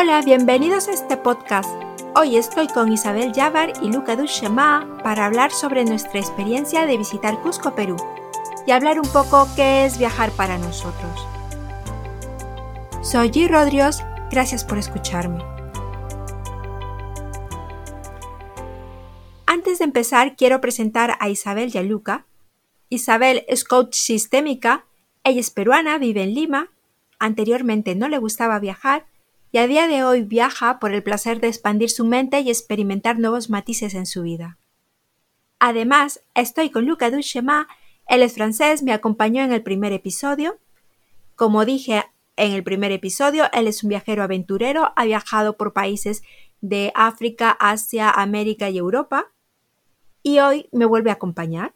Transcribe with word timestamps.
Hola, 0.00 0.22
bienvenidos 0.22 0.86
a 0.86 0.92
este 0.92 1.16
podcast. 1.16 1.68
Hoy 2.14 2.36
estoy 2.36 2.68
con 2.68 2.92
Isabel 2.92 3.32
Yavar 3.32 3.72
y 3.82 3.90
Luca 3.90 4.14
Duchemá 4.14 5.00
para 5.02 5.26
hablar 5.26 5.50
sobre 5.50 5.84
nuestra 5.84 6.20
experiencia 6.20 6.86
de 6.86 6.96
visitar 6.96 7.42
Cusco, 7.42 7.74
Perú, 7.74 7.96
y 8.64 8.70
hablar 8.70 9.00
un 9.00 9.08
poco 9.08 9.48
qué 9.56 9.86
es 9.86 9.98
viajar 9.98 10.30
para 10.30 10.56
nosotros. 10.56 11.26
Soy 13.02 13.30
G. 13.30 13.48
Rodríguez, 13.48 14.04
gracias 14.30 14.64
por 14.64 14.78
escucharme. 14.78 15.42
Antes 19.46 19.80
de 19.80 19.84
empezar, 19.84 20.36
quiero 20.36 20.60
presentar 20.60 21.16
a 21.18 21.28
Isabel 21.28 21.72
y 21.74 21.78
a 21.78 21.82
Luca. 21.82 22.24
Isabel 22.88 23.44
es 23.48 23.64
coach 23.64 23.96
sistémica, 23.96 24.84
ella 25.24 25.40
es 25.40 25.50
peruana, 25.50 25.98
vive 25.98 26.22
en 26.22 26.34
Lima, 26.34 26.70
anteriormente 27.18 27.96
no 27.96 28.08
le 28.08 28.18
gustaba 28.18 28.60
viajar 28.60 29.07
y 29.50 29.58
a 29.58 29.66
día 29.66 29.88
de 29.88 30.04
hoy 30.04 30.22
viaja 30.22 30.78
por 30.78 30.92
el 30.92 31.02
placer 31.02 31.40
de 31.40 31.48
expandir 31.48 31.90
su 31.90 32.04
mente 32.04 32.40
y 32.40 32.50
experimentar 32.50 33.18
nuevos 33.18 33.50
matices 33.50 33.94
en 33.94 34.06
su 34.06 34.22
vida. 34.22 34.58
Además, 35.58 36.22
estoy 36.34 36.70
con 36.70 36.86
Luca 36.86 37.10
Duchemá, 37.10 37.68
él 38.06 38.22
es 38.22 38.34
francés, 38.34 38.82
me 38.82 38.92
acompañó 38.92 39.42
en 39.42 39.52
el 39.52 39.62
primer 39.62 39.92
episodio. 39.92 40.58
Como 41.36 41.64
dije 41.64 42.04
en 42.36 42.52
el 42.52 42.62
primer 42.62 42.92
episodio, 42.92 43.44
él 43.52 43.66
es 43.66 43.82
un 43.82 43.90
viajero 43.90 44.22
aventurero, 44.22 44.92
ha 44.96 45.04
viajado 45.04 45.56
por 45.56 45.72
países 45.72 46.22
de 46.60 46.92
África, 46.94 47.50
Asia, 47.50 48.10
América 48.10 48.70
y 48.70 48.78
Europa. 48.78 49.30
Y 50.22 50.38
hoy 50.38 50.68
me 50.72 50.84
vuelve 50.84 51.10
a 51.10 51.14
acompañar. 51.14 51.74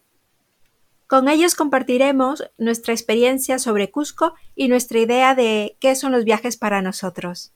Con 1.07 1.29
ellos 1.29 1.55
compartiremos 1.55 2.45
nuestra 2.57 2.95
experiencia 2.95 3.59
sobre 3.59 3.91
Cusco 3.91 4.35
y 4.55 4.69
nuestra 4.69 4.99
idea 4.99 5.35
de 5.35 5.77
qué 5.81 5.95
son 5.95 6.13
los 6.13 6.25
viajes 6.25 6.57
para 6.57 6.81
nosotros. 6.81 7.53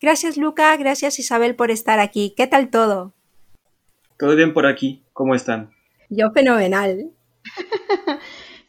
Gracias 0.00 0.38
Luca, 0.38 0.74
gracias 0.76 1.18
Isabel 1.18 1.54
por 1.54 1.70
estar 1.70 1.98
aquí. 1.98 2.32
¿Qué 2.36 2.46
tal 2.46 2.70
todo? 2.70 3.12
Todo 4.18 4.34
bien 4.34 4.54
por 4.54 4.66
aquí, 4.66 5.02
¿cómo 5.12 5.34
están? 5.34 5.70
Yo 6.08 6.30
fenomenal. 6.30 7.10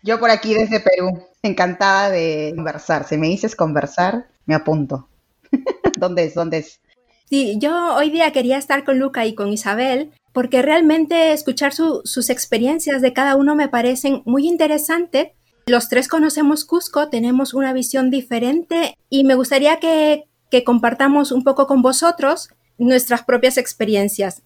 Yo 0.03 0.19
por 0.19 0.29
aquí 0.29 0.53
desde 0.53 0.79
Perú, 0.79 1.23
encantada 1.41 2.09
de 2.09 2.53
conversar. 2.55 3.07
Si 3.07 3.17
me 3.17 3.27
dices 3.27 3.55
conversar, 3.55 4.27
me 4.45 4.55
apunto. 4.55 5.07
¿Dónde 5.97 6.25
es? 6.25 6.33
¿Dónde 6.33 6.57
es? 6.57 6.81
Sí, 7.29 7.57
yo 7.59 7.95
hoy 7.95 8.09
día 8.09 8.33
quería 8.33 8.57
estar 8.57 8.83
con 8.83 8.99
Luca 8.99 9.25
y 9.25 9.35
con 9.35 9.53
Isabel 9.53 10.11
porque 10.33 10.61
realmente 10.61 11.31
escuchar 11.31 11.71
sus 11.73 12.29
experiencias 12.29 13.01
de 13.01 13.13
cada 13.13 13.37
uno 13.37 13.55
me 13.55 13.69
parecen 13.69 14.21
muy 14.25 14.47
interesante. 14.47 15.33
Los 15.65 15.87
tres 15.87 16.07
conocemos 16.09 16.65
Cusco, 16.65 17.09
tenemos 17.09 17.53
una 17.53 17.71
visión 17.71 18.09
diferente 18.09 18.97
y 19.09 19.23
me 19.23 19.35
gustaría 19.35 19.79
que 19.79 20.25
que 20.51 20.63
compartamos 20.63 21.31
un 21.31 21.43
poco 21.43 21.65
con 21.65 21.81
vosotros 21.81 22.49
nuestras 22.77 23.23
propias 23.23 23.57
experiencias. 23.57 24.43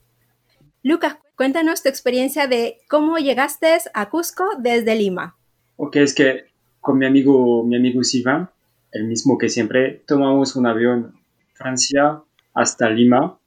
Lucas, 0.84 1.18
cuéntanos 1.36 1.82
tu 1.82 1.90
experiencia 1.90 2.48
de 2.48 2.78
cómo 2.88 3.18
llegaste 3.18 3.76
a 3.94 4.10
Cusco 4.10 4.46
desde 4.60 4.96
Lima. 4.96 5.36
Ok, 5.78 5.98
es 5.98 6.14
que 6.14 6.46
con 6.80 7.00
mi 7.00 7.08
amigo, 7.08 7.64
mi 7.64 7.76
amigo 7.76 8.04
Sivan, 8.04 8.50
el 8.92 9.06
mismo 9.08 9.38
que 9.38 9.50
siempre, 9.50 10.04
tomamos 10.06 10.56
un 10.56 10.68
avión 10.68 11.16
Francia 11.54 12.22
hasta 12.54 12.90
Lima. 12.90 13.40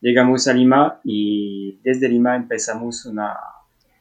Llegamos 0.00 0.46
a 0.46 0.54
Lima 0.54 1.00
y 1.02 1.80
desde 1.82 2.08
Lima 2.08 2.36
empezamos 2.36 3.06
una, 3.06 3.36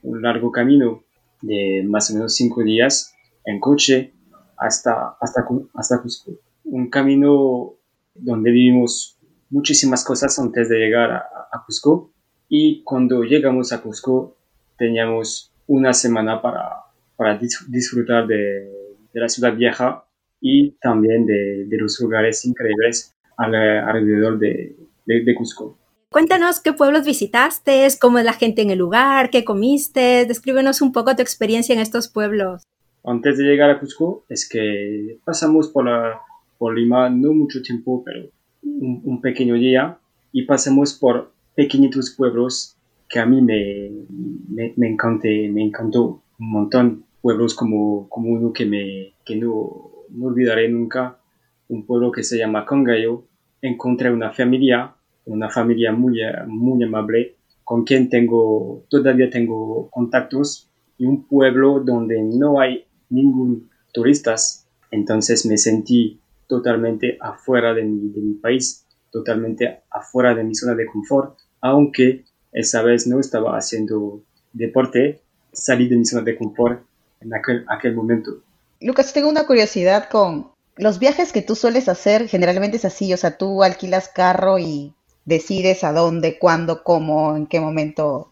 un 0.03 0.21
largo 0.21 0.51
camino 0.51 1.03
de 1.41 1.83
más 1.85 2.11
o 2.11 2.13
menos 2.13 2.35
cinco 2.35 2.63
días 2.63 3.15
en 3.43 3.59
coche 3.59 4.13
hasta, 4.55 5.17
hasta, 5.19 5.43
hasta 5.73 6.01
Cusco. 6.01 6.33
Un 6.65 6.89
camino 6.89 7.73
donde 8.15 8.51
vivimos 8.51 9.17
muchísimas 9.49 10.03
cosas 10.03 10.37
antes 10.39 10.69
de 10.69 10.77
llegar 10.77 11.11
a, 11.11 11.63
Cusco. 11.65 12.11
Y 12.49 12.83
cuando 12.83 13.23
llegamos 13.23 13.71
a 13.71 13.81
Cusco, 13.81 14.35
teníamos 14.77 15.51
una 15.67 15.93
semana 15.93 16.41
para, 16.41 16.83
para 17.15 17.39
disfrutar 17.67 18.27
de, 18.27 18.35
de, 19.13 19.19
la 19.19 19.29
ciudad 19.29 19.55
vieja 19.55 20.05
y 20.41 20.71
también 20.81 21.25
de, 21.25 21.65
de 21.65 21.77
los 21.77 21.99
lugares 22.01 22.43
increíbles 22.45 23.15
alrededor 23.37 24.39
de, 24.39 24.75
de, 25.05 25.35
Cusco. 25.35 25.77
Cuéntanos 26.09 26.59
qué 26.59 26.73
pueblos 26.73 27.05
visitaste, 27.05 27.87
cómo 27.99 28.19
es 28.19 28.25
la 28.25 28.33
gente 28.33 28.61
en 28.61 28.71
el 28.71 28.79
lugar, 28.79 29.29
qué 29.29 29.43
comiste, 29.43 30.25
descríbenos 30.25 30.81
un 30.81 30.91
poco 30.91 31.15
tu 31.15 31.21
experiencia 31.21 31.73
en 31.73 31.81
estos 31.81 32.07
pueblos. 32.07 32.63
Antes 33.03 33.37
de 33.37 33.43
llegar 33.43 33.69
a 33.69 33.79
Cusco, 33.79 34.25
es 34.29 34.47
que 34.47 35.19
pasamos 35.25 35.69
por 35.69 35.85
la, 35.85 36.21
por 36.63 36.77
Lima 36.77 37.09
no 37.09 37.33
mucho 37.33 37.61
tiempo, 37.61 38.01
pero 38.05 38.29
un, 38.61 39.19
pequeño 39.19 39.55
día 39.55 39.97
y 40.31 40.43
pasamos 40.43 40.93
por 40.93 41.33
pequeñitos 41.55 42.11
pueblos 42.11 42.77
que 43.09 43.19
a 43.19 43.25
mí 43.25 43.41
me, 43.41 43.91
me, 44.47 44.73
me, 44.77 44.87
encanté, 44.87 45.49
me 45.49 45.61
encantó 45.61 46.23
un 46.39 46.51
montón. 46.51 47.03
Pueblos 47.21 47.53
como, 47.53 48.07
como 48.07 48.29
uno 48.29 48.53
que, 48.53 48.65
me, 48.65 49.13
que 49.25 49.35
no, 49.35 49.91
no 50.09 50.27
olvidaré 50.27 50.69
nunca, 50.69 51.19
un 51.67 51.85
pueblo 51.85 52.13
que 52.13 52.23
se 52.23 52.37
llama 52.37 52.65
Cangayo. 52.65 53.25
Encontré 53.61 54.09
una 54.09 54.31
familia, 54.31 54.95
una 55.25 55.49
familia 55.49 55.91
muy, 55.91 56.21
muy 56.47 56.81
amable, 56.81 57.35
con 57.65 57.83
quien 57.83 58.07
tengo, 58.07 58.85
todavía 58.87 59.29
tengo 59.29 59.89
contactos, 59.89 60.69
y 60.97 61.07
un 61.07 61.27
pueblo 61.27 61.81
donde 61.81 62.23
no 62.23 62.61
hay 62.61 62.85
ningún 63.09 63.69
turistas. 63.91 64.65
Entonces 64.91 65.45
me 65.45 65.57
sentí 65.57 66.21
totalmente 66.47 67.17
afuera 67.19 67.73
de 67.73 67.83
mi, 67.83 68.09
de 68.09 68.21
mi 68.21 68.33
país, 68.35 68.85
totalmente 69.11 69.83
afuera 69.89 70.33
de 70.35 70.43
mi 70.43 70.55
zona 70.55 70.75
de 70.75 70.85
confort, 70.85 71.37
aunque 71.61 72.25
esa 72.51 72.81
vez 72.81 73.07
no 73.07 73.19
estaba 73.19 73.57
haciendo 73.57 74.23
deporte, 74.53 75.21
salí 75.51 75.87
de 75.87 75.97
mi 75.97 76.05
zona 76.05 76.23
de 76.23 76.37
confort 76.37 76.83
en 77.21 77.33
aquel, 77.33 77.65
aquel 77.67 77.95
momento. 77.95 78.41
Lucas, 78.81 79.13
tengo 79.13 79.29
una 79.29 79.45
curiosidad 79.45 80.09
con 80.09 80.51
los 80.75 80.99
viajes 80.99 81.31
que 81.31 81.41
tú 81.41 81.55
sueles 81.55 81.87
hacer, 81.87 82.27
generalmente 82.27 82.77
es 82.77 82.85
así, 82.85 83.13
o 83.13 83.17
sea, 83.17 83.37
tú 83.37 83.63
alquilas 83.63 84.09
carro 84.09 84.59
y 84.59 84.93
decides 85.25 85.83
a 85.83 85.93
dónde, 85.93 86.37
cuándo, 86.39 86.83
cómo, 86.83 87.35
en 87.35 87.47
qué 87.47 87.59
momento 87.59 88.31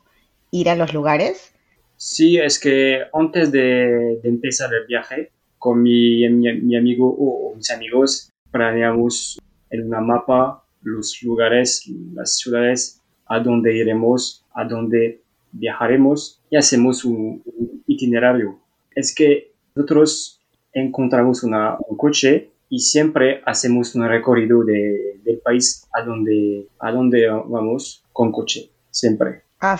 ir 0.49 0.69
a 0.69 0.75
los 0.75 0.93
lugares. 0.93 1.51
Sí, 1.95 2.37
es 2.37 2.59
que 2.59 3.03
antes 3.13 3.51
de, 3.51 4.19
de 4.21 4.29
empezar 4.29 4.73
el 4.73 4.87
viaje, 4.87 5.31
con 5.61 5.83
mi, 5.83 6.27
mi, 6.27 6.75
amigo 6.75 7.15
o 7.19 7.53
mis 7.55 7.69
amigos 7.69 8.31
planeamos 8.49 9.39
en 9.69 9.85
una 9.85 10.01
mapa 10.01 10.63
los 10.81 11.21
lugares, 11.21 11.87
las 12.15 12.39
ciudades 12.39 12.99
a 13.27 13.39
donde 13.39 13.77
iremos, 13.77 14.43
a 14.55 14.63
donde 14.63 15.21
viajaremos 15.51 16.41
y 16.49 16.57
hacemos 16.57 17.05
un, 17.05 17.43
itinerario. 17.85 18.57
Es 18.95 19.13
que 19.13 19.51
nosotros 19.75 20.41
encontramos 20.73 21.43
una, 21.43 21.77
un 21.87 21.95
coche 21.95 22.49
y 22.67 22.79
siempre 22.79 23.43
hacemos 23.45 23.93
un 23.93 24.07
recorrido 24.07 24.63
de, 24.63 25.19
del 25.23 25.37
país 25.41 25.87
a 25.93 26.01
donde, 26.01 26.69
a 26.79 26.91
donde 26.91 27.27
vamos 27.27 28.03
con 28.11 28.31
coche, 28.31 28.71
siempre. 28.89 29.43
Ah, 29.59 29.79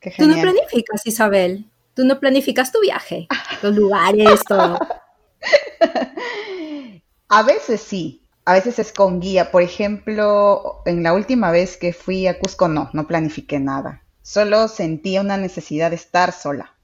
qué 0.00 0.10
genial. 0.10 0.40
Tú 0.40 0.46
no 0.46 0.52
planificas, 0.52 1.06
Isabel. 1.06 1.66
Tú 1.94 2.06
no 2.06 2.18
planificas 2.18 2.72
tu 2.72 2.80
viaje, 2.80 3.28
los 3.62 3.76
lugares, 3.76 4.40
todo. 4.48 4.78
a 7.32 7.42
veces 7.42 7.80
sí, 7.80 8.20
a 8.44 8.52
veces 8.52 8.78
es 8.78 8.92
con 8.92 9.18
guía. 9.18 9.50
Por 9.50 9.62
ejemplo, 9.62 10.82
en 10.84 11.02
la 11.02 11.14
última 11.14 11.50
vez 11.50 11.78
que 11.78 11.94
fui 11.94 12.26
a 12.26 12.38
Cusco, 12.38 12.68
no, 12.68 12.90
no 12.92 13.06
planifiqué 13.06 13.58
nada. 13.58 14.02
Solo 14.20 14.68
sentía 14.68 15.22
una 15.22 15.38
necesidad 15.38 15.88
de 15.88 15.96
estar 15.96 16.32
sola, 16.32 16.74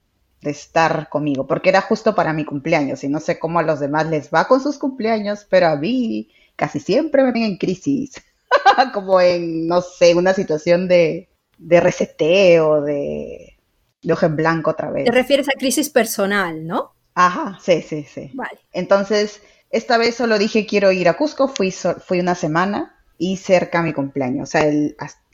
de 0.41 0.49
estar 0.49 1.07
conmigo, 1.09 1.45
porque 1.45 1.69
era 1.69 1.81
justo 1.81 2.15
para 2.15 2.33
mi 2.33 2.45
cumpleaños 2.45 3.03
y 3.03 3.09
no 3.09 3.19
sé 3.19 3.37
cómo 3.37 3.59
a 3.59 3.63
los 3.63 3.79
demás 3.79 4.07
les 4.07 4.31
va 4.31 4.47
con 4.47 4.59
sus 4.59 4.79
cumpleaños, 4.79 5.45
pero 5.47 5.67
a 5.67 5.75
mí 5.75 6.29
casi 6.55 6.79
siempre 6.79 7.23
me 7.23 7.31
ven 7.31 7.43
en 7.43 7.57
crisis, 7.57 8.13
como 8.93 9.21
en, 9.21 9.67
no 9.67 9.81
sé, 9.81 10.15
una 10.15 10.33
situación 10.33 10.87
de, 10.87 11.29
de 11.59 11.79
reseteo, 11.79 12.81
de, 12.81 13.55
de 14.01 14.13
ojo 14.13 14.25
en 14.25 14.35
blanco 14.35 14.71
otra 14.71 14.89
vez. 14.89 15.05
Te 15.05 15.11
refieres 15.11 15.47
a 15.47 15.59
crisis 15.59 15.91
personal, 15.91 16.65
¿no? 16.65 16.95
Ajá, 17.13 17.59
sí, 17.61 17.83
sí, 17.83 18.03
sí. 18.03 18.31
Vale. 18.33 18.59
Entonces, 18.71 19.41
esta 19.69 19.97
vez 19.97 20.15
solo 20.15 20.37
dije 20.37 20.65
quiero 20.65 20.91
ir 20.91 21.09
a 21.09 21.17
Cusco, 21.17 21.47
fui, 21.47 21.71
fui 21.71 22.19
una 22.19 22.35
semana 22.35 22.95
y 23.17 23.37
cerca 23.37 23.79
a 23.79 23.83
mi 23.83 23.93
cumpleaños, 23.93 24.49
o 24.49 24.51
sea, 24.51 24.65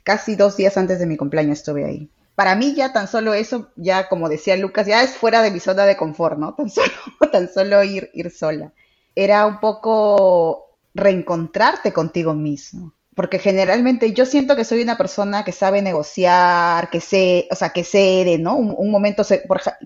casi 0.03 0.35
dos 0.35 0.57
días 0.57 0.77
antes 0.77 0.99
de 0.99 1.05
mi 1.05 1.17
cumpleaños 1.17 1.59
estuve 1.59 1.85
ahí. 1.85 2.09
Para 2.35 2.55
mí 2.55 2.73
ya 2.75 2.91
tan 2.91 3.07
solo 3.07 3.33
eso, 3.33 3.69
ya 3.77 4.09
como 4.09 4.27
decía 4.27 4.57
Lucas, 4.57 4.87
ya 4.87 5.03
es 5.03 5.11
fuera 5.11 5.41
de 5.41 5.51
mi 5.51 5.59
zona 5.59 5.85
de 5.85 5.95
confort, 5.95 6.37
¿no? 6.37 6.53
Tan 6.57 6.69
solo, 6.69 6.91
tan 7.31 7.53
solo 7.53 7.83
ir, 7.83 8.09
ir 8.13 8.29
sola. 8.29 8.73
Era 9.15 9.45
un 9.45 9.61
poco 9.61 10.75
reencontrarte 10.93 11.93
contigo 11.93 12.33
mismo 12.33 12.93
porque 13.15 13.39
generalmente 13.39 14.11
yo 14.11 14.25
siento 14.25 14.55
que 14.55 14.65
soy 14.65 14.81
una 14.81 14.97
persona 14.97 15.45
que 15.45 15.53
sabe 15.53 15.81
negociar, 15.81 16.89
que 16.89 16.99
sé, 16.99 17.47
o 17.49 17.55
sea, 17.55 17.69
que 17.69 17.85
cede, 17.85 18.37
¿no? 18.37 18.57
Un, 18.57 18.91
momento, 18.91 19.23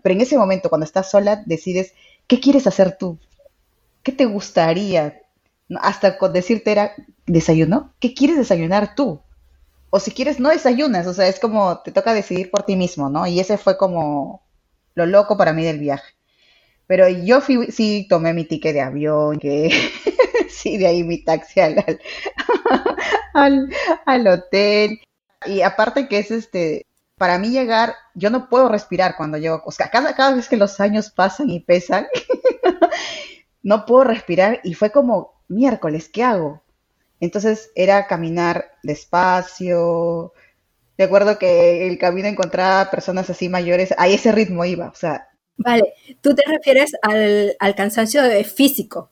pero 0.02 0.16
en 0.16 0.22
ese 0.22 0.36
momento 0.36 0.70
cuando 0.70 0.86
estás 0.86 1.12
sola 1.12 1.44
decides, 1.46 1.94
¿qué 2.26 2.40
quieres 2.40 2.66
hacer 2.66 2.98
tú? 2.98 3.20
¿Qué 4.04 4.12
te 4.12 4.26
gustaría? 4.26 5.22
Hasta 5.82 6.18
con 6.18 6.34
decirte 6.34 6.72
era, 6.72 6.94
desayuno, 7.26 7.94
¿qué 8.00 8.14
quieres 8.14 8.38
desayunar 8.38 8.96
tú? 8.96 9.22
O 9.92 10.00
si 10.00 10.12
quieres, 10.12 10.40
no 10.40 10.50
desayunas, 10.50 11.08
o 11.08 11.14
sea, 11.14 11.28
es 11.28 11.40
como 11.40 11.80
te 11.80 11.92
toca 11.92 12.14
decidir 12.14 12.52
por 12.52 12.64
ti 12.64 12.76
mismo, 12.76 13.10
¿no? 13.10 13.26
Y 13.28 13.40
ese 13.40 13.58
fue 13.58 13.78
como 13.78 14.44
lo 14.94 15.06
loco 15.06 15.38
para 15.38 15.54
mí 15.54 15.64
del 15.64 15.80
viaje. 15.80 16.14
Pero 16.88 17.08
yo 17.08 17.42
sí 17.42 18.08
tomé 18.10 18.34
mi 18.34 18.46
ticket 18.46 18.74
de 18.74 18.82
avión, 18.82 19.40
que 19.40 19.70
sí, 20.50 20.78
de 20.78 20.88
ahí 20.88 21.04
mi 21.04 21.24
taxi 21.24 21.60
al, 23.34 24.28
hotel. 24.28 25.00
Y 25.46 25.62
aparte 25.62 26.08
que 26.08 26.20
es 26.20 26.32
este, 26.32 26.88
para 27.18 27.38
mí 27.38 27.50
llegar, 27.50 27.96
yo 28.16 28.30
no 28.30 28.50
puedo 28.50 28.70
respirar 28.70 29.16
cuando 29.18 29.38
llego, 29.38 29.62
o 29.66 29.72
sea, 29.72 29.90
cada, 29.90 30.16
cada 30.16 30.36
vez 30.36 30.50
que 30.50 30.58
los 30.58 30.80
años 30.80 31.12
pasan 31.12 31.50
y 31.50 31.60
pesan, 31.60 32.08
no 33.64 33.86
puedo 33.86 34.04
respirar 34.04 34.62
y 34.64 34.74
fue 34.74 34.92
como, 34.92 35.34
miércoles, 35.48 36.10
¿qué 36.10 36.24
hago? 36.24 36.62
Entonces 37.20 37.72
era 37.76 38.08
caminar 38.08 38.72
despacio. 38.84 40.34
De 40.98 41.04
acuerdo 41.04 41.38
que 41.38 41.88
el 41.88 41.98
camino 41.98 42.28
encontraba 42.28 42.90
personas 42.92 43.30
así 43.30 43.50
mayores, 43.50 43.94
a 43.98 44.08
ese 44.08 44.32
ritmo 44.32 44.66
iba, 44.66 44.88
o 44.88 44.96
sea. 44.96 45.28
Vale, 45.58 45.94
tú 46.22 46.34
te 46.34 46.44
refieres 46.48 46.92
al, 47.02 47.76
cansancio 47.76 48.22
físico. 48.46 49.10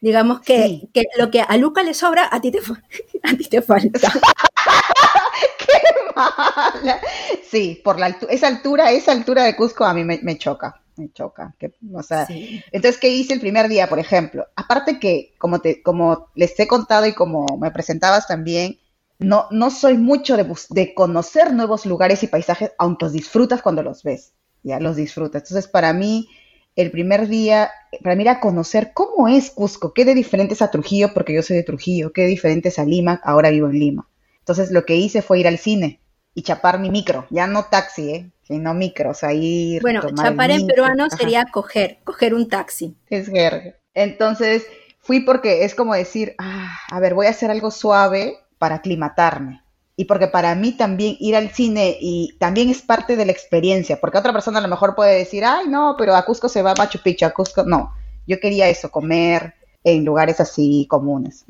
Digamos 0.00 0.40
que, 0.40 0.88
que, 0.94 1.04
lo 1.18 1.30
que 1.30 1.42
a 1.42 1.56
Luca 1.58 1.82
le 1.82 1.92
sobra, 1.92 2.28
a 2.30 2.40
ti 2.40 2.50
te, 2.50 2.58
a 3.22 3.36
ti 3.36 3.44
te 3.44 3.60
falta. 3.60 4.12
¡Qué 5.58 5.78
mala! 6.16 7.00
Sí, 7.46 7.80
por 7.84 7.98
la 7.98 8.08
esa 8.30 8.46
altura, 8.46 8.92
esa 8.92 9.12
altura 9.12 9.44
de 9.44 9.56
Cusco 9.56 9.84
a 9.84 9.92
mí 9.92 10.04
me 10.04 10.38
choca 10.38 10.80
me 11.00 11.12
choca. 11.12 11.54
Que, 11.58 11.72
o 11.92 12.02
sea, 12.02 12.26
Entonces, 12.28 13.00
¿qué 13.00 13.08
hice 13.08 13.34
el 13.34 13.40
primer 13.40 13.68
día, 13.68 13.88
por 13.88 13.98
ejemplo? 13.98 14.46
Aparte 14.54 14.98
que, 15.00 15.34
como, 15.38 15.60
te, 15.60 15.82
como 15.82 16.28
les 16.34 16.58
he 16.60 16.66
contado 16.66 17.06
y 17.06 17.14
como 17.14 17.46
me 17.58 17.70
presentabas 17.70 18.26
también, 18.26 18.78
no, 19.18 19.46
no 19.50 19.70
soy 19.70 19.98
mucho 19.98 20.36
de, 20.36 20.46
de 20.70 20.94
conocer 20.94 21.52
nuevos 21.52 21.86
lugares 21.86 22.22
y 22.22 22.26
paisajes, 22.26 22.72
aunque 22.78 23.06
los 23.06 23.12
disfrutas 23.12 23.62
cuando 23.62 23.82
los 23.82 24.02
ves, 24.02 24.32
ya 24.62 24.80
los 24.80 24.96
disfrutas. 24.96 25.42
Entonces, 25.42 25.68
para 25.70 25.92
mí, 25.92 26.28
el 26.76 26.90
primer 26.90 27.28
día, 27.28 27.70
para 28.02 28.16
mí 28.16 28.22
era 28.22 28.40
conocer 28.40 28.92
cómo 28.94 29.28
es 29.28 29.50
Cusco, 29.50 29.92
qué 29.92 30.04
de 30.04 30.14
diferente 30.14 30.54
es 30.54 30.62
a 30.62 30.70
Trujillo, 30.70 31.12
porque 31.12 31.34
yo 31.34 31.42
soy 31.42 31.56
de 31.56 31.62
Trujillo, 31.64 32.12
qué 32.12 32.22
de 32.22 32.28
diferente 32.28 32.68
es 32.68 32.78
a 32.78 32.84
Lima, 32.84 33.20
ahora 33.24 33.50
vivo 33.50 33.68
en 33.68 33.78
Lima. 33.78 34.08
Entonces, 34.38 34.70
lo 34.70 34.84
que 34.84 34.96
hice 34.96 35.22
fue 35.22 35.40
ir 35.40 35.48
al 35.48 35.58
cine 35.58 36.00
y 36.34 36.42
chapar 36.42 36.78
mi 36.78 36.90
micro, 36.90 37.26
ya 37.30 37.46
no 37.46 37.64
taxi, 37.64 38.10
¿eh? 38.10 38.30
Sino 38.50 38.74
micro, 38.74 39.10
o 39.10 39.14
sea, 39.14 39.32
ir. 39.32 39.80
Bueno, 39.80 40.02
chapar 40.12 40.50
en 40.50 40.66
peruano 40.66 41.08
sería 41.08 41.44
coger, 41.44 41.98
coger 42.02 42.34
un 42.34 42.48
taxi. 42.48 42.96
Es 43.08 43.28
jerga. 43.28 43.76
Entonces, 43.94 44.66
fui 44.98 45.20
porque 45.20 45.64
es 45.64 45.76
como 45.76 45.94
decir, 45.94 46.34
ah, 46.38 46.76
a 46.90 46.98
ver, 46.98 47.14
voy 47.14 47.26
a 47.26 47.30
hacer 47.30 47.50
algo 47.52 47.70
suave 47.70 48.38
para 48.58 48.76
aclimatarme. 48.76 49.62
Y 49.94 50.06
porque 50.06 50.26
para 50.26 50.54
mí 50.56 50.72
también 50.72 51.16
ir 51.20 51.36
al 51.36 51.50
cine 51.50 51.96
y 52.00 52.36
también 52.40 52.70
es 52.70 52.82
parte 52.82 53.14
de 53.14 53.24
la 53.24 53.32
experiencia, 53.32 54.00
porque 54.00 54.18
otra 54.18 54.32
persona 54.32 54.58
a 54.58 54.62
lo 54.62 54.68
mejor 54.68 54.96
puede 54.96 55.16
decir, 55.16 55.44
ay, 55.44 55.68
no, 55.68 55.94
pero 55.96 56.16
a 56.16 56.24
Cusco 56.24 56.48
se 56.48 56.62
va 56.62 56.72
a 56.72 56.74
Machu 56.74 56.98
Picchu, 57.04 57.26
a 57.26 57.30
Cusco, 57.30 57.62
no. 57.62 57.94
Yo 58.26 58.40
quería 58.40 58.68
eso, 58.68 58.90
comer 58.90 59.54
en 59.84 60.04
lugares 60.04 60.40
así 60.40 60.86
comunes. 60.90 61.44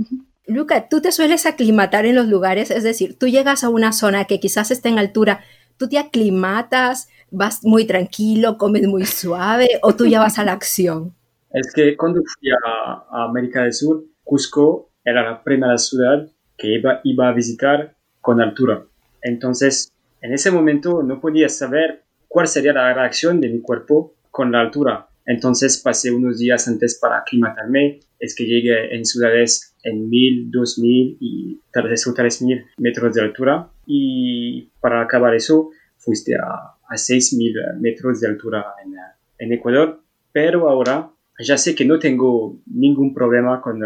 Luca, 0.46 0.88
¿tú 0.88 1.00
te 1.00 1.12
sueles 1.12 1.46
aclimatar 1.46 2.06
en 2.06 2.16
los 2.16 2.26
lugares? 2.26 2.70
Es 2.70 2.82
decir, 2.82 3.16
tú 3.18 3.28
llegas 3.28 3.62
a 3.62 3.68
una 3.68 3.92
zona 3.92 4.24
que 4.24 4.40
quizás 4.40 4.70
esté 4.70 4.88
en 4.88 4.98
altura, 4.98 5.44
¿tú 5.80 5.88
te 5.88 5.98
aclimatas, 5.98 7.08
vas 7.30 7.64
muy 7.64 7.86
tranquilo, 7.86 8.58
comes 8.58 8.86
muy 8.86 9.06
suave 9.06 9.80
o 9.82 9.96
tú 9.96 10.04
ya 10.04 10.20
vas 10.20 10.38
a 10.38 10.44
la 10.44 10.52
acción? 10.52 11.14
Es 11.52 11.72
que 11.72 11.96
cuando 11.96 12.20
fui 12.20 12.50
a, 12.50 13.24
América 13.24 13.62
del 13.62 13.72
Sur, 13.72 14.04
Cusco 14.22 14.90
era 15.02 15.22
la 15.22 15.42
primera 15.42 15.78
ciudad 15.78 16.28
que 16.58 16.74
iba, 16.74 17.00
iba 17.02 17.28
a 17.28 17.32
visitar 17.32 17.96
con 18.20 18.42
altura. 18.42 18.84
Entonces, 19.22 19.90
en 20.20 20.34
ese 20.34 20.50
momento 20.50 21.02
no 21.02 21.18
podía 21.18 21.48
saber 21.48 22.04
cuál 22.28 22.46
sería 22.46 22.74
la 22.74 22.92
reacción 22.92 23.40
de 23.40 23.48
mi 23.48 23.60
cuerpo 23.62 24.12
con 24.30 24.52
la 24.52 24.60
altura. 24.60 25.08
Entonces 25.30 25.78
pasé 25.78 26.10
unos 26.10 26.38
días 26.38 26.66
antes 26.66 26.98
para 26.98 27.18
aclimatarme. 27.18 28.00
Es 28.18 28.34
que 28.34 28.46
llegué 28.46 28.96
en 28.96 29.04
ciudades 29.04 29.76
en 29.84 30.10
1000, 30.10 30.50
2000 30.50 31.18
y 31.20 31.60
tal 31.72 31.88
vez 31.88 32.02
3000 32.02 32.64
metros 32.78 33.14
de 33.14 33.22
altura. 33.22 33.70
Y 33.86 34.72
para 34.80 35.00
acabar 35.00 35.32
eso, 35.36 35.70
fuiste 35.98 36.34
a, 36.34 36.74
a 36.88 36.96
6000 36.96 37.54
metros 37.78 38.20
de 38.20 38.26
altura 38.26 38.74
en, 38.84 38.96
en, 39.38 39.52
Ecuador. 39.52 40.02
Pero 40.32 40.68
ahora 40.68 41.12
ya 41.38 41.56
sé 41.56 41.76
que 41.76 41.84
no 41.84 42.00
tengo 42.00 42.58
ningún 42.66 43.14
problema 43.14 43.60
con, 43.60 43.80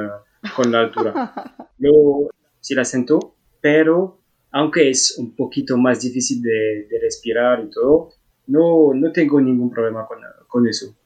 con 0.56 0.72
la 0.72 0.80
altura. 0.80 1.34
Yo 1.78 2.30
sí 2.58 2.74
la 2.74 2.86
siento, 2.86 3.36
pero 3.60 4.18
aunque 4.50 4.88
es 4.88 5.18
un 5.18 5.36
poquito 5.36 5.76
más 5.76 6.00
difícil 6.00 6.40
de, 6.40 6.86
de 6.88 7.00
respirar 7.02 7.62
y 7.62 7.68
todo, 7.68 8.14
no, 8.46 8.94
no 8.94 9.12
tengo 9.12 9.42
ningún 9.42 9.68
problema 9.68 10.06
con, 10.06 10.20
con 10.48 10.66
eso, 10.66 10.96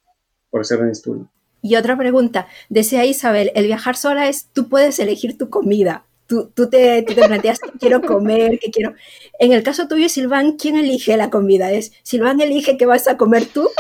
por 0.51 0.65
ser 0.65 0.81
honesto. 0.81 1.29
Y 1.63 1.77
otra 1.77 1.97
pregunta, 1.97 2.47
decía 2.69 3.05
Isabel, 3.05 3.51
el 3.55 3.67
viajar 3.67 3.97
sola 3.97 4.29
es, 4.29 4.49
tú 4.53 4.69
puedes 4.69 4.99
elegir 5.01 5.37
tu 5.37 5.51
comida, 5.51 6.05
tú, 6.27 6.51
tú, 6.55 6.69
te, 6.69 7.03
te 7.03 7.15
planteas 7.15 7.59
que 7.59 7.79
quiero 7.79 8.01
comer, 8.01 8.59
que 8.61 8.71
quiero... 8.71 8.95
En 9.41 9.53
el 9.53 9.63
caso 9.63 9.89
tuyo, 9.89 10.09
Silván, 10.09 10.57
¿quién 10.57 10.77
elige 10.77 11.17
la 11.17 11.31
comida? 11.31 11.73
¿Es 11.73 11.93
Silván 12.03 12.41
elige 12.41 12.77
qué 12.77 12.87
vas 12.87 13.09
a 13.09 13.17
comer 13.17 13.47
tú? 13.47 13.69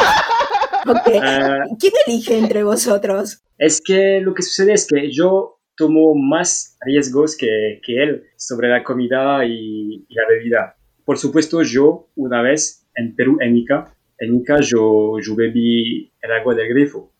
Ah. 0.90 1.64
¿Quién 1.78 1.92
elige 2.06 2.38
entre 2.38 2.62
vosotros? 2.62 3.42
Es 3.58 3.82
que 3.84 4.20
lo 4.22 4.32
que 4.32 4.42
sucede 4.42 4.72
es 4.72 4.86
que 4.86 5.10
yo 5.12 5.58
tomo 5.76 6.14
más 6.14 6.78
riesgos 6.80 7.36
que, 7.36 7.80
que 7.84 8.02
él 8.02 8.24
sobre 8.36 8.68
la 8.68 8.82
comida 8.82 9.44
y, 9.44 10.06
y, 10.08 10.14
la 10.14 10.22
bebida. 10.28 10.76
Por 11.04 11.18
supuesto, 11.18 11.62
yo 11.62 12.08
una 12.16 12.40
vez 12.40 12.86
en 12.94 13.14
Perú, 13.14 13.36
en 13.40 13.56
Ica, 13.58 13.92
en 14.18 14.36
Ica 14.36 14.60
yo, 14.60 15.18
yo 15.20 15.34
bebí 15.34 16.12
el 16.20 16.32
agua 16.32 16.54
del 16.54 16.68
grifo. 16.68 17.12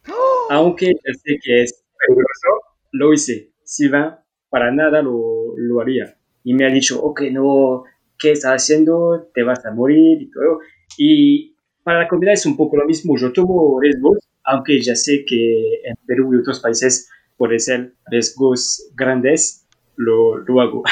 Aunque 0.50 0.87
yo 0.87 1.12
sé 1.15 1.39
que 1.43 1.62
es 1.62 1.85
peligroso, 1.99 2.49
lo 2.93 3.12
hice. 3.12 3.53
Silván 3.62 4.19
para 4.49 4.71
nada 4.71 5.03
lo, 5.03 5.55
lo 5.56 5.81
haría. 5.81 6.17
Y 6.45 6.55
me 6.55 6.67
ha 6.67 6.71
dicho, 6.71 7.03
ok, 7.03 7.23
no, 7.33 7.85
¿qué 8.19 8.33
estás 8.33 8.62
haciendo? 8.62 9.31
Te 9.35 9.43
vas 9.43 9.65
a 9.67 9.73
morir 9.73 10.23
y 10.23 10.31
todo. 10.31 10.61
Y 10.97 11.55
para 11.83 12.00
la 12.00 12.09
comida 12.09 12.33
es 12.33 12.47
un 12.47 12.56
poco 12.56 12.77
lo 12.77 12.87
mismo. 12.87 13.17
Yo 13.17 13.33
tomo 13.33 13.79
riesgos, 13.81 14.19
aunque 14.45 14.81
ya 14.81 14.95
sé 14.95 15.25
que 15.27 15.81
en 15.85 15.97
Perú 16.06 16.35
y 16.35 16.39
otros 16.39 16.61
países 16.61 17.11
puede 17.37 17.59
ser 17.59 17.95
riesgos 18.06 18.91
grandes, 18.95 19.67
lo, 19.97 20.38
lo 20.38 20.61
hago. 20.61 20.83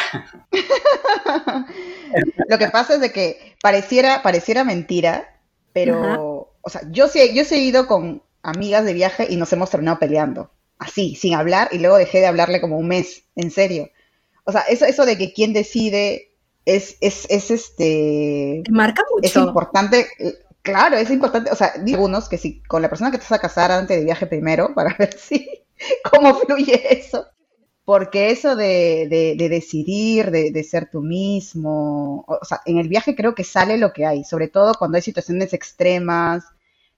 lo 2.48 2.58
que 2.58 2.68
pasa 2.68 2.94
es 2.94 3.00
de 3.00 3.12
que 3.12 3.54
pareciera, 3.62 4.22
pareciera 4.22 4.64
mentira, 4.64 5.35
pero, 5.76 6.54
o 6.62 6.71
sea, 6.71 6.80
yo 6.90 7.06
sí, 7.06 7.21
yo 7.35 7.42
he 7.50 7.59
ido 7.59 7.87
con 7.87 8.23
amigas 8.42 8.83
de 8.87 8.95
viaje 8.95 9.26
y 9.28 9.37
nos 9.37 9.52
hemos 9.52 9.68
terminado 9.68 9.99
peleando. 9.99 10.50
Así, 10.78 11.14
sin 11.16 11.35
hablar, 11.35 11.68
y 11.71 11.78
luego 11.78 11.99
dejé 11.99 12.21
de 12.21 12.26
hablarle 12.28 12.62
como 12.62 12.78
un 12.78 12.88
mes, 12.88 13.25
en 13.35 13.50
serio. 13.50 13.90
O 14.45 14.52
sea, 14.52 14.62
eso, 14.62 14.87
eso 14.87 15.04
de 15.04 15.18
que 15.18 15.35
quién 15.35 15.52
decide 15.52 16.33
es, 16.64 16.97
es, 17.02 17.26
es 17.28 17.50
este. 17.50 18.62
Marca 18.71 19.02
mucho. 19.11 19.26
Es 19.26 19.37
importante. 19.37 20.06
Claro, 20.62 20.97
es 20.97 21.11
importante. 21.11 21.50
O 21.50 21.56
sea, 21.56 21.75
digo 21.83 22.06
unos 22.06 22.30
que 22.30 22.38
si 22.38 22.62
con 22.62 22.80
la 22.80 22.88
persona 22.88 23.11
que 23.11 23.18
te 23.18 23.25
vas 23.25 23.33
a 23.33 23.38
casar 23.38 23.71
antes 23.71 23.99
de 23.99 24.04
viaje 24.04 24.26
primero, 24.26 24.75
para 24.75 24.95
ver 24.99 25.14
si 25.18 25.47
cómo 26.11 26.37
fluye 26.37 26.99
eso. 26.99 27.26
Porque 27.86 28.30
eso 28.30 28.54
de, 28.56 29.06
de, 29.08 29.34
de 29.38 29.48
decidir, 29.48 30.30
de, 30.30 30.50
de, 30.50 30.64
ser 30.64 30.90
tú 30.90 31.00
mismo, 31.00 32.26
o 32.26 32.44
sea, 32.44 32.60
en 32.66 32.76
el 32.76 32.88
viaje 32.88 33.16
creo 33.16 33.34
que 33.34 33.44
sale 33.44 33.78
lo 33.78 33.94
que 33.94 34.04
hay, 34.04 34.24
sobre 34.24 34.48
todo 34.48 34.74
cuando 34.78 34.96
hay 34.96 35.02
situaciones 35.02 35.54
extremas, 35.54 36.44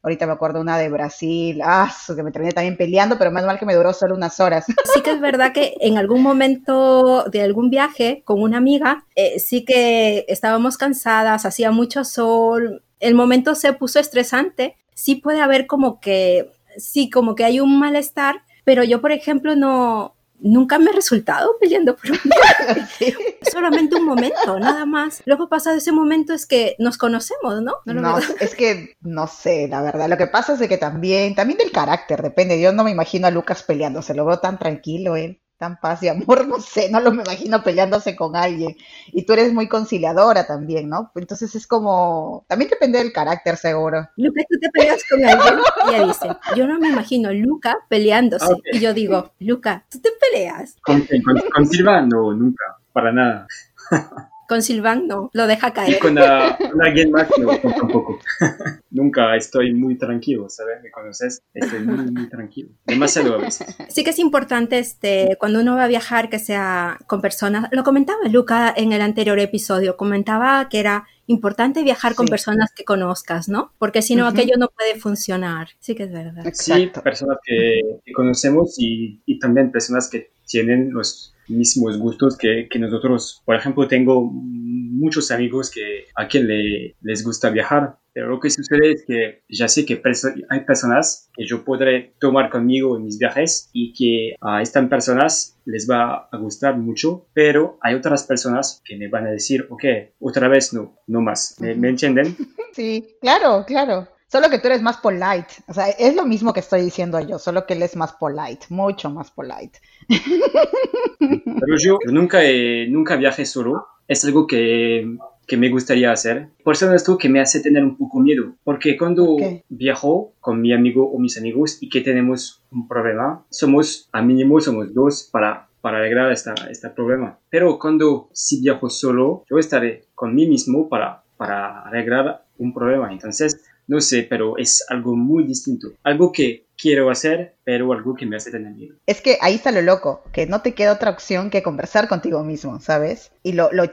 Ahorita 0.00 0.26
me 0.26 0.32
acuerdo 0.32 0.60
una 0.60 0.78
de 0.78 0.88
Brasil, 0.88 1.60
ah, 1.64 1.92
que 2.06 2.22
me 2.22 2.30
terminé 2.30 2.52
también 2.52 2.76
peleando, 2.76 3.18
pero 3.18 3.32
menos 3.32 3.48
mal 3.48 3.58
que 3.58 3.66
me 3.66 3.74
duró 3.74 3.92
solo 3.92 4.14
unas 4.14 4.38
horas. 4.38 4.64
Sí 4.94 5.02
que 5.02 5.10
es 5.10 5.20
verdad 5.20 5.52
que 5.52 5.74
en 5.80 5.98
algún 5.98 6.22
momento 6.22 7.24
de 7.24 7.42
algún 7.42 7.68
viaje 7.68 8.22
con 8.24 8.40
una 8.40 8.58
amiga, 8.58 9.04
eh, 9.16 9.40
sí 9.40 9.64
que 9.64 10.24
estábamos 10.28 10.78
cansadas, 10.78 11.44
hacía 11.44 11.72
mucho 11.72 12.04
sol, 12.04 12.82
el 13.00 13.14
momento 13.14 13.54
se 13.54 13.72
puso 13.72 13.98
estresante, 13.98 14.76
sí 14.94 15.16
puede 15.16 15.40
haber 15.40 15.66
como 15.66 16.00
que, 16.00 16.52
sí, 16.76 17.10
como 17.10 17.34
que 17.34 17.44
hay 17.44 17.58
un 17.58 17.78
malestar, 17.78 18.42
pero 18.64 18.84
yo, 18.84 19.00
por 19.00 19.10
ejemplo, 19.10 19.56
no, 19.56 20.14
nunca 20.40 20.78
me 20.78 20.90
he 20.90 20.92
resultado 20.92 21.56
peleando 21.60 21.96
por 21.96 22.10
un 22.10 22.18
Solamente 23.52 23.96
un 23.96 24.04
momento, 24.04 24.58
nada 24.58 24.86
más. 24.86 25.22
Luego 25.26 25.48
pasa 25.48 25.72
de 25.72 25.78
ese 25.78 25.92
momento 25.92 26.32
es 26.32 26.46
que 26.46 26.76
nos 26.78 26.98
conocemos, 26.98 27.62
¿no? 27.62 27.76
No, 27.84 28.18
es 28.18 28.54
que 28.54 28.94
no 29.00 29.26
sé, 29.26 29.68
la 29.68 29.82
verdad. 29.82 30.08
Lo 30.08 30.16
que 30.16 30.26
pasa 30.26 30.54
es 30.54 30.58
de 30.58 30.68
que 30.68 30.78
también, 30.78 31.34
también 31.34 31.58
del 31.58 31.72
carácter, 31.72 32.22
depende. 32.22 32.60
Yo 32.60 32.72
no 32.72 32.84
me 32.84 32.90
imagino 32.90 33.26
a 33.26 33.30
Lucas 33.30 33.62
peleando, 33.62 34.02
se 34.02 34.14
lo 34.14 34.24
veo 34.24 34.38
tan 34.38 34.58
tranquilo 34.58 35.16
él. 35.16 35.42
Tan 35.58 35.78
paz 35.78 36.02
y 36.02 36.08
amor, 36.08 36.46
no 36.48 36.60
sé, 36.60 36.90
no 36.90 37.00
lo 37.00 37.12
me 37.12 37.22
imagino 37.22 37.62
peleándose 37.62 38.16
con 38.16 38.36
alguien. 38.36 38.76
Y 39.08 39.24
tú 39.24 39.34
eres 39.34 39.52
muy 39.52 39.68
conciliadora 39.68 40.46
también, 40.46 40.88
¿no? 40.88 41.10
Entonces 41.14 41.54
es 41.54 41.66
como, 41.66 42.44
también 42.48 42.70
depende 42.70 42.98
del 42.98 43.12
carácter, 43.12 43.56
seguro. 43.56 44.08
Luca, 44.16 44.42
tú 44.48 44.58
te 44.60 44.70
peleas 44.70 45.02
con 45.08 45.24
alguien 45.24 45.58
y 45.86 45.94
ella 45.94 46.06
dice, 46.06 46.28
yo 46.56 46.66
no 46.66 46.78
me 46.78 46.88
imagino 46.88 47.32
Luca 47.32 47.76
peleándose. 47.88 48.54
Y 48.72 48.78
yo 48.78 48.94
digo, 48.94 49.32
Luca, 49.40 49.84
¿tú 49.90 50.00
te 50.00 50.10
peleas? 50.20 50.76
Con, 50.82 51.06
con 51.52 51.66
Silva, 51.66 52.00
no, 52.02 52.32
nunca, 52.32 52.64
para 52.92 53.12
nada. 53.12 53.46
Con 54.48 54.62
Silván 54.62 55.06
no, 55.06 55.28
lo 55.34 55.46
deja 55.46 55.74
caer. 55.74 55.96
Y 55.96 55.98
con, 55.98 56.16
alguien 56.18 57.10
más 57.10 57.28
no, 57.38 57.54
tampoco. 57.58 58.18
Nunca 58.90 59.36
estoy 59.36 59.74
muy 59.74 59.98
tranquilo, 59.98 60.48
¿sabes? 60.48 60.82
¿Me 60.82 60.90
conoces? 60.90 61.42
Estoy 61.52 61.80
muy, 61.80 62.10
muy 62.10 62.30
tranquilo. 62.30 62.70
Demasiado 62.86 63.34
a 63.34 63.38
veces. 63.42 63.76
Sí 63.90 64.04
que 64.04 64.10
es 64.10 64.18
importante 64.18 64.78
este, 64.78 65.36
cuando 65.38 65.60
uno 65.60 65.76
va 65.76 65.84
a 65.84 65.88
viajar 65.88 66.30
que 66.30 66.38
sea 66.38 66.98
con 67.06 67.20
personas. 67.20 67.68
Lo 67.72 67.84
comentaba 67.84 68.20
Luca 68.30 68.72
en 68.74 68.92
el 68.92 69.02
anterior 69.02 69.38
episodio. 69.38 69.98
Comentaba 69.98 70.66
que 70.70 70.80
era 70.80 71.06
importante 71.26 71.82
viajar 71.82 72.14
con 72.14 72.26
personas 72.26 72.72
que 72.72 72.84
conozcas, 72.84 73.50
¿no? 73.50 73.74
Porque 73.78 74.00
si 74.00 74.16
no, 74.16 74.26
aquello 74.26 74.54
no 74.56 74.68
puede 74.68 74.98
funcionar. 74.98 75.68
Sí 75.78 75.94
que 75.94 76.04
es 76.04 76.10
verdad. 76.10 76.42
Sí, 76.54 76.90
personas 77.04 77.36
que, 77.44 78.00
conocemos 78.14 78.76
y, 78.78 79.20
y 79.26 79.38
también 79.38 79.70
personas 79.70 80.08
que 80.08 80.30
tienen 80.46 80.90
los 80.90 81.34
mismos 81.48 81.98
gustos 81.98 82.36
que, 82.36 82.68
que, 82.70 82.78
nosotros. 82.78 83.42
Por 83.44 83.56
ejemplo, 83.56 83.86
tengo 83.88 84.30
muchos 84.30 85.30
amigos 85.30 85.70
que 85.70 86.06
a 86.14 86.26
quien 86.26 86.46
le, 86.46 86.94
les 87.02 87.24
gusta 87.24 87.50
viajar, 87.50 87.96
pero 88.12 88.28
lo 88.28 88.40
que 88.40 88.50
sucede 88.50 88.92
es 88.92 89.04
que 89.06 89.42
ya 89.48 89.68
sé 89.68 89.86
que 89.86 90.02
hay 90.50 90.60
personas 90.64 91.30
que 91.34 91.46
yo 91.46 91.64
podré 91.64 92.14
tomar 92.18 92.50
conmigo 92.50 92.96
en 92.96 93.04
mis 93.04 93.18
viajes 93.18 93.70
y 93.72 93.92
que 93.92 94.34
a 94.40 94.60
estas 94.60 94.88
personas 94.88 95.56
les 95.64 95.88
va 95.88 96.28
a 96.30 96.36
gustar 96.36 96.76
mucho, 96.76 97.26
pero 97.32 97.78
hay 97.80 97.94
otras 97.94 98.24
personas 98.24 98.82
que 98.84 98.96
me 98.96 99.08
van 99.08 99.26
a 99.26 99.30
decir, 99.30 99.66
ok, 99.70 99.84
otra 100.20 100.48
vez 100.48 100.72
no, 100.72 100.96
no 101.06 101.20
más. 101.20 101.56
¿Me, 101.60 101.74
¿me 101.74 101.90
entienden? 101.90 102.36
Sí, 102.74 103.16
claro, 103.20 103.64
claro. 103.66 104.06
Solo 104.30 104.50
que 104.50 104.58
tú 104.58 104.66
eres 104.66 104.82
más 104.82 104.98
polite. 104.98 105.54
O 105.68 105.72
sea, 105.72 105.88
es 105.88 106.14
lo 106.14 106.26
mismo 106.26 106.52
que 106.52 106.60
estoy 106.60 106.82
diciendo 106.82 107.18
yo, 107.20 107.38
solo 107.38 107.64
que 107.64 107.72
él 107.72 107.82
es 107.82 107.96
más 107.96 108.12
polite, 108.12 108.66
mucho 108.68 109.08
más 109.08 109.30
polite. 109.30 109.80
Pero 111.18 111.76
yo 111.78 111.98
nunca, 112.06 112.40
nunca 112.88 113.16
viajé 113.16 113.46
solo. 113.46 113.86
Es 114.06 114.24
algo 114.26 114.46
que, 114.46 115.16
que, 115.46 115.56
me 115.56 115.70
gustaría 115.70 116.12
hacer. 116.12 116.48
Por 116.62 116.74
eso 116.74 116.92
esto 116.92 117.16
que 117.16 117.30
me 117.30 117.40
hace 117.40 117.60
tener 117.60 117.82
un 117.82 117.96
poco 117.96 118.20
miedo. 118.20 118.54
Porque 118.64 118.98
cuando 118.98 119.36
viajo 119.70 120.32
con 120.40 120.60
mi 120.60 120.74
amigo 120.74 121.10
o 121.10 121.18
mis 121.18 121.38
amigos 121.38 121.78
y 121.82 121.88
que 121.88 122.02
tenemos 122.02 122.62
un 122.70 122.86
problema, 122.86 123.46
somos, 123.48 124.10
a 124.12 124.20
mínimo, 124.20 124.60
somos 124.60 124.92
dos 124.92 125.28
para, 125.32 125.68
para 125.80 125.98
arreglar 125.98 126.32
este 126.32 126.50
este 126.70 126.90
problema. 126.90 127.38
Pero 127.48 127.78
cuando 127.78 128.28
si 128.32 128.60
viajo 128.60 128.90
solo, 128.90 129.44
yo 129.48 129.56
estaré 129.58 130.04
con 130.14 130.34
mí 130.34 130.46
mismo 130.46 130.88
para, 130.90 131.22
para 131.38 131.80
arreglar 131.82 132.44
un 132.58 132.74
problema. 132.74 133.10
Entonces, 133.12 133.67
no 133.88 134.00
sé, 134.02 134.26
pero 134.28 134.56
es 134.58 134.84
algo 134.88 135.16
muy 135.16 135.44
distinto. 135.44 135.88
Algo 136.04 136.30
que 136.30 136.66
quiero 136.76 137.10
hacer, 137.10 137.56
pero 137.64 137.92
algo 137.92 138.14
que 138.14 138.26
me 138.26 138.36
hace 138.36 138.50
tener 138.50 138.72
miedo. 138.72 138.94
Es 139.06 139.20
que 139.20 139.38
ahí 139.40 139.54
está 139.54 139.72
lo 139.72 139.82
loco, 139.82 140.22
que 140.32 140.46
no 140.46 140.60
te 140.62 140.74
queda 140.74 140.92
otra 140.92 141.10
opción 141.10 141.50
que 141.50 141.62
conversar 141.62 142.06
contigo 142.06 142.44
mismo, 142.44 142.80
¿sabes? 142.80 143.32
Y 143.42 143.52
lo, 143.52 143.70
lo, 143.72 143.90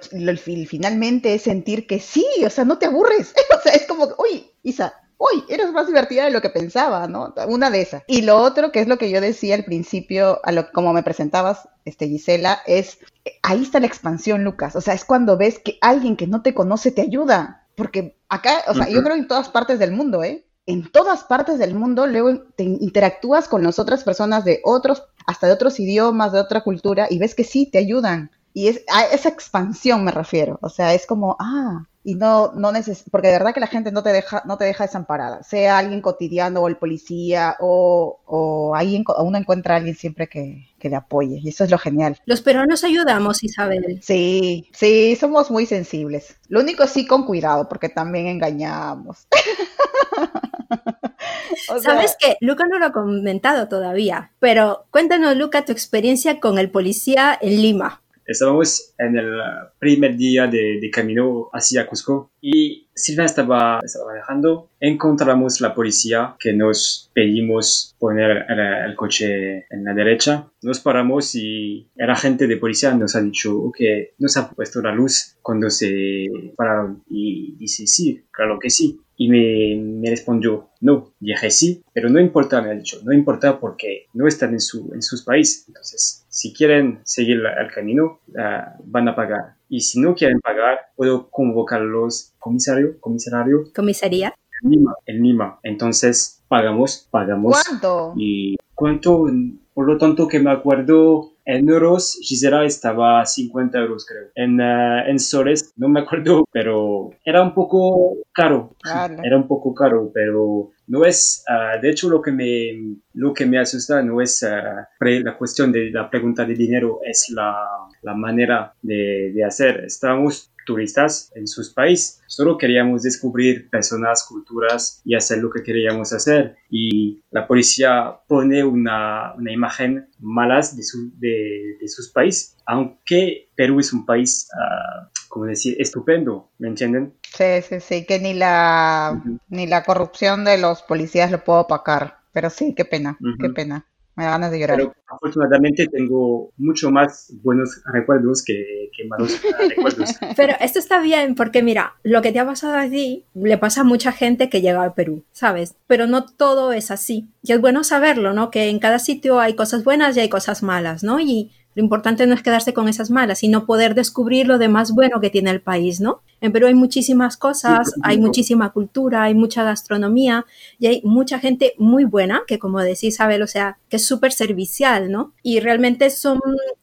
finalmente 0.67 1.33
es 1.33 1.43
sentir 1.43 1.87
que 1.87 1.99
sí, 1.99 2.25
o 2.45 2.49
sea, 2.49 2.65
no 2.65 2.77
te 2.77 2.85
aburres. 2.85 3.33
o 3.57 3.61
sea, 3.61 3.71
es 3.71 3.87
como, 3.87 4.09
uy, 4.19 4.51
Isa, 4.63 4.93
uy, 5.17 5.43
eres 5.49 5.71
más 5.71 5.87
divertida 5.87 6.25
de 6.25 6.31
lo 6.31 6.41
que 6.41 6.49
pensaba, 6.49 7.07
¿no? 7.07 7.33
Una 7.47 7.69
de 7.69 7.81
esas. 7.81 8.03
Y 8.05 8.23
lo 8.23 8.37
otro, 8.37 8.71
que 8.71 8.81
es 8.81 8.87
lo 8.87 8.97
que 8.97 9.09
yo 9.09 9.21
decía 9.21 9.55
al 9.55 9.65
principio, 9.65 10.39
a 10.43 10.51
lo 10.51 10.71
como 10.71 10.93
me 10.93 11.03
presentabas, 11.03 11.69
este, 11.85 12.07
Gisela, 12.07 12.59
es, 12.65 12.99
ahí 13.43 13.63
está 13.63 13.79
la 13.79 13.87
expansión, 13.87 14.43
Lucas. 14.43 14.75
O 14.75 14.81
sea, 14.81 14.93
es 14.93 15.05
cuando 15.05 15.37
ves 15.37 15.59
que 15.59 15.77
alguien 15.81 16.17
que 16.17 16.27
no 16.27 16.41
te 16.41 16.53
conoce 16.53 16.91
te 16.91 17.01
ayuda 17.01 17.64
porque 17.75 18.17
acá, 18.29 18.63
o 18.67 18.73
sea, 18.73 18.89
yo 18.89 19.03
creo 19.03 19.15
en 19.15 19.27
todas 19.27 19.49
partes 19.49 19.79
del 19.79 19.91
mundo, 19.91 20.23
¿eh? 20.23 20.45
En 20.65 20.91
todas 20.91 21.23
partes 21.23 21.59
del 21.59 21.75
mundo 21.75 22.07
luego 22.07 22.41
te 22.55 22.63
interactúas 22.63 23.47
con 23.47 23.63
las 23.63 23.77
otras 23.77 24.03
personas 24.03 24.45
de 24.45 24.61
otros, 24.63 25.03
hasta 25.27 25.47
de 25.47 25.53
otros 25.53 25.79
idiomas, 25.79 26.31
de 26.31 26.39
otra 26.39 26.61
cultura, 26.61 27.07
y 27.09 27.19
ves 27.19 27.35
que 27.35 27.43
sí, 27.43 27.67
te 27.67 27.77
ayudan. 27.77 28.31
Y 28.53 28.67
es 28.67 28.83
a 28.91 29.03
esa 29.05 29.29
expansión 29.29 30.03
me 30.03 30.11
refiero. 30.11 30.57
O 30.61 30.69
sea, 30.69 30.93
es 30.93 31.05
como, 31.05 31.35
ah, 31.39 31.85
y 32.05 32.13
no, 32.13 32.51
no 32.53 32.71
neces 32.71 33.03
porque 33.09 33.29
de 33.29 33.33
verdad 33.33 33.51
que 33.51 33.59
la 33.59 33.65
gente 33.65 33.91
no 33.91 34.03
te 34.03 34.13
deja, 34.13 34.43
no 34.45 34.59
te 34.59 34.65
deja 34.65 34.85
desamparada, 34.85 35.41
sea 35.41 35.79
alguien 35.79 36.01
cotidiano 36.01 36.61
o 36.61 36.67
el 36.67 36.77
policía 36.77 37.55
o, 37.59 38.19
o 38.25 38.75
ahí 38.75 39.03
uno 39.17 39.37
encuentra 39.39 39.73
a 39.73 39.77
alguien 39.77 39.95
siempre 39.95 40.29
que, 40.29 40.69
que, 40.77 40.89
le 40.89 40.97
apoye 40.97 41.39
y 41.41 41.49
eso 41.49 41.63
es 41.63 41.71
lo 41.71 41.79
genial. 41.79 42.19
Los 42.27 42.43
peruanos 42.43 42.83
ayudamos, 42.83 43.43
Isabel. 43.43 43.99
Sí, 44.03 44.69
sí, 44.71 45.15
somos 45.15 45.49
muy 45.49 45.65
sensibles. 45.65 46.37
Lo 46.47 46.59
único 46.59 46.85
sí 46.85 47.07
con 47.07 47.25
cuidado 47.25 47.67
porque 47.67 47.89
también 47.89 48.27
engañamos. 48.27 49.27
Sabes 51.81 52.15
que 52.19 52.37
Luca 52.39 52.67
no 52.67 52.77
lo 52.77 52.85
ha 52.85 52.91
comentado 52.91 53.67
todavía, 53.67 54.31
pero 54.37 54.85
cuéntanos, 54.91 55.35
Luca, 55.35 55.65
tu 55.65 55.71
experiencia 55.71 56.39
con 56.39 56.59
el 56.59 56.69
policía 56.69 57.35
en 57.41 57.63
Lima. 57.63 58.03
Estábamos 58.25 58.93
en 58.97 59.17
el 59.17 59.31
primer 59.77 60.17
día 60.17 60.47
de, 60.47 60.89
camino 60.91 61.49
hacia 61.51 61.85
Cusco 61.87 62.31
y 62.41 62.87
Silvia 62.93 63.25
estaba, 63.25 63.79
estaba 63.83 64.13
manejando. 64.13 64.69
Encontramos 64.79 65.61
la 65.61 65.73
policía 65.73 66.35
que 66.39 66.53
nos 66.53 67.11
pedimos 67.13 67.95
poner 67.99 68.45
el, 68.49 68.95
coche 68.95 69.65
en 69.69 69.83
la 69.83 69.93
derecha. 69.93 70.47
Nos 70.61 70.79
paramos 70.79 71.35
y 71.35 71.89
el 71.95 72.09
agente 72.09 72.47
de 72.47 72.57
policía 72.57 72.93
nos 72.93 73.15
ha 73.15 73.21
dicho, 73.21 73.57
ok, 73.57 73.77
nos 74.19 74.37
ha 74.37 74.49
puesto 74.49 74.81
la 74.81 74.93
luz 74.93 75.37
cuando 75.41 75.69
se 75.69 76.27
pararon. 76.55 77.03
Y 77.09 77.55
dice, 77.57 77.85
sí, 77.87 78.23
claro 78.31 78.57
que 78.59 78.69
sí. 78.69 79.01
Y 79.17 79.29
me, 79.29 79.81
me, 79.81 80.09
respondió, 80.09 80.69
no, 80.81 81.13
dije 81.19 81.49
sí, 81.49 81.83
pero 81.93 82.09
no 82.09 82.19
importa, 82.19 82.61
me 82.61 82.71
ha 82.71 82.73
dicho, 82.73 82.99
no 83.03 83.13
importa 83.13 83.59
porque 83.59 84.07
no 84.13 84.27
están 84.27 84.51
en, 84.51 84.59
su, 84.59 84.91
en 84.93 85.01
sus 85.01 85.23
países. 85.23 85.65
Entonces, 85.67 86.25
si 86.27 86.53
quieren 86.53 86.99
seguir 87.03 87.37
el 87.37 87.71
camino, 87.71 88.19
uh, 88.27 88.81
van 88.83 89.07
a 89.07 89.15
pagar. 89.15 89.55
Y 89.69 89.81
si 89.81 89.99
no 90.01 90.15
quieren 90.15 90.41
pagar, 90.41 90.79
puedo 90.95 91.29
convocarlos 91.29 92.33
comisario, 92.39 92.99
comisario. 92.99 93.71
Comisaría. 93.73 94.33
En 94.61 94.71
Lima, 94.71 94.95
en 95.05 95.23
Lima. 95.23 95.59
Entonces, 95.63 96.43
pagamos, 96.47 97.07
pagamos. 97.09 97.61
¿Cuánto? 97.63 98.13
Y 98.17 98.57
cuánto, 98.73 99.25
por 99.73 99.87
lo 99.87 99.97
tanto 99.97 100.27
que 100.27 100.39
me 100.39 100.51
acuerdo, 100.51 101.34
en 101.45 101.69
euros, 101.69 102.17
Gisela 102.21 102.65
estaba 102.65 103.21
a 103.21 103.25
50 103.25 103.77
euros, 103.77 104.05
creo. 104.05 104.29
En, 104.35 104.59
uh, 104.59 105.07
en 105.07 105.19
soles, 105.19 105.73
no 105.77 105.87
me 105.87 106.01
acuerdo, 106.01 106.45
pero 106.51 107.11
era 107.23 107.41
un 107.41 107.53
poco 107.53 108.17
caro. 108.31 108.75
Era 109.23 109.37
un 109.37 109.47
poco 109.47 109.73
caro, 109.73 110.11
pero 110.13 110.71
no 110.87 111.05
es, 111.05 111.45
uh, 111.47 111.79
de 111.79 111.89
hecho, 111.89 112.09
lo 112.09 112.21
que 112.21 112.31
me, 112.31 112.97
lo 113.13 113.33
que 113.33 113.45
me 113.45 113.59
asusta 113.59 114.01
no 114.01 114.21
es 114.21 114.43
uh, 114.43 115.05
la 115.23 115.37
cuestión 115.37 115.71
de 115.71 115.91
la 115.91 116.09
pregunta 116.09 116.45
de 116.45 116.55
dinero, 116.55 116.99
es 117.03 117.29
la, 117.29 117.55
la 118.01 118.13
manera 118.15 118.73
de, 118.81 119.31
de 119.33 119.43
hacer. 119.43 119.83
Estamos 119.85 120.51
turistas 120.65 121.31
en 121.35 121.47
sus 121.47 121.73
países. 121.73 122.21
Solo 122.27 122.57
queríamos 122.57 123.03
descubrir 123.03 123.69
personas, 123.69 124.25
culturas 124.27 125.01
y 125.05 125.15
hacer 125.15 125.37
lo 125.37 125.49
que 125.49 125.63
queríamos 125.63 126.11
hacer. 126.13 126.57
Y 126.69 127.21
la 127.31 127.47
policía 127.47 128.19
pone 128.27 128.63
una, 128.63 129.33
una 129.35 129.51
imagen 129.51 130.09
malas 130.19 130.75
de, 130.75 130.83
su, 130.83 131.11
de, 131.17 131.77
de, 131.79 131.87
sus 131.87 132.11
países, 132.11 132.57
aunque 132.65 133.49
Perú 133.55 133.79
es 133.79 133.93
un 133.93 134.05
país, 134.05 134.49
uh, 134.53 135.07
como 135.29 135.45
decir, 135.45 135.75
estupendo, 135.79 136.51
¿me 136.57 136.67
entienden? 136.67 137.13
Sí, 137.35 137.61
sí, 137.67 137.79
sí, 137.79 138.05
que 138.05 138.19
ni 138.19 138.33
la, 138.33 139.21
ni 139.49 139.67
la 139.67 139.83
corrupción 139.83 140.45
de 140.45 140.57
los 140.57 140.81
policías 140.81 141.31
lo 141.31 141.43
puedo 141.43 141.61
opacar. 141.61 142.19
Pero 142.33 142.49
sí, 142.49 142.73
qué 142.75 142.83
pena, 142.83 143.17
qué 143.39 143.49
pena. 143.49 143.85
Me 144.15 144.23
da 144.23 144.31
ganas 144.31 144.51
de 144.51 144.59
llorar. 144.59 144.77
Pero 144.77 144.93
afortunadamente 145.07 145.87
tengo 145.87 146.51
mucho 146.57 146.89
más 146.89 147.33
buenos 147.43 147.81
recuerdos 147.91 148.43
que, 148.45 148.89
que 148.95 149.07
malos 149.07 149.41
recuerdos. 149.69 150.15
Pero 150.37 150.53
esto 150.59 150.79
está 150.79 151.01
bien 151.01 151.35
porque 151.35 151.61
mira, 151.61 151.95
lo 152.03 152.21
que 152.21 152.31
te 152.31 152.39
ha 152.39 152.45
pasado 152.45 152.77
a 152.77 152.89
ti 152.89 153.25
le 153.33 153.57
pasa 153.57 153.81
a 153.81 153.83
mucha 153.83 154.11
gente 154.11 154.49
que 154.49 154.61
llega 154.61 154.81
al 154.81 154.93
Perú, 154.93 155.23
¿sabes? 155.31 155.75
Pero 155.87 156.07
no 156.07 156.25
todo 156.25 156.71
es 156.71 156.91
así. 156.91 157.27
Y 157.41 157.51
es 157.51 157.59
bueno 157.59 157.83
saberlo, 157.83 158.33
¿no? 158.33 158.51
Que 158.51 158.69
en 158.69 158.79
cada 158.79 158.99
sitio 158.99 159.39
hay 159.39 159.55
cosas 159.55 159.83
buenas 159.83 160.15
y 160.15 160.21
hay 160.21 160.29
cosas 160.29 160.63
malas, 160.63 161.03
¿no? 161.03 161.19
Y 161.19 161.51
lo 161.75 161.83
importante 161.83 162.25
no 162.25 162.33
es 162.33 162.41
quedarse 162.41 162.73
con 162.73 162.87
esas 162.87 163.11
malas, 163.11 163.39
sino 163.39 163.65
poder 163.65 163.95
descubrir 163.95 164.47
lo 164.47 164.57
de 164.57 164.69
más 164.69 164.93
bueno 164.93 165.19
que 165.19 165.29
tiene 165.29 165.51
el 165.51 165.61
país, 165.61 165.99
¿no? 165.99 166.21
En 166.39 166.53
Perú 166.53 166.67
hay 166.67 166.73
muchísimas 166.73 167.35
cosas, 167.35 167.93
hay 168.01 168.17
muchísima 168.17 168.71
cultura, 168.71 169.23
hay 169.23 169.35
mucha 169.35 169.63
gastronomía 169.63 170.45
y 170.79 170.87
hay 170.87 171.01
mucha 171.03 171.39
gente 171.39 171.73
muy 171.77 172.05
buena, 172.05 172.43
que 172.47 172.59
como 172.59 172.79
decís, 172.79 173.03
Isabel, 173.03 173.41
o 173.41 173.47
sea, 173.47 173.77
que 173.89 173.97
es 173.97 174.05
súper 174.05 174.31
servicial, 174.31 175.11
¿no? 175.11 175.33
Y 175.43 175.59
realmente 175.59 176.09
son, 176.09 176.39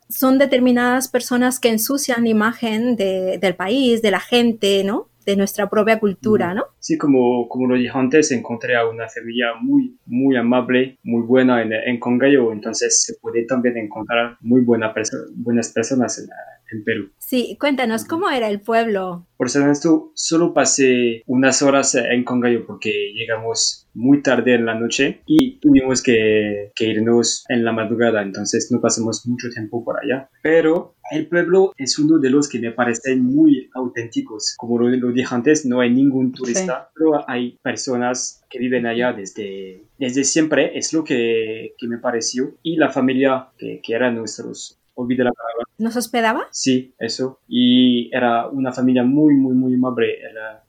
son 0.08 0.38
determinadas 0.38 1.08
personas 1.08 1.58
que 1.58 1.70
ensucian 1.70 2.24
la 2.24 2.28
imagen 2.28 2.96
de, 2.96 3.38
del 3.38 3.54
país, 3.54 4.02
de 4.02 4.10
la 4.10 4.20
gente, 4.20 4.84
¿no? 4.84 5.08
De 5.24 5.36
nuestra 5.36 5.68
propia 5.68 5.98
cultura, 5.98 6.54
¿no? 6.54 6.64
Sí, 6.78 6.98
como, 6.98 7.48
como 7.48 7.68
lo 7.68 7.76
dije 7.76 7.90
antes, 7.94 8.32
encontré 8.32 8.76
a 8.76 8.88
una 8.88 9.08
familia 9.08 9.54
muy, 9.60 9.96
muy 10.06 10.36
amable, 10.36 10.98
muy 11.02 11.22
buena 11.22 11.62
en, 11.62 11.72
en 11.72 11.98
Congallo, 11.98 12.52
entonces 12.52 13.02
se 13.04 13.14
puede 13.20 13.44
también 13.46 13.76
encontrar 13.76 14.36
muy 14.40 14.60
buena 14.62 14.92
buenas 15.34 15.72
personas 15.72 16.18
en, 16.18 16.26
en 16.72 16.84
Perú. 16.84 17.10
Sí, 17.18 17.56
cuéntanos, 17.60 18.04
¿cómo 18.04 18.30
era 18.30 18.48
el 18.48 18.60
pueblo? 18.60 19.26
Por 19.36 19.50
ser 19.50 19.62
honesto, 19.62 20.12
solo 20.14 20.54
pasé 20.54 21.22
unas 21.26 21.62
horas 21.62 21.94
en 21.94 22.24
Congallo 22.24 22.66
porque 22.66 23.12
llegamos 23.14 23.88
muy 23.94 24.22
tarde 24.22 24.54
en 24.54 24.66
la 24.66 24.74
noche 24.74 25.22
y 25.26 25.58
tuvimos 25.60 26.02
que, 26.02 26.72
que 26.74 26.86
irnos 26.86 27.44
en 27.48 27.64
la 27.64 27.72
madrugada, 27.72 28.22
entonces 28.22 28.70
no 28.70 28.80
pasamos 28.80 29.26
mucho 29.26 29.48
tiempo 29.50 29.84
por 29.84 29.96
allá. 29.98 30.28
Pero 30.42 30.94
el 31.12 31.26
pueblo 31.26 31.72
es 31.76 31.98
uno 31.98 32.18
de 32.18 32.30
los 32.30 32.48
que 32.48 32.58
me 32.58 32.72
parecen 32.72 33.24
muy 33.24 33.70
auténticos. 33.74 34.54
Como 34.56 34.78
lo, 34.78 35.12
dije 35.12 35.34
antes, 35.34 35.66
no 35.66 35.80
hay 35.80 35.90
ningún 35.90 36.32
turista, 36.32 36.90
pero 36.94 37.28
hay 37.28 37.58
personas 37.62 38.42
que 38.48 38.58
viven 38.58 38.86
allá 38.86 39.12
desde, 39.12 39.84
desde 39.98 40.24
siempre, 40.24 40.76
es 40.76 40.92
lo 40.92 41.04
que, 41.04 41.74
que 41.76 41.86
me 41.86 41.98
pareció. 41.98 42.54
Y 42.62 42.76
la 42.76 42.90
familia 42.90 43.48
que, 43.58 43.80
que 43.82 43.94
eran 43.94 44.16
nuestros 44.16 44.78
olvidé 44.94 45.24
la 45.24 45.32
palabra. 45.32 45.64
¿Nos 45.78 45.96
hospedaba? 45.96 46.46
Sí, 46.50 46.94
eso. 46.98 47.40
Y 47.48 48.14
era 48.14 48.48
una 48.48 48.72
familia 48.72 49.04
muy, 49.04 49.34
muy, 49.34 49.54
muy 49.54 49.74
amable. 49.74 50.18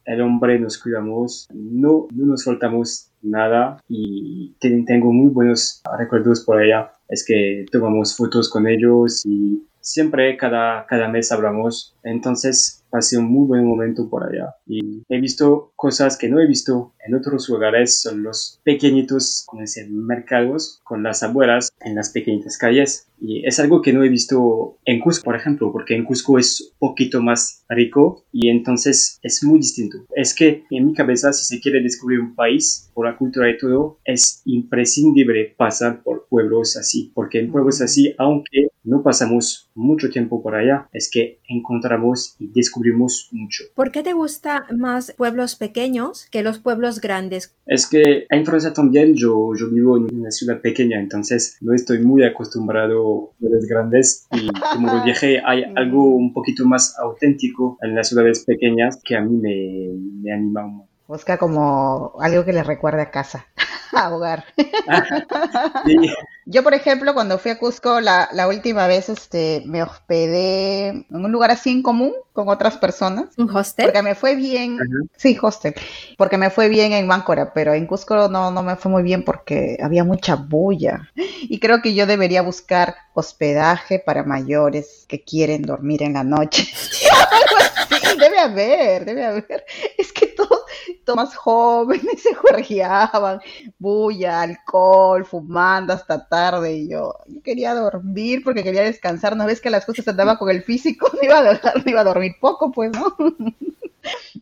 el 0.06 0.22
hombre 0.22 0.60
nos 0.60 0.78
cuidamos, 0.78 1.48
no, 1.54 2.08
no 2.14 2.26
nos 2.26 2.44
faltamos 2.44 3.12
nada 3.22 3.82
y 3.88 4.54
tengo 4.60 5.12
muy 5.12 5.30
buenos 5.30 5.82
recuerdos 5.98 6.44
por 6.44 6.60
allá. 6.60 6.92
Es 7.08 7.26
que 7.26 7.66
tomamos 7.72 8.16
fotos 8.16 8.50
con 8.50 8.68
ellos 8.68 9.24
y 9.26 9.62
siempre 9.84 10.36
cada, 10.38 10.88
cada 10.88 11.08
mes 11.08 11.32
hablamos. 11.32 11.96
Entonces 12.04 12.84
pasé 12.90 13.18
un 13.18 13.26
muy 13.26 13.48
buen 13.48 13.66
momento 13.66 14.08
por 14.08 14.24
allá 14.24 14.56
y 14.68 15.04
he 15.10 15.20
visto 15.20 15.72
cosas 15.76 16.16
que 16.16 16.30
no 16.30 16.40
he 16.40 16.46
visto 16.46 16.94
en 17.04 17.16
otros 17.16 17.50
lugares, 17.50 18.02
son 18.02 18.22
los 18.22 18.62
pequeñitos, 18.64 19.46
como 19.48 19.62
decían, 19.62 19.96
mercados 20.06 20.80
con 20.84 21.02
las 21.02 21.24
abuelas 21.24 21.72
en 21.82 21.96
las 21.96 22.12
pequeñitas 22.12 22.58
calles 22.60 23.08
y 23.20 23.48
es 23.48 23.60
algo 23.60 23.82
que 23.82 23.94
no 23.94 24.04
he 24.04 24.10
visto 24.10 24.78
en 24.86 25.00
Cusco, 25.00 25.24
por 25.24 25.36
ejemplo, 25.36 25.72
porque 25.72 25.96
en 25.96 26.04
Cusco 26.04 26.38
es 26.38 26.74
un 26.74 26.90
poquito 26.90 27.22
más 27.22 27.66
rico 27.68 28.26
y 28.32 28.50
entonces 28.50 29.18
es 29.24 29.44
muy 29.44 29.58
distinto. 29.60 30.06
Es 30.16 30.36
que 30.36 30.66
en 30.70 30.86
mi 30.86 30.94
cabeza, 30.94 31.34
si 31.34 31.46
se 31.46 31.62
quiere 31.62 31.82
descubrir 31.82 32.20
un 32.20 32.36
país 32.36 32.92
por 32.94 33.08
la 33.08 33.18
cultura 33.18 33.50
y 33.50 33.58
todo, 33.58 34.00
es 34.06 34.42
imprescindible 34.46 35.56
pasar 35.58 36.04
por 36.04 36.28
pueblos 36.28 36.78
así, 36.78 37.12
porque 37.16 37.40
en 37.40 37.52
pueblos 37.52 37.82
así, 37.82 38.14
aunque 38.18 38.68
no 38.84 39.04
pasamos 39.04 39.70
mucho 39.76 40.10
tiempo 40.10 40.42
por 40.42 40.56
allá, 40.56 40.88
es 40.92 41.10
que 41.12 41.40
encontramos 41.48 42.36
y 42.40 42.48
descubrimos 42.48 43.30
mucho. 43.32 43.64
¿Por 43.76 43.92
qué 43.92 44.04
te 44.04 44.14
gusta 44.14 44.66
más 44.76 45.14
pueblos 45.18 45.56
pequeños 45.56 46.28
que 46.32 46.44
los 46.44 46.60
pueblos 46.60 47.02
grandes? 47.02 47.56
Es 47.66 47.88
que 47.88 48.26
en 48.30 48.46
Francia 48.46 48.74
también 48.74 49.16
yo, 49.16 49.52
yo 49.58 49.70
vivo 49.70 49.98
en 49.98 50.14
una 50.14 50.32
ciudad 50.32 50.62
pequeña, 50.62 51.00
entonces 51.00 51.58
no 51.62 51.74
estoy 51.74 52.00
muy 52.00 52.24
acostumbrado 52.24 53.32
a 53.32 53.38
ciudades 53.40 53.66
grandes 53.68 54.28
y 54.32 54.48
como 54.74 54.94
lo 54.94 55.04
dije, 55.04 55.42
hay 55.46 55.64
algo 55.76 56.16
un 56.16 56.34
poquito 56.34 56.66
más 56.66 56.98
auténtico 57.00 57.78
en 57.82 57.96
las 57.96 58.10
ciudades 58.10 58.44
pequeñas 58.46 59.00
que 59.04 59.16
a 59.16 59.22
mí 59.22 59.38
me, 59.38 60.22
me 60.22 60.34
anima 60.34 60.66
un 60.66 60.94
Busca 61.06 61.38
como 61.38 62.14
algo 62.22 62.46
que 62.46 62.54
le 62.54 62.64
recuerde 62.64 63.02
a 63.02 63.12
casa, 63.12 63.46
a 63.96 64.14
hogar. 64.14 64.46
Yo, 66.46 66.62
por 66.62 66.74
ejemplo, 66.74 67.14
cuando 67.14 67.38
fui 67.38 67.52
a 67.52 67.58
Cusco 67.58 68.02
la, 68.02 68.28
la, 68.34 68.50
última 68.50 68.86
vez, 68.86 69.08
este, 69.08 69.64
me 69.66 69.82
hospedé 69.82 70.90
en 70.90 71.06
un 71.10 71.32
lugar 71.32 71.52
así 71.52 71.70
en 71.70 71.82
común 71.82 72.12
con 72.34 72.50
otras 72.50 72.78
personas. 72.78 73.28
¿Un 73.38 73.50
hostel? 73.56 73.86
Porque 73.86 74.02
me 74.02 74.14
fue 74.14 74.36
bien. 74.36 74.78
Sí, 75.16 75.38
hostel. 75.42 75.74
Porque 76.18 76.38
me 76.38 76.50
fue 76.50 76.68
bien 76.68 76.92
en 76.92 77.08
Máncora, 77.08 77.54
pero 77.54 77.74
en 77.74 77.88
Cusco 77.88 78.28
no, 78.28 78.52
no 78.52 78.62
me 78.62 78.76
fue 78.76 78.92
muy 78.92 79.04
bien 79.04 79.24
porque 79.24 79.78
había 79.82 80.04
mucha 80.04 80.36
bulla. 80.36 81.10
Y 81.16 81.60
creo 81.60 81.82
que 81.82 81.94
yo 81.94 82.06
debería 82.06 82.42
buscar 82.42 82.96
hospedaje 83.14 84.00
para 84.00 84.24
mayores 84.24 85.06
que 85.08 85.24
quieren 85.24 85.62
dormir 85.62 86.04
en 86.04 86.14
la 86.14 86.26
noche. 86.26 86.68
debe 88.20 88.40
haber, 88.40 89.06
debe 89.06 89.26
haber. 89.26 89.66
Es 89.98 90.12
que 90.12 90.28
todos, 90.28 90.63
todos 91.06 91.18
más 91.18 91.36
jóvenes 91.36 92.22
se 92.24 92.34
juergueaban, 92.36 93.40
bulla, 93.80 94.42
alcohol, 94.42 95.26
fumando 95.26 95.94
hasta 95.94 96.28
tarde. 96.28 96.74
Y 96.78 96.90
yo, 96.90 97.14
yo 97.28 97.42
quería 97.42 97.74
dormir 97.74 98.42
porque 98.44 98.64
quería 98.64 98.84
descansar. 98.84 99.36
¿No 99.36 99.46
ves 99.46 99.62
que 99.62 99.70
las 99.70 99.86
cosas 99.86 100.08
andaban 100.08 100.38
con 100.38 100.50
el 100.50 100.64
físico? 100.64 101.10
Me 101.22 101.28
iba 101.28 101.40
a, 101.40 101.44
me 101.84 101.92
iba 101.92 102.02
a 102.02 102.06
dormir 102.06 102.34
poco, 102.40 102.72
pues, 102.72 102.92
¿no? 102.92 103.16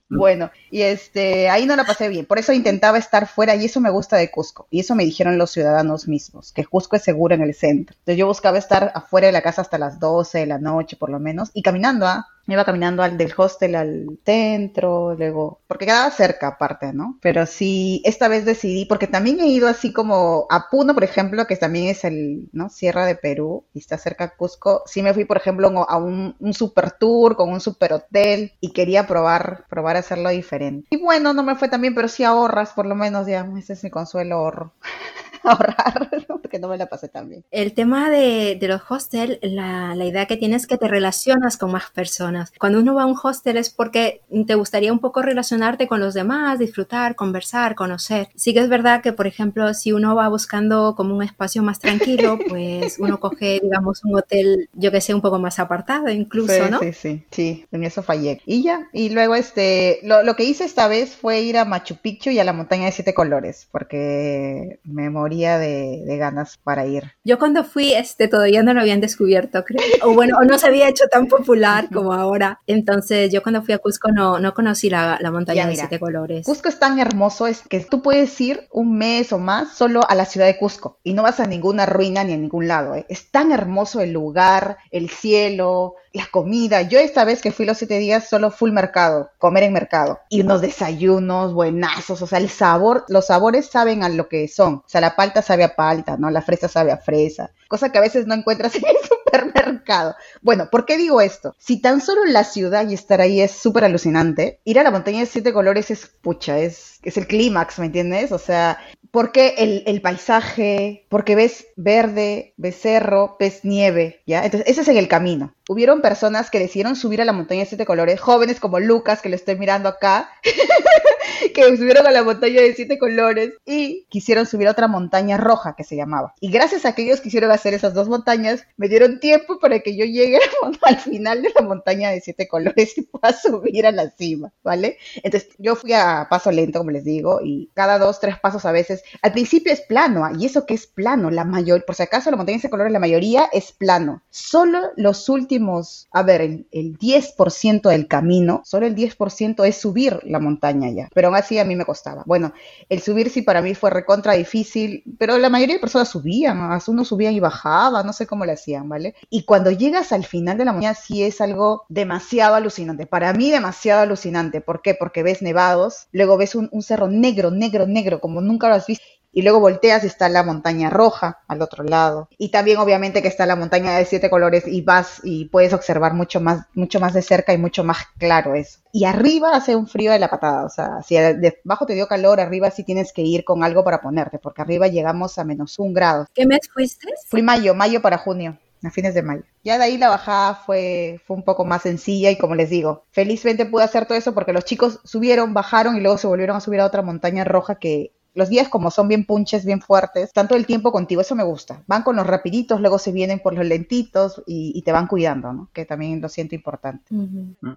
Bueno, 0.10 0.51
y 0.69 0.82
este, 0.82 1.49
ahí 1.49 1.65
no 1.65 1.75
la 1.75 1.86
pasé 1.86 2.10
bien, 2.10 2.25
por 2.25 2.39
eso 2.39 2.54
intentaba 2.54 2.97
estar 2.97 3.27
fuera 3.27 3.56
y 3.56 3.65
eso 3.65 3.80
me 3.82 3.89
gusta 3.89 4.17
de 4.17 4.32
Cusco. 4.32 4.67
Y 4.69 4.80
eso 4.80 4.95
me 4.95 5.06
dijeron 5.06 5.38
los 5.38 5.51
ciudadanos 5.51 6.08
mismos, 6.08 6.51
que 6.51 6.65
Cusco 6.65 6.95
es 6.95 7.04
seguro 7.04 7.36
en 7.36 7.41
el 7.41 7.54
centro. 7.54 7.95
Entonces 7.99 8.17
yo 8.17 8.27
buscaba 8.27 8.58
estar 8.58 8.91
afuera 8.95 9.27
de 9.27 9.34
la 9.34 9.41
casa 9.41 9.62
hasta 9.62 9.77
las 9.77 9.99
12 9.99 10.39
de 10.39 10.45
la 10.47 10.60
noche 10.60 10.97
por 10.97 11.10
lo 11.10 11.19
menos 11.19 11.51
y 11.54 11.62
caminando, 11.62 12.06
¿ah? 12.06 12.27
Me 12.47 12.56
iba 12.56 12.65
caminando 12.65 13.04
al 13.04 13.17
del 13.17 13.34
hostel 13.38 13.75
al 13.75 14.19
centro, 14.25 15.13
luego, 15.15 15.62
porque 15.67 15.86
quedaba 15.86 16.10
cerca 16.10 16.47
aparte, 16.47 16.91
¿no? 16.91 17.19
Pero 17.21 17.45
sí, 17.45 18.01
esta 18.04 18.27
vez 18.27 18.45
decidí, 18.45 18.86
porque 18.86 19.08
también 19.08 19.39
he 19.39 19.47
ido 19.47 19.67
así 19.67 19.93
como 19.93 20.47
a 20.49 20.67
Puno, 20.69 20.93
por 20.95 21.04
ejemplo, 21.04 21.45
que 21.45 21.56
también 21.56 21.88
es 21.88 22.04
el, 22.04 22.49
¿no? 22.51 22.69
Sierra 22.69 23.06
de 23.06 23.15
Perú 23.15 23.65
y 23.73 23.80
está 23.80 23.97
cerca 23.97 24.27
de 24.27 24.36
Cusco. 24.36 24.84
Sí 24.88 25.04
me 25.04 25.13
fui, 25.13 25.25
por 25.25 25.38
ejemplo, 25.38 25.67
a 25.88 25.97
un, 25.97 26.36
un 26.39 26.54
super 26.54 26.91
tour 26.91 27.36
con 27.36 27.49
un 27.49 27.62
super 27.62 27.93
hotel 27.93 28.54
y 28.60 28.73
quería 28.73 29.06
probar, 29.08 29.65
probar 29.69 29.80
hacerlo 29.87 30.29
diferente. 30.29 30.87
Y 30.89 30.97
bueno, 30.97 31.33
no 31.33 31.43
me 31.43 31.55
fue 31.55 31.69
tan 31.69 31.81
bien, 31.81 31.95
pero 31.95 32.07
sí 32.07 32.23
ahorras, 32.23 32.73
por 32.73 32.85
lo 32.85 32.95
menos 32.95 33.27
ya, 33.27 33.47
ese 33.57 33.73
es 33.73 33.83
mi 33.83 33.89
consuelo, 33.89 34.35
ahorro. 34.35 34.73
ahorrar, 35.43 36.09
porque 36.51 36.59
no 36.59 36.67
me 36.67 36.77
la 36.77 36.87
pasé 36.87 37.07
tan 37.07 37.29
bien. 37.29 37.45
El 37.49 37.73
tema 37.73 38.09
de, 38.09 38.57
de 38.59 38.67
los 38.67 38.81
hostels, 38.89 39.39
la, 39.41 39.95
la, 39.95 40.05
idea 40.05 40.25
que 40.25 40.35
tienes 40.35 40.63
es 40.63 40.67
que 40.67 40.77
te 40.77 40.89
relacionas 40.89 41.55
con 41.55 41.71
más 41.71 41.89
personas. 41.91 42.51
Cuando 42.59 42.79
uno 42.79 42.93
va 42.93 43.03
a 43.03 43.05
un 43.05 43.15
hostel 43.21 43.55
es 43.55 43.69
porque 43.69 44.19
te 44.45 44.55
gustaría 44.55 44.91
un 44.91 44.99
poco 44.99 45.21
relacionarte 45.21 45.87
con 45.87 46.01
los 46.01 46.13
demás, 46.13 46.59
disfrutar, 46.59 47.15
conversar, 47.15 47.75
conocer. 47.75 48.27
Sí 48.35 48.53
que 48.53 48.59
es 48.59 48.67
verdad 48.67 49.01
que, 49.01 49.13
por 49.13 49.27
ejemplo, 49.27 49.73
si 49.73 49.93
uno 49.93 50.13
va 50.13 50.27
buscando 50.27 50.93
como 50.97 51.15
un 51.15 51.23
espacio 51.23 51.63
más 51.63 51.79
tranquilo, 51.79 52.37
pues 52.49 52.99
uno 52.99 53.21
coge, 53.21 53.61
digamos, 53.63 54.03
un 54.03 54.17
hotel, 54.17 54.69
yo 54.73 54.91
que 54.91 54.99
sé, 54.99 55.13
un 55.13 55.21
poco 55.21 55.39
más 55.39 55.57
apartado 55.57 56.09
incluso, 56.09 56.69
¿no? 56.69 56.79
Sí, 56.79 56.91
sí, 56.91 57.23
sí, 57.31 57.65
en 57.71 57.85
eso 57.85 58.03
fallé. 58.03 58.41
Y 58.45 58.61
ya, 58.61 58.89
y 58.91 59.09
luego 59.11 59.35
este, 59.35 59.99
lo, 60.03 60.21
lo 60.23 60.35
que 60.35 60.43
hice 60.43 60.65
esta 60.65 60.89
vez 60.89 61.15
fue 61.15 61.39
ir 61.39 61.57
a 61.57 61.63
Machu 61.63 61.95
Picchu 61.95 62.29
y 62.29 62.39
a 62.39 62.43
la 62.43 62.51
montaña 62.51 62.87
de 62.87 62.91
siete 62.91 63.13
colores, 63.13 63.69
porque 63.71 64.79
me 64.83 65.09
morí 65.09 65.45
de, 65.59 66.17
ganas 66.17 66.40
para 66.63 66.86
ir. 66.86 67.12
Yo 67.23 67.39
cuando 67.39 67.63
fui, 67.63 67.93
este, 67.93 68.27
todavía 68.27 68.63
no 68.63 68.73
lo 68.73 68.82
habían 68.82 69.01
descubierto, 69.01 69.63
creo. 69.63 69.82
O 70.04 70.13
bueno, 70.13 70.38
o 70.39 70.43
no 70.43 70.58
se 70.58 70.67
había 70.67 70.88
hecho 70.89 71.06
tan 71.12 71.27
popular 71.27 71.89
como 71.93 72.13
ahora. 72.13 72.60
Entonces, 72.67 73.32
yo 73.32 73.41
cuando 73.43 73.62
fui 73.62 73.73
a 73.73 73.80
Cusco 73.80 74.12
no, 74.12 74.39
no 74.39 74.54
conocí 74.54 74.89
la, 74.89 75.17
la 75.21 75.32
montaña 75.32 75.67
de 75.67 75.75
siete 75.75 75.99
colores. 75.99 76.45
Cusco 76.45 76.69
es 76.69 76.80
tan 76.80 76.99
hermoso, 76.99 77.47
es 77.47 77.62
que 77.62 77.80
tú 77.82 78.01
puedes 78.01 78.39
ir 78.41 78.67
un 78.71 78.97
mes 78.97 79.34
o 79.34 79.39
más 79.39 79.75
solo 79.75 80.01
a 80.08 80.15
la 80.15 80.25
ciudad 80.25 80.45
de 80.45 80.58
Cusco 80.58 80.99
y 81.04 81.13
no 81.13 81.23
vas 81.23 81.39
a 81.39 81.47
ninguna 81.47 81.86
ruina 81.86 82.23
ni 82.23 82.34
a 82.34 82.38
ningún 82.38 82.67
lado. 82.67 82.95
¿eh? 82.95 83.06
Es 83.10 83.32
tan 83.32 83.51
hermoso 83.51 84.01
el 84.01 84.12
lugar, 84.12 84.77
el 84.91 85.10
cielo, 85.10 85.95
la 86.13 86.27
comida. 86.32 86.82
Yo 86.82 86.99
esta 86.99 87.23
vez 87.23 87.41
que 87.41 87.51
fui 87.51 87.65
los 87.65 87.77
siete 87.77 87.97
días 87.99 88.27
solo 88.27 88.51
full 88.51 88.71
mercado, 88.71 89.32
comer 89.38 89.63
en 89.63 89.73
mercado. 89.73 90.19
Y 90.30 90.41
unos 90.41 90.62
desayunos 90.62 91.54
buenazos, 91.54 92.21
o 92.21 92.27
sea, 92.27 92.39
el 92.39 92.49
sabor, 92.49 93.06
los 93.08 93.27
sabores 93.27 93.67
saben 93.67 94.04
a 94.04 94.10
lo 94.10 94.27
que 94.27 94.47
son. 94.47 94.75
O 94.75 94.84
sea, 94.88 95.01
la 95.01 95.15
palta 95.15 95.41
sabe 95.41 95.63
a 95.63 95.75
palta, 95.75 96.17
¿no? 96.17 96.30
La 96.31 96.41
fresa 96.41 96.67
sabe 96.67 96.91
a 96.91 96.97
fresa. 96.97 97.51
Cosa 97.67 97.91
que 97.91 97.97
a 97.97 98.01
veces 98.01 98.27
no 98.27 98.33
encuentras 98.33 98.75
en 98.77 98.85
el 98.85 98.95
supermercado. 99.07 100.15
Bueno, 100.41 100.69
¿por 100.71 100.85
qué 100.85 100.97
digo 100.97 101.21
esto? 101.21 101.55
Si 101.57 101.81
tan 101.81 102.01
solo 102.01 102.25
la 102.25 102.43
ciudad 102.43 102.87
y 102.87 102.93
estar 102.93 103.21
ahí 103.21 103.41
es 103.41 103.51
súper 103.51 103.83
alucinante, 103.83 104.59
ir 104.63 104.79
a 104.79 104.83
la 104.83 104.91
montaña 104.91 105.19
de 105.19 105.25
siete 105.25 105.53
colores 105.53 105.91
es 105.91 106.07
pucha, 106.07 106.59
es, 106.59 106.99
es 107.03 107.17
el 107.17 107.27
clímax, 107.27 107.79
¿me 107.79 107.87
entiendes? 107.87 108.31
O 108.31 108.39
sea, 108.39 108.79
porque 109.11 109.55
el, 109.57 109.83
el, 109.87 110.01
paisaje, 110.01 111.05
porque 111.09 111.35
ves 111.35 111.67
verde, 111.75 112.53
ves 112.57 112.79
cerro, 112.79 113.35
ves 113.39 113.63
nieve, 113.63 114.21
¿ya? 114.25 114.45
Entonces, 114.45 114.69
ese 114.69 114.81
es 114.81 114.87
en 114.87 114.97
el 114.97 115.09
camino. 115.09 115.53
Hubieron 115.67 116.01
personas 116.01 116.49
que 116.49 116.59
decidieron 116.59 116.95
subir 116.95 117.21
a 117.21 117.25
la 117.25 117.33
montaña 117.33 117.61
de 117.61 117.65
siete 117.65 117.85
colores, 117.85 118.21
jóvenes 118.21 118.59
como 118.59 118.79
Lucas, 118.79 119.21
que 119.21 119.29
le 119.29 119.35
estoy 119.35 119.57
mirando 119.57 119.89
acá, 119.89 120.29
que 121.53 121.77
subieron 121.77 122.07
a 122.07 122.12
la 122.12 122.23
montaña 122.23 122.62
de 122.62 122.73
siete 122.73 122.97
colores 122.97 123.53
y 123.65 124.05
quisieron 124.10 124.45
subir 124.45 124.67
a 124.67 124.71
otra 124.71 124.88
montaña 124.88 125.38
roja 125.38 125.75
que 125.75 125.84
se 125.84 125.95
llamaba. 125.95 126.34
Y 126.39 126.51
gracias 126.51 126.86
a 126.86 126.93
que 126.93 127.03
ellos 127.03 127.21
quisieron 127.21 127.51
hacer 127.51 127.73
esas 127.73 127.93
dos 127.93 128.07
montañas, 128.07 128.63
me 128.77 128.88
dieron 128.88 129.19
tiempo 129.19 129.60
para 129.60 129.79
que 129.79 129.95
yo 129.95 130.05
llegue 130.05 130.39
al 130.81 130.97
final 130.97 131.41
de 131.41 131.51
la 131.55 131.62
montaña 131.62 132.12
de 132.12 132.21
siete 132.21 132.47
colores 132.47 132.97
y 132.97 133.03
pueda 133.03 133.34
subir 133.34 133.86
a 133.86 133.91
la 133.91 134.10
cima, 134.10 134.51
¿vale? 134.63 134.97
Entonces 135.23 135.49
yo 135.57 135.75
fui 135.75 135.93
a 135.93 136.27
paso 136.29 136.51
lento, 136.51 136.79
como 136.79 136.91
les 136.91 137.03
digo, 137.03 137.39
y 137.43 137.69
cada 137.73 137.97
dos, 137.97 138.19
tres 138.19 138.39
pasos 138.39 138.65
a 138.65 138.71
veces. 138.71 139.03
Al 139.21 139.31
principio 139.31 139.73
es 139.73 139.81
plano, 139.81 140.25
¿ah? 140.25 140.31
y 140.38 140.45
eso 140.45 140.65
que 140.65 140.73
es 140.73 140.88
plano, 140.88 141.29
la 141.29 141.43
mayor, 141.43 141.86
por 141.86 141.95
si 141.95 142.03
acaso 142.03 142.31
la 142.31 142.38
montaña 142.38 142.57
de 142.57 142.62
siete 142.62 142.71
colores, 142.71 142.93
la 142.93 142.99
mayoría 142.99 143.49
es 143.51 143.71
plano. 143.71 144.21
Solo 144.29 144.79
los 144.95 145.29
últimos, 145.29 146.07
a 146.12 146.23
ver, 146.23 146.41
el, 146.41 146.67
el 146.71 146.97
10% 146.97 147.89
del 147.89 148.07
camino, 148.07 148.62
solo 148.65 148.86
el 148.86 148.95
10% 148.95 149.65
es 149.67 149.77
subir 149.77 150.19
la 150.23 150.39
montaña 150.39 150.89
ya. 150.89 151.10
Pero 151.13 151.28
aún 151.28 151.36
así 151.36 151.60
a 151.60 151.65
mí 151.65 151.76
me 151.76 151.86
costaba. 151.86 152.24
Bueno, 152.26 152.54
el 152.89 153.02
subir 153.02 153.30
sí 153.30 153.41
para 153.41 153.62
mí 153.62 153.76
fue 153.76 153.89
recontra 153.89 154.34
difícil, 154.34 155.04
pero 155.17 155.38
la 155.38 155.50
mayoría 155.50 155.76
de 155.76 155.82
personas 155.82 156.10
subían, 156.10 156.60
uno 156.88 157.06
subía 157.06 157.32
y 157.32 157.39
bajaba, 157.39 158.04
no 158.04 158.13
sé 158.13 158.28
cómo 158.28 158.45
le 158.45 158.54
hacían, 158.54 158.89
¿vale? 158.89 159.15
Y 159.30 159.43
cuando 159.43 159.71
llegas 159.71 160.12
al 160.12 160.26
final 160.26 160.58
de 160.58 160.65
la 160.65 160.74
montaña 160.74 160.95
sí 160.95 161.24
es 161.24 161.41
algo 161.41 161.86
demasiado 161.89 162.56
alucinante. 162.56 163.06
Para 163.06 163.34
mí 163.34 163.52
demasiado 163.52 164.02
alucinante. 164.02 164.62
¿Por 164.62 164.82
qué? 164.82 164.95
Porque 164.95 165.24
ves 165.24 165.41
nevados, 165.41 166.08
luego 166.12 166.38
ves 166.38 166.56
un, 166.56 166.69
un 166.71 166.82
cerro 166.84 167.08
negro, 167.08 167.52
negro, 167.52 167.88
negro, 167.88 168.19
como 168.21 168.41
nunca 168.41 168.67
lo 168.67 168.76
has 168.76 168.88
visto 168.88 169.06
y 169.31 169.41
luego 169.41 169.59
volteas 169.59 170.03
y 170.03 170.07
está 170.07 170.29
la 170.29 170.43
montaña 170.43 170.89
roja 170.89 171.39
al 171.47 171.61
otro 171.61 171.83
lado. 171.83 172.29
Y 172.37 172.49
también 172.49 172.77
obviamente 172.77 173.21
que 173.21 173.27
está 173.27 173.45
la 173.45 173.55
montaña 173.55 173.97
de 173.97 174.05
siete 174.05 174.29
colores 174.29 174.67
y 174.67 174.81
vas 174.81 175.21
y 175.23 175.45
puedes 175.45 175.73
observar 175.73 176.13
mucho 176.13 176.41
más, 176.41 176.65
mucho 176.73 176.99
más 176.99 177.13
de 177.13 177.21
cerca 177.21 177.53
y 177.53 177.57
mucho 177.57 177.83
más 177.83 177.97
claro 178.17 178.55
eso. 178.55 178.79
Y 178.91 179.05
arriba 179.05 179.55
hace 179.55 179.75
un 179.75 179.87
frío 179.87 180.11
de 180.11 180.19
la 180.19 180.29
patada, 180.29 180.65
o 180.65 180.69
sea, 180.69 181.01
si 181.01 181.15
debajo 181.15 181.85
te 181.85 181.93
dio 181.93 182.07
calor, 182.07 182.39
arriba 182.39 182.71
sí 182.71 182.83
tienes 182.83 183.13
que 183.13 183.21
ir 183.21 183.43
con 183.43 183.63
algo 183.63 183.83
para 183.83 184.01
ponerte, 184.01 184.37
porque 184.37 184.61
arriba 184.61 184.87
llegamos 184.87 185.37
a 185.37 185.43
menos 185.45 185.79
un 185.79 185.93
grado. 185.93 186.27
¿Qué 186.33 186.45
mes 186.45 186.69
fuiste? 186.73 187.07
Fui 187.27 187.41
mayo, 187.41 187.73
mayo 187.73 188.01
para 188.01 188.17
junio 188.17 188.57
a 188.83 188.91
fines 188.91 189.13
de 189.13 189.21
mayo. 189.21 189.43
Ya 189.63 189.77
de 189.77 189.83
ahí 189.83 189.97
la 189.97 190.09
bajada 190.09 190.55
fue, 190.55 191.21
fue 191.25 191.37
un 191.37 191.43
poco 191.43 191.65
más 191.65 191.83
sencilla 191.83 192.31
y 192.31 192.37
como 192.37 192.55
les 192.55 192.69
digo, 192.69 193.05
felizmente 193.11 193.65
pude 193.65 193.83
hacer 193.83 194.05
todo 194.05 194.17
eso 194.17 194.33
porque 194.33 194.53
los 194.53 194.65
chicos 194.65 194.99
subieron, 195.03 195.53
bajaron 195.53 195.95
y 195.97 196.01
luego 196.01 196.17
se 196.17 196.27
volvieron 196.27 196.57
a 196.57 196.61
subir 196.61 196.79
a 196.79 196.85
otra 196.85 197.01
montaña 197.01 197.43
roja 197.43 197.75
que 197.75 198.11
los 198.33 198.49
días 198.49 198.69
como 198.69 198.91
son 198.91 199.07
bien 199.07 199.25
punches, 199.25 199.65
bien 199.65 199.81
fuertes, 199.81 200.31
tanto 200.33 200.55
el 200.55 200.65
tiempo 200.65 200.91
contigo, 200.91 201.21
eso 201.21 201.35
me 201.35 201.43
gusta. 201.43 201.83
Van 201.87 202.03
con 202.03 202.15
los 202.15 202.25
rapiditos, 202.25 202.79
luego 202.79 202.97
se 202.97 203.11
vienen 203.11 203.39
por 203.39 203.53
los 203.53 203.65
lentitos 203.65 204.41
y, 204.47 204.81
te 204.81 204.91
van 204.91 205.05
cuidando, 205.05 205.53
¿no? 205.53 205.69
Que 205.73 205.85
también 205.85 206.21
lo 206.21 206.27
siento 206.27 206.55
importante. 206.55 207.03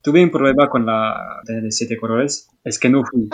Tuve 0.02 0.24
un 0.24 0.30
problema 0.30 0.70
con 0.70 0.86
la 0.86 1.40
de 1.44 1.70
siete 1.70 1.98
colores, 1.98 2.48
es 2.62 2.78
que 2.78 2.88
no 2.88 3.02
fui. 3.04 3.28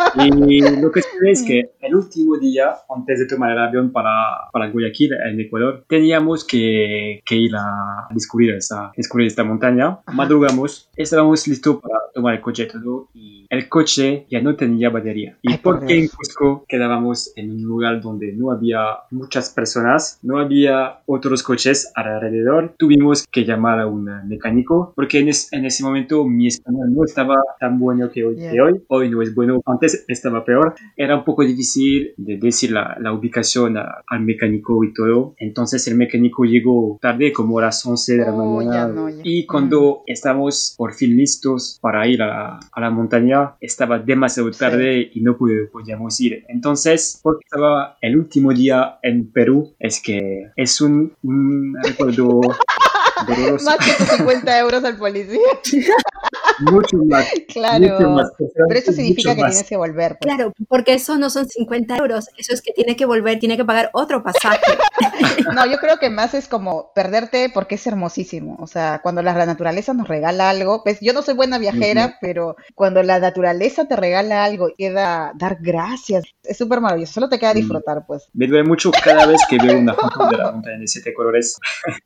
Y 0.48 0.60
lo 0.80 0.90
que 0.90 1.02
sé 1.02 1.08
es 1.26 1.42
que 1.42 1.70
el 1.80 1.94
último 1.94 2.36
día, 2.36 2.74
antes 2.94 3.20
de 3.20 3.26
tomar 3.26 3.52
el 3.52 3.58
avión 3.58 3.92
para, 3.92 4.48
para 4.52 4.70
Guayaquil, 4.70 5.12
en 5.12 5.40
Ecuador, 5.40 5.84
teníamos 5.88 6.44
que, 6.44 7.20
que 7.24 7.36
ir 7.36 7.52
a 7.56 8.08
descubrir, 8.10 8.54
esa, 8.54 8.90
descubrir 8.96 9.28
esta 9.28 9.44
montaña. 9.44 10.00
Madrugamos, 10.12 10.90
estábamos 10.96 11.46
listos 11.46 11.80
para 11.80 11.94
tomar 12.12 12.34
el 12.34 12.40
coche 12.40 12.66
todo 12.66 13.08
y 13.14 13.46
el 13.48 13.68
coche 13.68 14.26
ya 14.30 14.40
no 14.40 14.56
tenía 14.56 14.90
batería. 14.90 15.38
Y 15.42 15.58
porque 15.58 15.98
en 15.98 16.08
Cusco 16.08 16.64
quedábamos 16.68 17.09
en 17.36 17.50
un 17.50 17.62
lugar 17.62 18.00
donde 18.00 18.32
no 18.32 18.50
había 18.50 18.80
muchas 19.10 19.50
personas, 19.50 20.18
no 20.22 20.38
había 20.38 21.00
otros 21.06 21.42
coches 21.42 21.90
alrededor, 21.94 22.74
tuvimos 22.78 23.26
que 23.30 23.44
llamar 23.44 23.80
a 23.80 23.86
un 23.86 24.04
mecánico 24.26 24.92
porque 24.94 25.18
en, 25.18 25.28
en 25.28 25.64
ese 25.64 25.82
momento 25.82 26.24
mi 26.24 26.46
español 26.46 26.92
no 26.92 27.04
estaba 27.04 27.36
tan 27.58 27.78
bueno 27.78 28.10
que 28.10 28.24
hoy. 28.24 28.36
Que 28.36 28.60
hoy. 28.60 28.82
hoy 28.88 29.10
no 29.10 29.22
es 29.22 29.34
bueno, 29.34 29.60
antes 29.66 30.04
estaba 30.08 30.44
peor. 30.44 30.74
Era 30.96 31.16
un 31.16 31.24
poco 31.24 31.42
difícil 31.42 32.12
de 32.16 32.36
decir 32.36 32.72
la, 32.72 32.96
la 33.00 33.12
ubicación 33.12 33.76
al 33.76 34.20
mecánico 34.20 34.82
y 34.84 34.92
todo. 34.92 35.34
Entonces 35.38 35.86
el 35.88 35.96
mecánico 35.96 36.44
llegó 36.44 36.98
tarde, 37.00 37.32
como 37.32 37.58
a 37.58 37.62
las 37.62 37.84
11 37.84 38.16
de 38.16 38.24
la 38.24 38.32
oh, 38.32 38.56
mañana. 38.56 39.10
Y 39.22 39.46
cuando 39.46 40.02
estamos 40.06 40.74
por 40.76 40.94
fin 40.94 41.16
listos 41.16 41.78
para 41.80 42.06
ir 42.06 42.22
a, 42.22 42.58
a 42.58 42.80
la 42.80 42.90
montaña, 42.90 43.54
estaba 43.60 43.98
demasiado 43.98 44.50
tarde 44.50 45.10
y 45.12 45.20
no 45.20 45.36
podíamos 45.36 46.20
ir. 46.20 46.44
Entonces, 46.48 46.99
porque 47.22 47.44
estaba 47.44 47.98
el 48.00 48.16
último 48.16 48.52
día 48.52 48.98
en 49.02 49.30
Perú, 49.30 49.74
es 49.78 50.02
que 50.02 50.50
es 50.56 50.80
un, 50.80 51.14
un 51.22 51.74
recuerdo 51.82 52.40
Más 53.64 53.76
que 53.78 54.04
50 54.16 54.58
euros 54.58 54.84
al 54.84 54.96
policía. 54.96 55.38
mucho 56.60 56.96
más. 57.06 57.26
Claro. 57.50 58.30
Pero 58.68 58.78
eso 58.78 58.92
significa 58.92 59.34
que 59.34 59.42
tienes 59.42 59.68
que 59.68 59.76
volver. 59.76 60.16
Pues. 60.18 60.32
Claro, 60.32 60.52
porque 60.68 60.94
eso 60.94 61.18
no 61.18 61.30
son 61.30 61.48
50 61.48 61.96
euros, 61.96 62.28
eso 62.36 62.54
es 62.54 62.62
que 62.62 62.72
tiene 62.72 62.94
que 62.96 63.06
volver, 63.06 63.38
tiene 63.38 63.56
que 63.56 63.64
pagar 63.64 63.90
otro 63.92 64.22
pasaje. 64.22 64.60
no, 65.54 65.66
yo 65.66 65.78
creo 65.78 65.98
que 65.98 66.10
más 66.10 66.34
es 66.34 66.46
como 66.48 66.92
perderte 66.94 67.50
porque 67.52 67.74
es 67.74 67.86
hermosísimo. 67.86 68.56
O 68.60 68.66
sea, 68.66 69.00
cuando 69.02 69.22
la 69.22 69.32
naturaleza 69.46 69.94
nos 69.94 70.06
regala 70.06 70.50
algo, 70.50 70.82
pues 70.84 70.98
yo 71.00 71.12
no 71.12 71.22
soy 71.22 71.34
buena 71.34 71.58
viajera, 71.58 72.18
pero 72.20 72.56
cuando 72.74 73.02
la 73.02 73.18
naturaleza 73.18 73.86
te 73.86 73.96
regala 73.96 74.44
algo, 74.44 74.68
queda 74.76 75.32
dar 75.36 75.58
gracias. 75.60 76.24
Es 76.42 76.56
súper 76.56 76.80
maravilloso, 76.80 77.14
solo 77.14 77.28
te 77.28 77.38
queda 77.38 77.52
mm. 77.52 77.56
disfrutar, 77.56 78.04
pues. 78.06 78.28
Me 78.32 78.46
duele 78.46 78.64
mucho 78.64 78.90
cada 78.92 79.26
vez 79.26 79.40
que 79.48 79.58
veo 79.58 79.78
una 79.78 79.94
foto 79.94 80.28
de 80.28 80.36
la 80.36 80.50
montaña 80.52 80.78
de 80.78 80.86
siete 80.86 81.12
colores. 81.14 81.58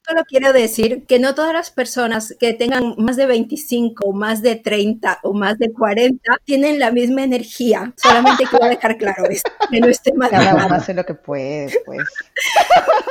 Solo 0.07 0.23
quiero 0.27 0.53
decir 0.53 1.05
que 1.07 1.19
no 1.19 1.35
todas 1.35 1.53
las 1.53 1.71
personas 1.71 2.35
que 2.38 2.55
tengan 2.55 2.95
más 2.99 3.17
de 3.17 3.27
25 3.27 4.05
o 4.05 4.12
más 4.12 4.43
de 4.43 4.44
30 4.57 5.21
o 5.23 5.33
más 5.33 5.59
de 5.59 5.73
40 5.73 6.39
tienen 6.45 6.79
la 6.79 6.91
misma 6.91 7.23
energía. 7.23 7.93
Solamente 7.97 8.45
quiero 8.49 8.67
dejar 8.67 8.97
claro 8.99 9.25
esto, 9.29 9.51
que 9.71 9.81
no 9.81 9.89
esté 9.89 10.13
mal. 10.15 10.31
Cada 10.31 10.55
uno 10.55 10.75
hace 10.75 10.95
lo 10.95 11.05
que 11.05 11.15
puede, 11.15 11.73
pues. 11.85 12.09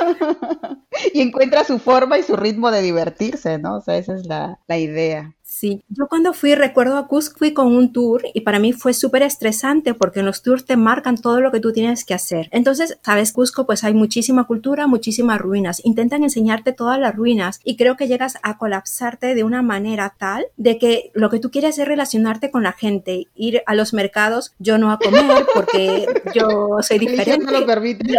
y 1.12 1.20
encuentra 1.20 1.64
su 1.64 1.78
forma 1.78 2.18
y 2.18 2.22
su 2.22 2.36
ritmo 2.36 2.70
de 2.70 2.82
divertirse, 2.82 3.58
¿no? 3.58 3.76
O 3.76 3.80
sea, 3.80 3.96
esa 3.96 4.14
es 4.14 4.26
la, 4.26 4.58
la 4.66 4.78
idea. 4.78 5.34
Sí, 5.56 5.84
yo 5.88 6.08
cuando 6.08 6.32
fui, 6.32 6.56
recuerdo 6.56 6.98
a 6.98 7.06
Cusco, 7.06 7.38
fui 7.38 7.52
con 7.52 7.68
un 7.76 7.92
tour 7.92 8.22
y 8.34 8.40
para 8.40 8.58
mí 8.58 8.72
fue 8.72 8.92
súper 8.92 9.22
estresante 9.22 9.94
porque 9.94 10.18
en 10.18 10.26
los 10.26 10.42
tours 10.42 10.64
te 10.64 10.76
marcan 10.76 11.16
todo 11.16 11.40
lo 11.40 11.52
que 11.52 11.60
tú 11.60 11.72
tienes 11.72 12.04
que 12.04 12.12
hacer. 12.12 12.48
Entonces, 12.50 12.98
sabes, 13.04 13.32
Cusco, 13.32 13.64
pues 13.64 13.84
hay 13.84 13.94
muchísima 13.94 14.48
cultura, 14.48 14.88
muchísimas 14.88 15.40
ruinas. 15.40 15.80
Intentan 15.84 16.24
enseñarte 16.24 16.72
todas 16.72 16.98
las 16.98 17.14
ruinas 17.14 17.60
y 17.62 17.76
creo 17.76 17.96
que 17.96 18.08
llegas 18.08 18.36
a 18.42 18.58
colapsarte 18.58 19.36
de 19.36 19.44
una 19.44 19.62
manera 19.62 20.16
tal 20.18 20.44
de 20.56 20.76
que 20.76 21.12
lo 21.14 21.23
que 21.30 21.38
tú 21.38 21.50
quieres 21.50 21.78
es 21.78 21.86
relacionarte 21.86 22.50
con 22.50 22.62
la 22.62 22.72
gente, 22.72 23.28
ir 23.34 23.62
a 23.66 23.74
los 23.74 23.92
mercados, 23.92 24.54
yo 24.58 24.78
no 24.78 24.90
a 24.90 24.98
comer 24.98 25.46
porque 25.54 26.06
yo 26.34 26.78
soy 26.80 26.98
diferente. 26.98 27.44
No 27.44 27.60
lo 27.60 27.66
permite. 27.66 28.04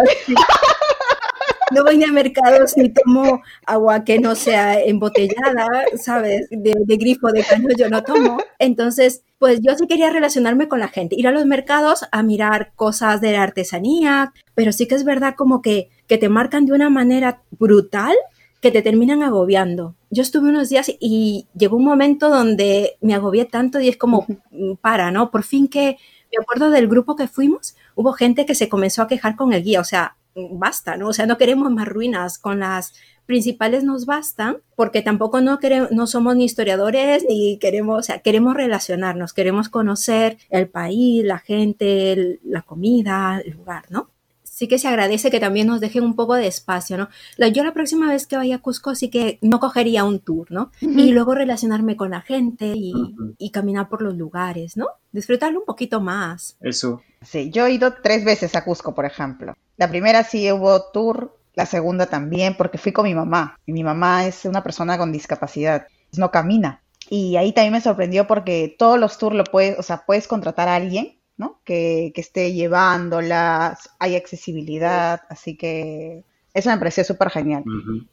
no 1.71 1.83
voy 1.83 2.03
a 2.03 2.11
mercados 2.11 2.77
ni 2.77 2.89
tomo 2.89 3.41
agua 3.65 4.03
que 4.03 4.19
no 4.19 4.35
sea 4.35 4.79
embotellada, 4.81 5.67
¿sabes? 5.97 6.47
De, 6.49 6.73
grifo, 6.97 7.31
de 7.31 7.43
caño 7.43 7.69
yo 7.77 7.89
no 7.89 8.03
tomo. 8.03 8.37
Entonces, 8.59 9.23
pues 9.39 9.59
yo 9.61 9.75
sí 9.75 9.87
quería 9.87 10.09
relacionarme 10.09 10.67
con 10.67 10.79
la 10.79 10.87
gente, 10.87 11.15
ir 11.17 11.27
a 11.27 11.31
los 11.31 11.45
mercados 11.45 12.05
a 12.11 12.23
mirar 12.23 12.71
cosas 12.75 13.21
de 13.21 13.33
la 13.33 13.43
artesanía, 13.43 14.33
pero 14.53 14.71
sí 14.71 14.87
que 14.87 14.95
es 14.95 15.03
verdad 15.03 15.35
como 15.35 15.61
que, 15.61 15.89
que 16.07 16.17
te 16.17 16.29
marcan 16.29 16.65
de 16.65 16.73
una 16.73 16.89
manera 16.89 17.41
brutal 17.51 18.15
que 18.61 18.71
te 18.71 18.81
terminan 18.81 19.23
agobiando. 19.23 19.95
Yo 20.09 20.23
estuve 20.23 20.49
unos 20.49 20.69
días 20.69 20.91
y 20.99 21.47
llegó 21.55 21.77
un 21.77 21.85
momento 21.85 22.29
donde 22.29 22.97
me 23.01 23.13
agobié 23.13 23.45
tanto 23.45 23.79
y 23.79 23.89
es 23.89 23.97
como, 23.97 24.25
mm, 24.51 24.75
para, 24.81 25.11
¿no? 25.11 25.31
Por 25.31 25.43
fin 25.43 25.67
que, 25.67 25.97
me 26.31 26.41
acuerdo 26.41 26.69
del 26.69 26.87
grupo 26.87 27.15
que 27.15 27.27
fuimos, 27.27 27.75
hubo 27.95 28.13
gente 28.13 28.45
que 28.45 28.55
se 28.55 28.69
comenzó 28.69 29.01
a 29.01 29.07
quejar 29.07 29.35
con 29.35 29.53
el 29.53 29.63
guía, 29.63 29.81
o 29.81 29.85
sea, 29.85 30.17
basta, 30.35 30.97
¿no? 30.97 31.09
O 31.09 31.13
sea, 31.13 31.25
no 31.25 31.37
queremos 31.37 31.71
más 31.71 31.87
ruinas, 31.87 32.37
con 32.37 32.59
las 32.59 32.93
principales 33.25 33.83
nos 33.83 34.05
bastan, 34.05 34.57
porque 34.75 35.01
tampoco 35.01 35.41
no 35.41 35.59
queremos, 35.59 35.91
no 35.91 36.07
somos 36.07 36.35
ni 36.35 36.45
historiadores 36.45 37.25
ni 37.27 37.57
queremos, 37.57 37.99
o 37.99 38.03
sea, 38.03 38.19
queremos 38.19 38.55
relacionarnos, 38.55 39.33
queremos 39.33 39.69
conocer 39.69 40.37
el 40.49 40.67
país, 40.69 41.23
la 41.23 41.39
gente, 41.39 42.39
la 42.43 42.61
comida, 42.61 43.41
el 43.43 43.53
lugar, 43.53 43.85
¿no? 43.89 44.09
Sí 44.55 44.69
que 44.69 44.79
se 44.79 44.87
agradece 44.87 45.29
que 45.29 45.41
también 45.41 45.67
nos 45.67 45.81
dejen 45.81 46.03
un 46.03 46.15
poco 46.15 46.35
de 46.35 46.47
espacio, 46.47 46.97
¿no? 46.97 47.09
Yo 47.51 47.65
la 47.65 47.73
próxima 47.73 48.07
vez 48.07 48.25
que 48.25 48.37
vaya 48.37 48.55
a 48.55 48.59
Cusco 48.59 48.95
sí 48.95 49.09
que 49.09 49.37
no 49.41 49.59
cogería 49.59 50.05
un 50.05 50.19
tour, 50.19 50.49
¿no? 50.49 50.71
Y 50.79 51.11
luego 51.11 51.35
relacionarme 51.35 51.97
con 51.97 52.11
la 52.11 52.21
gente 52.21 52.71
y, 52.73 52.93
y, 53.37 53.51
caminar 53.51 53.89
por 53.89 54.01
los 54.01 54.15
lugares, 54.15 54.77
¿no? 54.77 54.87
Disfrutarlo 55.11 55.59
un 55.59 55.65
poquito 55.65 55.99
más. 55.99 56.55
Eso. 56.61 57.01
Sí, 57.21 57.51
yo 57.51 57.65
he 57.65 57.73
ido 57.73 57.95
tres 58.01 58.23
veces 58.23 58.55
a 58.55 58.63
Cusco, 58.63 58.95
por 58.95 59.03
ejemplo. 59.03 59.55
La 59.75 59.89
primera 59.89 60.23
sí 60.23 60.49
hubo 60.49 60.89
tour, 60.93 61.37
la 61.53 61.65
segunda 61.65 62.05
también, 62.05 62.55
porque 62.55 62.77
fui 62.77 62.93
con 62.93 63.03
mi 63.03 63.13
mamá. 63.13 63.59
Y 63.65 63.73
mi 63.73 63.83
mamá 63.83 64.25
es 64.25 64.45
una 64.45 64.63
persona 64.63 64.97
con 64.97 65.11
discapacidad, 65.11 65.87
no 66.17 66.31
camina. 66.31 66.81
Y 67.09 67.35
ahí 67.35 67.51
también 67.51 67.73
me 67.73 67.81
sorprendió 67.81 68.25
porque 68.25 68.73
todos 68.79 68.97
los 68.97 69.17
tours 69.17 69.35
lo 69.35 69.43
puedes, 69.43 69.77
o 69.77 69.83
sea, 69.83 70.05
puedes 70.05 70.29
contratar 70.29 70.69
a 70.69 70.75
alguien 70.75 71.19
¿no? 71.37 71.59
Que, 71.65 72.11
que 72.15 72.21
esté 72.21 72.53
llevándolas, 72.53 73.89
hay 73.99 74.15
accesibilidad, 74.15 75.21
así 75.29 75.57
que 75.57 76.23
Eso 76.53 76.69
me 76.69 76.77
pareció 76.77 77.03
súper 77.03 77.29
genial. 77.29 77.65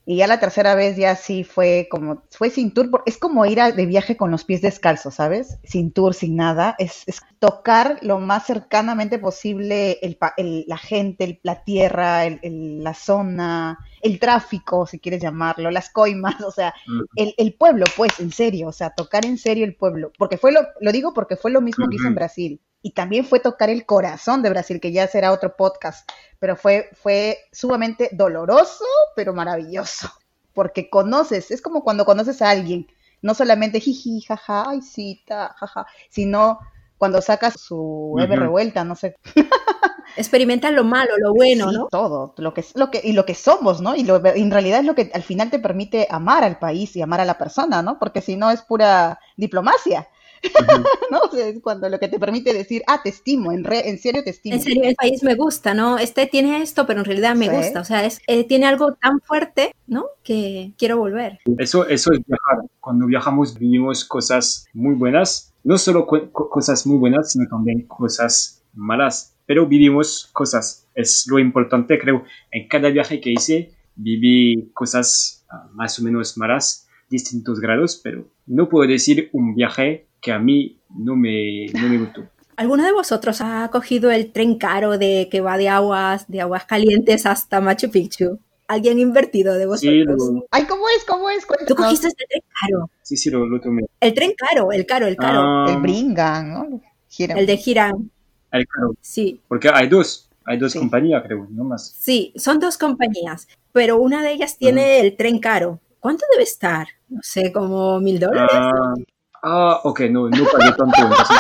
Y 0.05 0.17
ya 0.17 0.27
la 0.27 0.41
tercera 0.41 0.75
vez 0.75 0.97
ya 0.97 1.15
sí 1.15 1.45
fue 1.45 1.87
como, 1.89 2.25
fue 2.31 2.51
sin 2.51 2.75
tour, 2.75 2.91
es 3.07 3.17
como 3.17 3.47
ir 3.47 3.61
de 3.61 3.87
viaje 3.87 4.17
con 4.17 4.33
los 4.33 4.43
pies 4.43 4.61
descalzos, 4.63 5.15
¿sabes? 5.15 5.59
Sin 5.63 5.93
tour, 5.93 6.13
sin 6.13 6.35
nada. 6.35 6.75
Es, 6.81 7.05
tocar 7.39 7.99
lo 8.03 8.19
más 8.19 8.47
cercanamente 8.47 9.21
posible 9.21 10.01
el, 10.03 10.65
la 10.67 10.79
gente, 10.79 11.39
la 11.45 11.63
tierra, 11.63 12.25
la 12.43 12.95
zona, 12.95 13.79
el 14.01 14.19
tráfico, 14.19 14.87
si 14.87 14.99
quieres 14.99 15.23
llamarlo, 15.23 15.71
las 15.71 15.91
coimas, 15.91 16.41
o 16.43 16.51
sea, 16.51 16.75
el, 17.15 17.55
pueblo, 17.55 17.85
pues, 17.97 18.19
en 18.19 18.33
serio, 18.33 18.67
o 18.67 18.73
sea, 18.73 18.91
tocar 18.91 19.25
en 19.25 19.39
serio 19.39 19.65
el 19.65 19.77
pueblo. 19.77 20.11
Porque 20.19 20.37
fue 20.37 20.51
lo, 20.51 20.63
lo 20.81 20.91
digo 20.91 21.15
porque 21.15 21.37
fue 21.37 21.53
lo 21.53 21.61
mismo 21.61 21.89
que 21.89 21.95
hice 21.95 22.09
en 22.09 22.15
Brasil 22.17 22.61
y 22.83 22.91
también 22.91 23.25
fue 23.25 23.41
tocar 23.41 23.71
el 23.71 23.87
corazón 23.87 24.43
de 24.43 24.51
Brasil, 24.51 24.81
que 24.81 24.93
ya 24.93 25.07
será 25.07 25.33
otro 25.33 25.57
podcast, 25.57 26.09
pero 26.39 26.57
fue, 26.57 26.91
fue 26.95 27.39
sumamente 27.53 28.11
doloroso, 28.13 28.85
pero 29.15 29.33
maravilloso, 29.33 30.11
porque 30.53 30.91
conoces, 30.91 31.51
es 31.51 31.63
como 31.63 31.85
cuando 31.85 32.05
conoces 32.05 32.43
a 32.43 32.51
alguien, 32.51 32.89
no 33.23 33.35
solamente 33.35 33.81
jiji, 33.81 34.21
jaja, 34.23 34.69
ay, 34.69 34.83
cita, 34.83 35.55
jaja, 35.57 35.87
sino 36.11 36.59
cuando 36.99 37.23
sacas 37.23 37.61
su 37.61 38.15
uh 38.15 38.27
revuelta, 38.27 38.85
no 38.85 38.95
sé. 38.95 39.17
Experimenta 40.17 40.71
lo 40.71 40.85
malo, 40.85 41.17
lo 41.19 41.33
bueno, 41.33 41.73
¿no? 41.73 41.89
Todo, 41.89 42.35
lo 42.37 42.53
que, 42.53 42.65
lo 42.75 42.91
que, 42.91 43.01
y 43.03 43.13
lo 43.13 43.25
que 43.25 43.35
somos, 43.35 43.81
¿no? 43.81 43.97
Y 43.97 44.05
lo, 44.05 44.25
en 44.25 44.51
realidad 44.51 44.81
es 44.81 44.85
lo 44.85 44.95
que 44.95 45.11
al 45.15 45.23
final 45.23 45.51
te 45.51 45.59
permite 45.59 46.07
amar 46.11 46.45
al 46.45 46.59
país 46.59 46.95
y 46.95 47.03
amar 47.03 47.21
a 47.21 47.25
la 47.25 47.39
persona, 47.39 47.83
¿no? 47.83 47.99
Porque 47.99 48.21
si 48.21 48.37
no 48.37 48.51
es 48.51 48.63
pura 48.63 49.19
diplomacia. 49.37 50.09
¿no? 51.11 51.21
es 51.39 51.61
cuando 51.61 51.89
lo 51.89 51.99
que 51.99 52.09
te 52.09 52.19
permite 52.19 52.53
decir, 52.53 52.83
ah, 52.87 53.01
te 53.03 53.11
estimo, 53.11 53.53
en, 53.53 53.65
en 53.71 53.99
serio 53.99 54.23
te 54.25 54.31
estimo. 54.31 54.57
En 54.57 54.63
serio, 54.63 54.83
el 54.85 54.95
país 54.95 55.23
me 55.23 55.35
gusta, 55.35 55.75
¿no? 55.75 55.99
Este 55.99 56.27
tiene 56.27 56.63
esto, 56.63 56.87
pero 56.87 57.01
en 57.01 57.05
realidad 57.05 57.35
me 57.35 57.49
gusta, 57.49 57.81
o 57.81 57.85
sea, 57.85 58.05
es, 58.05 58.21
eh, 58.27 58.45
tiene 58.45 58.67
algo 58.67 58.95
tan 58.95 59.21
fuerte, 59.21 59.75
¿no? 59.87 60.07
Que 60.23 60.73
quiero 60.77 60.99
volver. 60.99 61.41
Eso, 61.59 61.87
eso 61.87 62.13
es 62.13 62.21
viajar. 62.27 62.69
Cuando 62.81 63.07
viajamos 63.07 63.59
vivimos 63.59 64.05
cosas 64.05 64.67
muy 64.73 64.95
buenas, 64.95 65.53
no 65.65 65.79
solo 65.79 66.07
cosas 66.07 66.87
muy 66.87 66.99
buenas, 66.99 67.33
sino 67.33 67.49
también 67.49 67.87
cosas 67.87 68.63
malas, 68.75 69.37
pero 69.47 69.67
vivimos 69.67 70.29
cosas. 70.33 70.89
Es 70.95 71.27
lo 71.29 71.39
importante, 71.39 71.99
creo. 71.99 72.25
En 72.51 72.69
cada 72.69 72.89
viaje 72.91 73.21
que 73.21 73.31
hice, 73.31 73.73
viví 73.95 74.71
cosas 74.75 75.45
ah, 75.51 75.69
más 75.73 75.99
o 75.99 76.03
menos 76.03 76.37
malas, 76.37 76.89
distintos 77.09 77.61
grados, 77.61 78.01
pero 78.03 78.27
no 78.47 78.69
puedo 78.69 78.89
decir 78.89 79.29
un 79.33 79.55
viaje 79.55 80.07
que 80.23 80.33
a 80.33 80.39
mí 80.39 80.79
no 80.89 81.17
me, 81.17 81.67
no 81.75 81.89
me 81.89 81.99
gustó. 81.99 82.23
¿Alguno 82.57 82.85
de 82.85 82.93
vosotros 82.93 83.41
ha 83.41 83.69
cogido 83.71 84.11
el 84.11 84.31
tren 84.31 84.57
caro 84.57 84.97
de 84.97 85.29
que 85.31 85.41
va 85.41 85.59
de 85.59 85.69
aguas, 85.69 86.31
de 86.31 86.41
aguas 86.41 86.65
calientes 86.65 87.27
hasta 87.27 87.61
Machu 87.61 87.91
Picchu? 87.91 88.39
¿Alguien 88.69 89.01
invertido 89.01 89.55
de 89.55 89.67
vosotros? 89.67 90.29
Sí, 90.29 90.45
Ay, 90.51 90.65
¿cómo 90.67 90.85
es? 90.97 91.05
¿Cómo 91.05 91.29
es? 91.29 91.45
Tú 91.67 91.75
cogiste 91.75 92.09
este 92.09 92.25
tren 92.29 92.43
caro. 92.61 92.91
Sí, 93.03 93.17
sí, 93.17 93.31
lo, 93.31 93.61
tomé. 93.61 93.83
El 94.01 94.15
tren 94.15 94.33
caro, 94.37 94.71
el 94.71 94.87
caro, 94.87 95.07
el 95.07 95.17
caro. 95.17 95.41
Ah. 95.43 95.67
El 95.69 95.81
Bringan, 95.81 96.53
¿no? 96.53 96.81
El 97.19 97.47
de 97.47 97.57
Giran. 97.57 98.11
El 98.53 98.67
caro. 98.67 98.95
Sí. 99.01 99.41
Porque 99.49 99.69
hay 99.69 99.89
dos, 99.89 100.31
hay 100.45 100.57
dos 100.57 100.75
compañías, 100.75 101.23
creo, 101.25 101.49
no 101.51 101.65
más. 101.65 101.95
Sí, 101.99 102.33
son 102.37 102.61
dos 102.61 102.79
compañías, 102.79 103.49
pero 103.73 103.99
una 103.99 104.23
de 104.23 104.33
ellas 104.33 104.57
tiene 104.57 105.01
el 105.01 105.17
tren 105.17 105.39
caro. 105.41 105.81
¿Cuánto 105.99 106.25
debe 106.31 106.45
estar? 106.45 106.87
No 107.09 107.21
sé, 107.23 107.53
como 107.53 108.01
mil 108.01 108.19
dólares. 108.19 108.51
Ah, 108.53 108.95
Ah, 109.43 109.81
ok, 109.83 110.01
no, 110.03 110.29
no 110.29 110.45
pagué 110.45 110.73
tanto, 110.73 111.03
entonces 111.03 111.37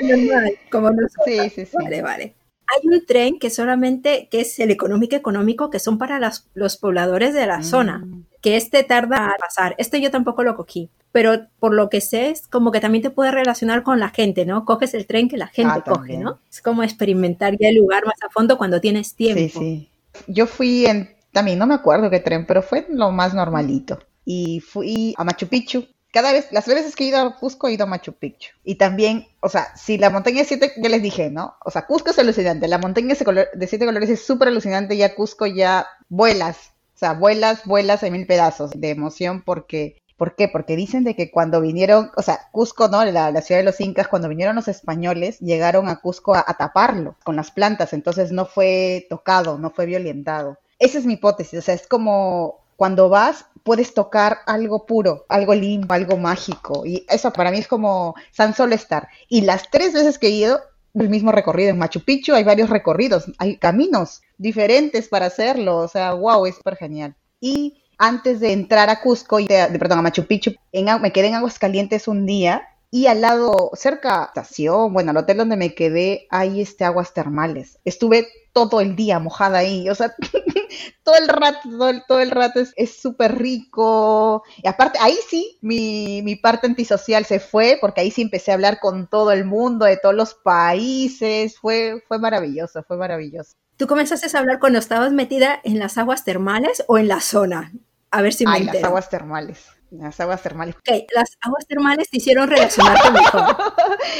Normal, 0.00 0.58
como 0.70 0.90
no 0.90 1.06
Sí, 1.24 1.50
sí, 1.50 1.66
sí. 1.66 1.76
Vale, 1.80 2.02
vale. 2.02 2.34
Hay 2.66 2.88
un 2.88 3.04
tren 3.04 3.38
que 3.38 3.50
solamente, 3.50 4.28
que 4.30 4.40
es 4.40 4.58
el 4.58 4.70
económico 4.70 5.14
económico, 5.14 5.68
que 5.68 5.78
son 5.78 5.98
para 5.98 6.18
los 6.54 6.76
pobladores 6.78 7.34
de 7.34 7.46
la 7.46 7.58
mm. 7.58 7.64
zona, 7.64 8.06
que 8.40 8.56
este 8.56 8.82
tarda 8.84 9.26
a 9.26 9.36
pasar. 9.38 9.74
Este 9.76 10.00
yo 10.00 10.10
tampoco 10.10 10.42
lo 10.42 10.56
cogí, 10.56 10.88
pero 11.12 11.46
por 11.60 11.74
lo 11.74 11.90
que 11.90 12.00
sé 12.00 12.30
es 12.30 12.46
como 12.46 12.72
que 12.72 12.80
también 12.80 13.02
te 13.02 13.10
puede 13.10 13.30
relacionar 13.30 13.82
con 13.82 14.00
la 14.00 14.08
gente, 14.08 14.46
¿no? 14.46 14.64
Coges 14.64 14.94
el 14.94 15.06
tren 15.06 15.28
que 15.28 15.36
la 15.36 15.48
gente 15.48 15.82
ah, 15.84 15.84
coge, 15.86 16.16
¿no? 16.16 16.38
Es 16.50 16.62
como 16.62 16.82
experimentar 16.82 17.58
ya 17.60 17.68
el 17.68 17.76
lugar 17.76 18.06
más 18.06 18.22
a 18.26 18.30
fondo 18.30 18.56
cuando 18.56 18.80
tienes 18.80 19.14
tiempo. 19.14 19.60
Sí, 19.60 19.88
sí. 20.14 20.24
Yo 20.26 20.46
fui 20.46 20.86
en, 20.86 21.14
también 21.32 21.58
no 21.58 21.66
me 21.66 21.74
acuerdo 21.74 22.08
qué 22.08 22.20
tren, 22.20 22.46
pero 22.46 22.62
fue 22.62 22.86
lo 22.88 23.10
más 23.10 23.34
normalito 23.34 23.98
y 24.24 24.60
fui 24.60 25.14
a 25.16 25.24
Machu 25.24 25.48
Picchu. 25.48 25.86
Cada 26.12 26.32
vez, 26.32 26.48
las 26.52 26.66
veces 26.66 26.94
que 26.94 27.04
he 27.04 27.08
ido 27.08 27.18
a 27.18 27.36
Cusco 27.36 27.68
he 27.68 27.72
ido 27.72 27.84
a 27.84 27.86
Machu 27.86 28.12
Picchu. 28.12 28.50
Y 28.64 28.74
también, 28.74 29.26
o 29.40 29.48
sea, 29.48 29.74
si 29.76 29.96
la 29.96 30.10
montaña 30.10 30.42
de 30.42 30.44
siete, 30.44 30.72
ya 30.76 30.88
les 30.88 31.02
dije, 31.02 31.30
¿no? 31.30 31.56
O 31.64 31.70
sea, 31.70 31.86
Cusco 31.86 32.10
es 32.10 32.18
alucinante, 32.18 32.68
la 32.68 32.78
montaña 32.78 33.14
de 33.14 33.66
siete 33.66 33.86
colores 33.86 34.10
es 34.10 34.24
súper 34.24 34.48
alucinante, 34.48 34.96
ya 34.96 35.14
Cusco 35.14 35.46
ya 35.46 35.86
vuelas, 36.08 36.72
o 36.94 36.98
sea, 36.98 37.14
vuelas, 37.14 37.64
vuelas 37.64 38.02
en 38.02 38.12
mil 38.12 38.26
pedazos 38.26 38.70
de 38.72 38.90
emoción 38.90 39.42
porque 39.42 40.02
¿Por 40.22 40.36
qué? 40.36 40.46
Porque 40.46 40.76
dicen 40.76 41.02
de 41.02 41.16
que 41.16 41.32
cuando 41.32 41.60
vinieron, 41.60 42.12
o 42.16 42.22
sea, 42.22 42.48
Cusco, 42.52 42.86
¿no? 42.86 43.04
La, 43.04 43.32
la 43.32 43.42
ciudad 43.42 43.60
de 43.60 43.64
los 43.64 43.80
incas, 43.80 44.06
cuando 44.06 44.28
vinieron 44.28 44.54
los 44.54 44.68
españoles, 44.68 45.40
llegaron 45.40 45.88
a 45.88 46.00
Cusco 46.00 46.36
a, 46.36 46.44
a, 46.46 46.54
taparlo 46.54 47.16
con 47.24 47.34
las 47.34 47.50
plantas, 47.50 47.92
entonces 47.92 48.30
no 48.30 48.46
fue 48.46 49.08
tocado, 49.10 49.58
no 49.58 49.70
fue 49.70 49.84
violentado. 49.84 50.58
Esa 50.78 50.98
es 50.98 51.06
mi 51.06 51.14
hipótesis, 51.14 51.58
o 51.58 51.62
sea, 51.62 51.74
es 51.74 51.88
como 51.88 52.61
cuando 52.76 53.08
vas 53.08 53.46
puedes 53.62 53.94
tocar 53.94 54.38
algo 54.46 54.86
puro, 54.86 55.24
algo 55.28 55.54
limpio, 55.54 55.94
algo 55.94 56.16
mágico. 56.16 56.84
Y 56.84 57.06
eso 57.08 57.32
para 57.32 57.50
mí 57.50 57.58
es 57.58 57.68
como 57.68 58.14
San 58.32 58.54
Solo 58.54 58.74
estar. 58.74 59.08
Y 59.28 59.42
las 59.42 59.70
tres 59.70 59.92
veces 59.92 60.18
que 60.18 60.28
he 60.28 60.30
ido, 60.30 60.60
el 60.94 61.08
mismo 61.08 61.32
recorrido 61.32 61.70
en 61.70 61.78
Machu 61.78 62.00
Picchu, 62.00 62.34
hay 62.34 62.44
varios 62.44 62.70
recorridos, 62.70 63.24
hay 63.38 63.56
caminos 63.56 64.20
diferentes 64.36 65.08
para 65.08 65.26
hacerlo. 65.26 65.78
O 65.78 65.88
sea, 65.88 66.14
wow, 66.14 66.46
es 66.46 66.56
súper 66.56 66.76
genial. 66.76 67.14
Y 67.40 67.82
antes 67.98 68.40
de 68.40 68.52
entrar 68.52 68.90
a 68.90 69.00
Cusco, 69.00 69.38
y 69.38 69.46
de, 69.46 69.68
perdón, 69.78 70.00
a 70.00 70.02
Machu 70.02 70.26
Picchu, 70.26 70.52
me 70.72 71.12
quedé 71.12 71.28
en 71.28 71.34
Aguas 71.36 71.58
Calientes 71.58 72.08
un 72.08 72.26
día 72.26 72.68
y 72.94 73.06
al 73.06 73.22
lado, 73.22 73.70
cerca 73.72 74.10
de 74.10 74.16
la 74.18 74.24
estación, 74.26 74.92
bueno, 74.92 75.12
al 75.12 75.16
hotel 75.16 75.38
donde 75.38 75.56
me 75.56 75.74
quedé, 75.74 76.26
hay 76.28 76.60
este 76.60 76.84
aguas 76.84 77.14
termales. 77.14 77.78
Estuve 77.86 78.28
todo 78.52 78.82
el 78.82 78.96
día 78.96 79.18
mojada 79.18 79.60
ahí, 79.60 79.88
o 79.88 79.94
sea, 79.94 80.14
todo 81.02 81.14
el 81.14 81.26
rato, 81.26 81.70
todo 82.06 82.20
el, 82.20 82.30
rato 82.30 82.60
es 82.76 83.00
súper 83.00 83.38
rico. 83.38 84.42
Y 84.62 84.68
aparte, 84.68 84.98
ahí 85.00 85.16
sí, 85.26 85.56
mi, 85.62 86.20
mi, 86.22 86.36
parte 86.36 86.66
antisocial 86.66 87.24
se 87.24 87.40
fue, 87.40 87.78
porque 87.80 88.02
ahí 88.02 88.10
sí 88.10 88.20
empecé 88.20 88.50
a 88.50 88.54
hablar 88.54 88.78
con 88.78 89.06
todo 89.06 89.32
el 89.32 89.46
mundo, 89.46 89.86
de 89.86 89.96
todos 89.96 90.14
los 90.14 90.34
países, 90.34 91.58
fue, 91.58 92.04
fue 92.06 92.18
maravilloso, 92.18 92.82
fue 92.82 92.98
maravilloso. 92.98 93.54
¿Tú 93.78 93.86
comenzaste 93.86 94.36
a 94.36 94.38
hablar 94.38 94.60
cuando 94.60 94.78
estabas 94.78 95.12
metida 95.12 95.58
en 95.64 95.78
las 95.78 95.96
aguas 95.96 96.24
termales 96.24 96.84
o 96.88 96.98
en 96.98 97.08
la 97.08 97.22
zona? 97.22 97.72
A 98.12 98.20
ver 98.20 98.34
si 98.34 98.44
me 98.44 98.52
Ay, 98.52 98.64
las 98.64 98.84
aguas 98.84 99.08
termales. 99.08 99.66
Las 99.90 100.20
aguas 100.20 100.42
termales. 100.42 100.76
Ok, 100.76 101.06
las 101.14 101.36
aguas 101.40 101.66
termales 101.66 102.10
te 102.10 102.18
hicieron 102.18 102.48
relacionarte 102.48 103.10
mejor. 103.10 103.56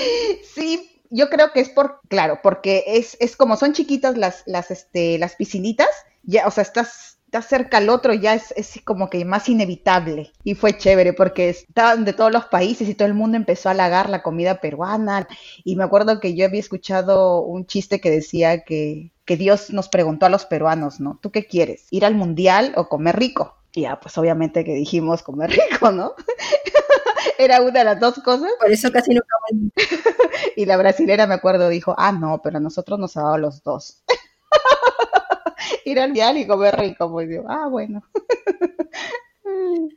sí, 0.55 1.01
yo 1.11 1.29
creo 1.29 1.53
que 1.53 1.61
es 1.61 1.69
por, 1.69 2.01
claro, 2.09 2.41
porque 2.43 2.85
es, 2.87 3.19
es 3.21 3.37
como 3.37 3.57
son 3.57 3.75
chiquitas 3.75 4.17
las, 4.17 4.43
las, 4.47 4.71
este, 4.71 5.19
las 5.19 5.37
piscinitas, 5.37 5.89
ya, 6.23 6.47
o 6.47 6.51
sea, 6.51 6.63
estás, 6.63 7.19
estás 7.27 7.47
cerca 7.47 7.77
al 7.77 7.91
otro, 7.91 8.15
ya 8.15 8.35
es, 8.35 8.53
es 8.57 8.81
como 8.83 9.11
que 9.11 9.25
más 9.27 9.51
inevitable. 9.51 10.33
Y 10.43 10.55
fue 10.55 10.79
chévere 10.79 11.13
porque 11.13 11.51
estaban 11.51 12.07
de 12.07 12.15
todos 12.15 12.33
los 12.33 12.47
países 12.47 12.89
y 12.89 12.95
todo 12.95 13.09
el 13.09 13.15
mundo 13.15 13.37
empezó 13.37 13.69
a 13.69 13.73
halagar 13.73 14.09
la 14.09 14.23
comida 14.23 14.61
peruana. 14.61 15.29
Y 15.65 15.77
me 15.77 15.85
acuerdo 15.85 16.19
que 16.19 16.35
yo 16.35 16.47
había 16.47 16.61
escuchado 16.61 17.43
un 17.43 17.67
chiste 17.67 18.01
que 18.01 18.11
decía 18.11 18.65
que, 18.65 19.13
que 19.27 19.37
Dios 19.37 19.71
nos 19.71 19.91
preguntó 19.91 20.25
a 20.25 20.31
los 20.31 20.47
peruanos, 20.47 20.99
¿no? 20.99 21.19
¿Tú 21.21 21.31
qué 21.31 21.47
quieres? 21.47 21.87
¿Ir 21.91 22.07
al 22.07 22.15
mundial 22.15 22.73
o 22.77 22.89
comer 22.89 23.17
rico? 23.17 23.62
Y 23.75 23.83
ya, 23.83 23.99
pues 23.99 24.17
obviamente 24.19 24.65
que 24.65 24.75
dijimos 24.75 25.23
comer 25.23 25.51
rico, 25.51 25.91
¿no? 25.91 26.15
Era 27.39 27.63
una 27.63 27.79
de 27.81 27.85
las 27.85 28.01
dos 28.01 28.15
cosas. 28.23 28.51
Por 28.61 28.71
eso 28.71 28.91
casi 28.93 29.11
comen. 29.11 29.73
y 30.57 30.67
la 30.67 30.77
brasilera, 30.77 31.27
me 31.27 31.35
acuerdo, 31.35 31.69
dijo, 31.69 31.95
ah, 31.97 32.13
no, 32.13 32.41
pero 32.43 32.59
a 32.59 32.61
nosotros 32.61 32.99
nos 32.99 33.17
ha 33.17 33.23
dado 33.23 33.39
los 33.39 33.63
dos. 33.63 34.03
Ir 35.85 36.01
al 36.01 36.13
dial 36.13 36.37
y 36.37 36.47
comer 36.47 36.79
rico, 36.79 37.11
pues 37.11 37.29
digo, 37.29 37.45
ah, 37.49 37.67
bueno. 37.69 38.03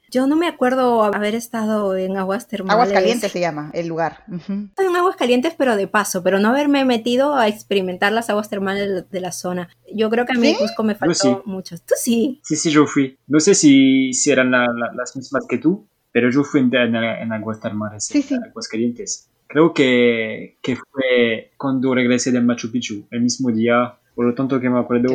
Yo 0.10 0.28
no 0.28 0.36
me 0.36 0.47
acuerdo 0.47 1.04
haber 1.04 1.36
estado 1.36 1.95
en 1.97 2.17
aguas 2.17 2.47
termales. 2.47 2.73
Aguas 2.73 2.91
calientes 2.91 3.32
se 3.32 3.39
llama 3.39 3.71
el 3.73 3.88
lugar. 3.88 4.23
En 4.28 4.95
aguas 4.95 5.15
calientes, 5.15 5.54
pero 5.58 5.75
de 5.75 5.88
paso, 5.88 6.23
pero 6.23 6.39
no 6.39 6.49
haberme 6.49 6.86
metido 6.86 7.36
a 7.36 7.47
experimentar 7.47 8.12
las 8.12 8.30
aguas 8.30 8.49
termales 8.49 9.10
de 9.10 9.19
la 9.19 9.32
zona. 9.32 9.69
Yo 9.93 10.10
creo 10.10 10.25
que 10.25 10.34
a 10.34 10.39
mí 10.39 10.49
¿Sí? 10.49 10.56
Cusco 10.58 10.84
me 10.84 10.95
faltó 10.95 11.43
mucho. 11.45 11.75
¿Tú 11.78 11.93
sí? 11.97 12.39
Sí, 12.43 12.56
sí, 12.56 12.69
yo 12.69 12.86
fui. 12.86 13.17
No 13.28 13.39
sé 13.39 13.56
si, 13.56 14.13
si 14.13 14.32
eran 14.32 14.51
las 14.51 15.15
mismas 15.15 15.45
que 15.47 15.58
tú, 15.58 15.88
pero 16.12 16.30
yo 16.30 16.43
fui 16.43 16.62
en, 16.62 16.73
en, 16.73 17.34
aguas 17.34 17.60
termales, 17.60 18.06
sí, 18.06 18.21
sí. 18.21 18.36
aguas 18.36 18.67
calientes. 18.67 19.30
Creo 19.47 19.73
que, 19.73 20.58
que 20.62 20.75
fue 20.75 21.51
cuando 21.58 21.93
regresé 21.93 22.32
de 22.32 22.41
Machu 22.41 22.71
Picchu, 22.71 23.06
el 23.12 23.21
mismo 23.21 23.51
día 23.51 23.97
por 24.15 24.25
lo 24.25 24.34
tanto 24.34 24.60
que 24.60 24.69
me 24.69 24.80
acuerdo, 24.80 25.10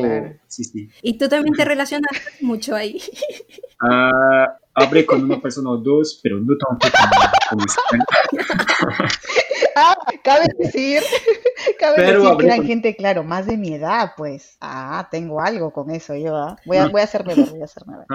sí, 0.47 0.63
sí. 0.63 0.91
Y 1.03 1.17
tú 1.17 1.29
también 1.29 1.55
te 1.55 1.65
relacionas 1.65 2.11
mucho 2.41 2.75
ahí. 2.75 3.01
Ah, 3.83 4.59
hablé 4.75 5.07
con 5.07 5.25
una 5.25 5.41
persona 5.41 5.71
o 5.71 5.79
dos, 5.79 6.21
pero 6.23 6.39
no 6.39 6.55
tanto 6.55 6.87
como, 7.49 7.65
como 7.65 7.65
ah, 9.75 9.97
cabe 10.23 10.49
decir, 10.59 11.03
cabe 11.79 12.03
decir 12.03 12.37
que 12.37 12.45
eran 12.45 12.67
gente, 12.67 12.95
claro, 12.95 13.25
más 13.25 13.47
de 13.47 13.57
mi 13.57 13.73
edad, 13.73 14.13
pues. 14.19 14.59
Ah, 14.61 15.09
tengo 15.11 15.41
algo 15.41 15.73
con 15.73 15.91
eso 15.91 16.15
yo, 16.15 16.37
¿ah? 16.37 16.57
Voy 16.67 16.77
a, 16.77 16.89
voy 16.89 17.01
a 17.01 17.05
hacerme 17.05 17.35
ver, 17.35 17.49
voy 17.49 17.63
a 17.63 17.65
hacerme 17.65 17.95
ver. 17.97 18.07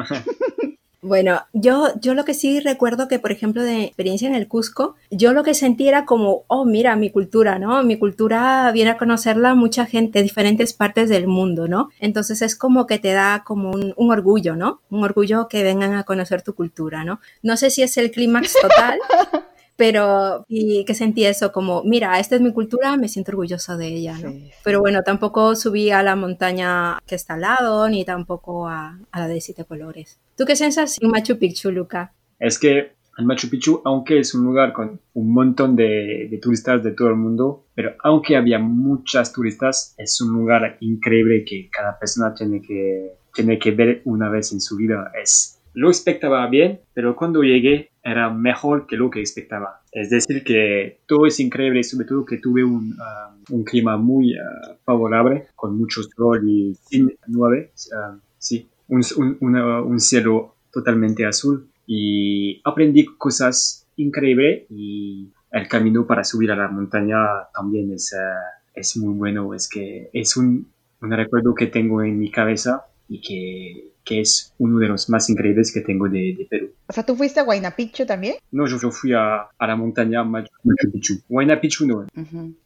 Bueno, 1.05 1.45
yo, 1.53 1.89
yo 2.01 2.15
lo 2.15 2.25
que 2.25 2.33
sí 2.33 2.59
recuerdo 2.59 3.07
que, 3.07 3.19
por 3.19 3.31
ejemplo, 3.31 3.61
de 3.61 3.83
experiencia 3.83 4.27
en 4.27 4.33
el 4.33 4.47
Cusco, 4.47 4.95
yo 5.11 5.33
lo 5.33 5.43
que 5.43 5.53
sentí 5.53 5.87
era 5.87 6.03
como, 6.03 6.45
oh, 6.47 6.65
mira, 6.65 6.95
mi 6.95 7.11
cultura, 7.11 7.59
¿no? 7.59 7.83
Mi 7.83 7.99
cultura 7.99 8.71
viene 8.71 8.89
a 8.89 8.97
conocerla 8.97 9.53
mucha 9.53 9.85
gente 9.85 10.17
de 10.17 10.23
diferentes 10.23 10.73
partes 10.73 11.07
del 11.07 11.27
mundo, 11.27 11.67
¿no? 11.67 11.89
Entonces 11.99 12.41
es 12.41 12.55
como 12.55 12.87
que 12.87 12.97
te 12.97 13.13
da 13.13 13.43
como 13.45 13.69
un, 13.69 13.93
un 13.97 14.11
orgullo, 14.11 14.55
¿no? 14.55 14.81
Un 14.89 15.03
orgullo 15.03 15.47
que 15.47 15.61
vengan 15.61 15.93
a 15.93 16.05
conocer 16.05 16.41
tu 16.41 16.55
cultura, 16.55 17.03
¿no? 17.03 17.19
No 17.43 17.55
sé 17.55 17.69
si 17.69 17.83
es 17.83 17.97
el 17.97 18.09
clímax 18.09 18.55
total, 18.59 18.97
pero 19.75 20.45
y 20.47 20.85
que 20.85 20.93
sentí 20.93 21.25
eso 21.25 21.51
como, 21.51 21.83
mira, 21.83 22.19
esta 22.19 22.35
es 22.35 22.41
mi 22.41 22.53
cultura, 22.53 22.97
me 22.97 23.07
siento 23.07 23.31
orgullosa 23.31 23.77
de 23.77 23.87
ella, 23.87 24.17
¿no? 24.17 24.33
Pero 24.63 24.79
bueno, 24.79 25.03
tampoco 25.03 25.55
subí 25.55 25.91
a 25.91 26.03
la 26.03 26.15
montaña 26.15 26.99
que 27.05 27.15
está 27.15 27.33
al 27.33 27.41
lado, 27.41 27.89
ni 27.89 28.05
tampoco 28.05 28.67
a, 28.67 28.99
a 29.11 29.19
la 29.19 29.27
de 29.27 29.41
siete 29.41 29.65
colores. 29.65 30.19
¿Tú 30.37 30.45
qué 30.45 30.55
sientes 30.55 30.97
en 31.01 31.09
Machu 31.09 31.37
Picchu, 31.37 31.71
Luca? 31.71 32.13
Es 32.39 32.59
que 32.59 32.95
en 33.17 33.25
Machu 33.25 33.49
Picchu, 33.49 33.81
aunque 33.85 34.19
es 34.19 34.33
un 34.33 34.45
lugar 34.45 34.73
con 34.73 34.99
un 35.13 35.33
montón 35.33 35.75
de, 35.75 36.27
de, 36.29 36.37
turistas 36.37 36.83
de 36.83 36.91
todo 36.91 37.09
el 37.09 37.15
mundo, 37.15 37.65
pero 37.73 37.95
aunque 38.03 38.35
había 38.35 38.59
muchas 38.59 39.31
turistas, 39.31 39.95
es 39.97 40.19
un 40.21 40.33
lugar 40.33 40.77
increíble 40.81 41.45
que 41.45 41.69
cada 41.69 41.97
persona 41.97 42.33
tiene 42.33 42.61
que, 42.61 43.13
tiene 43.33 43.57
que 43.57 43.71
ver 43.71 44.01
una 44.05 44.29
vez 44.29 44.51
en 44.51 44.59
su 44.59 44.75
vida. 44.75 45.11
Es 45.21 45.55
lo 45.75 45.89
expectaba 45.89 46.47
bien, 46.47 46.79
pero 46.93 47.15
cuando 47.15 47.43
llegué 47.43 47.91
era 48.05 48.29
mejor 48.29 48.85
que 48.85 48.95
lo 48.95 49.09
que 49.09 49.19
expectaba. 49.19 49.81
Es 49.91 50.11
decir, 50.11 50.43
que 50.43 50.99
todo 51.07 51.25
es 51.25 51.39
increíble, 51.39 51.83
sobre 51.83 52.05
todo 52.05 52.23
que 52.23 52.37
tuve 52.37 52.63
un, 52.63 52.93
um, 52.93 53.43
un 53.57 53.63
clima 53.63 53.97
muy 53.97 54.33
uh, 54.33 54.75
favorable, 54.85 55.47
con 55.55 55.75
muchos 55.75 56.09
sol 56.15 56.47
y 56.47 56.75
sin 56.75 57.11
nubes, 57.25 57.89
uh, 57.91 58.19
sí, 58.37 58.69
un, 58.87 59.01
un, 59.41 59.55
un, 59.55 59.99
cielo 59.99 60.55
totalmente 60.71 61.25
azul. 61.25 61.67
Y 61.87 62.61
aprendí 62.63 63.05
cosas 63.05 63.87
increíbles 63.95 64.65
y 64.69 65.31
el 65.51 65.67
camino 65.67 66.05
para 66.05 66.23
subir 66.23 66.51
a 66.51 66.55
la 66.55 66.67
montaña 66.67 67.17
también 67.55 67.91
es, 67.91 68.13
uh, 68.13 68.69
es 68.75 68.95
muy 68.97 69.15
bueno. 69.15 69.51
Es 69.55 69.67
que 69.67 70.11
es 70.13 70.37
un, 70.37 70.67
un 71.01 71.11
recuerdo 71.11 71.55
que 71.55 71.67
tengo 71.67 72.03
en 72.03 72.19
mi 72.19 72.29
cabeza 72.29 72.85
y 73.09 73.19
que 73.21 73.94
que 74.05 74.21
es 74.21 74.53
uno 74.59 74.79
de 74.79 74.87
los 74.87 75.09
más 75.09 75.29
increíbles 75.29 75.73
que 75.73 75.81
tengo 75.81 76.07
de, 76.07 76.47
Perú. 76.49 76.69
O 76.87 76.93
sea, 76.93 77.03
¿tú 77.03 77.15
fuiste 77.15 77.39
a 77.39 77.43
Huayna 77.43 77.75
Picchu 77.75 78.05
también? 78.05 78.35
No, 78.51 78.67
yo, 78.67 78.79
yo 78.79 78.91
fui 78.91 79.13
a, 79.13 79.47
a, 79.57 79.67
la 79.67 79.75
montaña 79.75 80.23
Machu 80.23 80.51
Picchu. 80.93 81.15
Huayna 81.27 81.59
Picchu 81.59 81.87
no. 81.87 82.05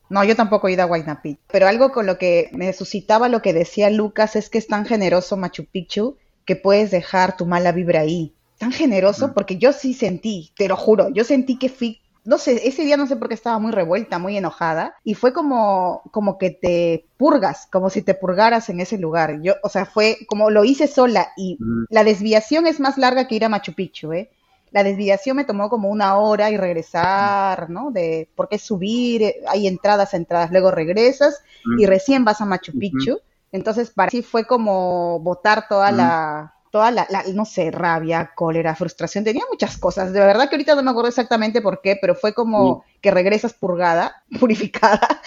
No, 0.10 0.24
yo 0.24 0.36
tampoco 0.36 0.68
he 0.68 0.74
ido 0.74 0.84
a 0.84 0.86
Huayna 0.86 1.22
Picchu. 1.22 1.40
Pero 1.52 1.68
algo 1.68 1.92
con 1.92 2.06
lo 2.06 2.18
que 2.18 2.50
me 2.52 2.74
suscitaba 2.74 3.30
lo 3.30 3.42
que 3.42 3.54
decía 3.54 3.90
Lucas 3.90 4.36
es 4.36 4.50
que 4.50 4.58
es 4.58 4.68
tan 4.68 4.86
generoso 4.86 5.38
Machu 5.38 5.66
Picchu 5.66 6.18
que 6.46 6.56
puedes 6.56 6.92
dejar 6.92 7.38
tu 7.38 7.46
mala 7.46 7.72
vibra 7.72 8.02
ahí. 8.02 8.34
Tan 8.58 8.74
generoso 8.74 9.34
porque 9.34 9.58
yo 9.58 9.72
sí 9.72 9.94
sentí, 9.94 10.52
te 10.58 10.68
lo 10.68 10.76
juro, 10.76 11.10
yo 11.14 11.24
sentí 11.24 11.58
que 11.58 11.70
fui 11.70 12.02
no 12.26 12.38
sé, 12.38 12.68
ese 12.68 12.84
día 12.84 12.98
no 12.98 13.08
sé 13.08 13.16
por 13.16 13.28
qué 13.28 13.34
estaba 13.34 13.60
muy 13.60 13.72
revuelta, 13.72 14.20
muy 14.20 14.38
enojada, 14.38 14.96
y 15.04 15.14
fue 15.14 15.34
como, 15.34 16.02
como 16.12 16.38
que 16.38 16.52
te 16.52 17.06
purgas, 17.18 17.68
como 17.72 17.90
si 17.90 18.02
te 18.02 18.14
purgaras 18.14 18.70
en 18.70 18.80
ese 18.80 18.98
lugar. 18.98 19.42
Yo, 19.42 19.56
o 19.64 19.70
sea, 19.70 19.86
fue 19.86 20.18
como 20.28 20.50
lo 20.50 20.64
hice 20.64 20.88
sola, 20.88 21.30
y 21.38 21.58
mm. 21.60 21.86
la 21.90 22.04
desviación 22.04 22.68
es 22.68 22.80
más 22.80 22.98
larga 22.98 23.28
que 23.28 23.36
ir 23.36 23.46
a 23.46 23.50
Machu 23.50 23.74
Picchu, 23.74 24.14
¿eh? 24.14 24.30
La 24.72 24.84
desviación 24.84 25.38
me 25.38 25.46
tomó 25.46 25.70
como 25.70 25.90
una 25.90 26.18
hora 26.18 26.52
y 26.52 26.58
regresar, 26.58 27.70
¿no? 27.72 27.90
De, 27.90 28.30
porque 28.36 28.60
subir, 28.60 29.34
hay 29.48 29.68
entradas, 29.68 30.14
entradas, 30.14 30.52
luego 30.52 30.70
regresas 30.70 31.42
y 31.80 31.86
mm. 31.86 31.88
recién 31.88 32.26
vas 32.26 32.42
a 32.42 32.46
Machu 32.46 32.78
Picchu. 32.78 33.20
Entonces, 33.52 33.90
para 33.90 34.12
sí 34.12 34.22
fue 34.22 34.46
como 34.46 35.20
botar 35.22 35.68
toda 35.68 35.92
mm. 35.92 35.96
la, 35.96 36.54
toda 36.72 36.92
la, 36.92 37.08
no 37.34 37.46
sé, 37.46 37.72
rabia, 37.72 38.32
cólera, 38.36 38.76
frustración, 38.76 39.24
tenía 39.24 39.44
muchas 39.50 39.78
cosas. 39.78 40.14
De 40.14 40.20
verdad 40.20 40.50
que 40.50 40.56
ahorita 40.56 40.76
no 40.76 40.84
me 40.84 40.92
acuerdo 40.92 41.10
exactamente 41.10 41.62
por 41.62 41.82
qué, 41.82 41.98
pero 42.00 42.16
fue 42.16 42.34
como 42.34 42.84
que 43.02 43.12
regresas 43.12 43.54
purgada, 43.54 44.24
purificada. 44.40 45.22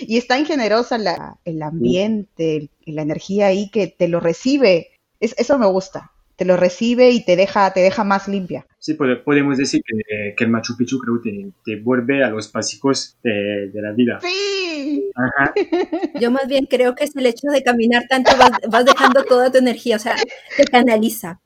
y 0.00 0.18
está 0.18 0.32
tan 0.36 0.46
generosa 0.46 0.98
la, 0.98 1.38
el 1.44 1.62
ambiente, 1.62 2.70
la 2.86 3.02
energía 3.02 3.46
ahí 3.48 3.70
que 3.70 3.86
te 3.88 4.08
lo 4.08 4.20
recibe. 4.20 4.90
Es, 5.20 5.34
eso 5.38 5.58
me 5.58 5.66
gusta. 5.66 6.11
Te 6.42 6.48
lo 6.48 6.56
recibe 6.56 7.10
y 7.10 7.24
te 7.24 7.36
deja, 7.36 7.72
te 7.72 7.78
deja 7.78 8.02
más 8.02 8.26
limpia. 8.26 8.66
Sí, 8.80 8.94
podemos 8.94 9.58
decir 9.58 9.80
que, 9.86 10.34
que 10.36 10.42
el 10.42 10.50
Machu 10.50 10.76
Picchu 10.76 10.98
creo 10.98 11.20
que 11.22 11.52
te, 11.64 11.80
vuelve 11.80 12.24
a 12.24 12.30
los 12.30 12.50
básicos 12.50 13.16
de, 13.22 13.70
de 13.72 13.80
la 13.80 13.92
vida. 13.92 14.18
Sí. 14.20 15.08
Ajá. 15.14 15.54
Yo 16.20 16.32
más 16.32 16.48
bien 16.48 16.66
creo 16.66 16.96
que 16.96 17.04
es 17.04 17.14
el 17.14 17.26
hecho 17.26 17.46
de 17.48 17.62
caminar 17.62 18.08
tanto, 18.08 18.32
vas, 18.36 18.50
vas 18.68 18.84
dejando 18.84 19.22
toda 19.22 19.52
tu 19.52 19.58
energía, 19.58 19.94
o 19.94 19.98
sea, 20.00 20.16
te 20.56 20.64
canaliza. 20.64 21.40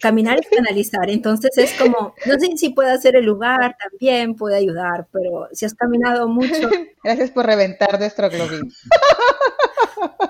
Caminar 0.00 0.38
es 0.38 0.48
canalizar, 0.48 1.10
entonces 1.10 1.50
es 1.58 1.74
como, 1.74 2.14
no 2.24 2.38
sé 2.38 2.56
si 2.56 2.70
puede 2.70 2.90
hacer 2.90 3.16
el 3.16 3.26
lugar 3.26 3.76
también, 3.78 4.34
puede 4.34 4.56
ayudar, 4.56 5.08
pero 5.12 5.48
si 5.52 5.66
has 5.66 5.74
caminado 5.74 6.26
mucho. 6.26 6.70
Gracias 7.04 7.30
por 7.32 7.44
reventar 7.44 7.98
nuestro 7.98 8.30
globín. 8.30 8.62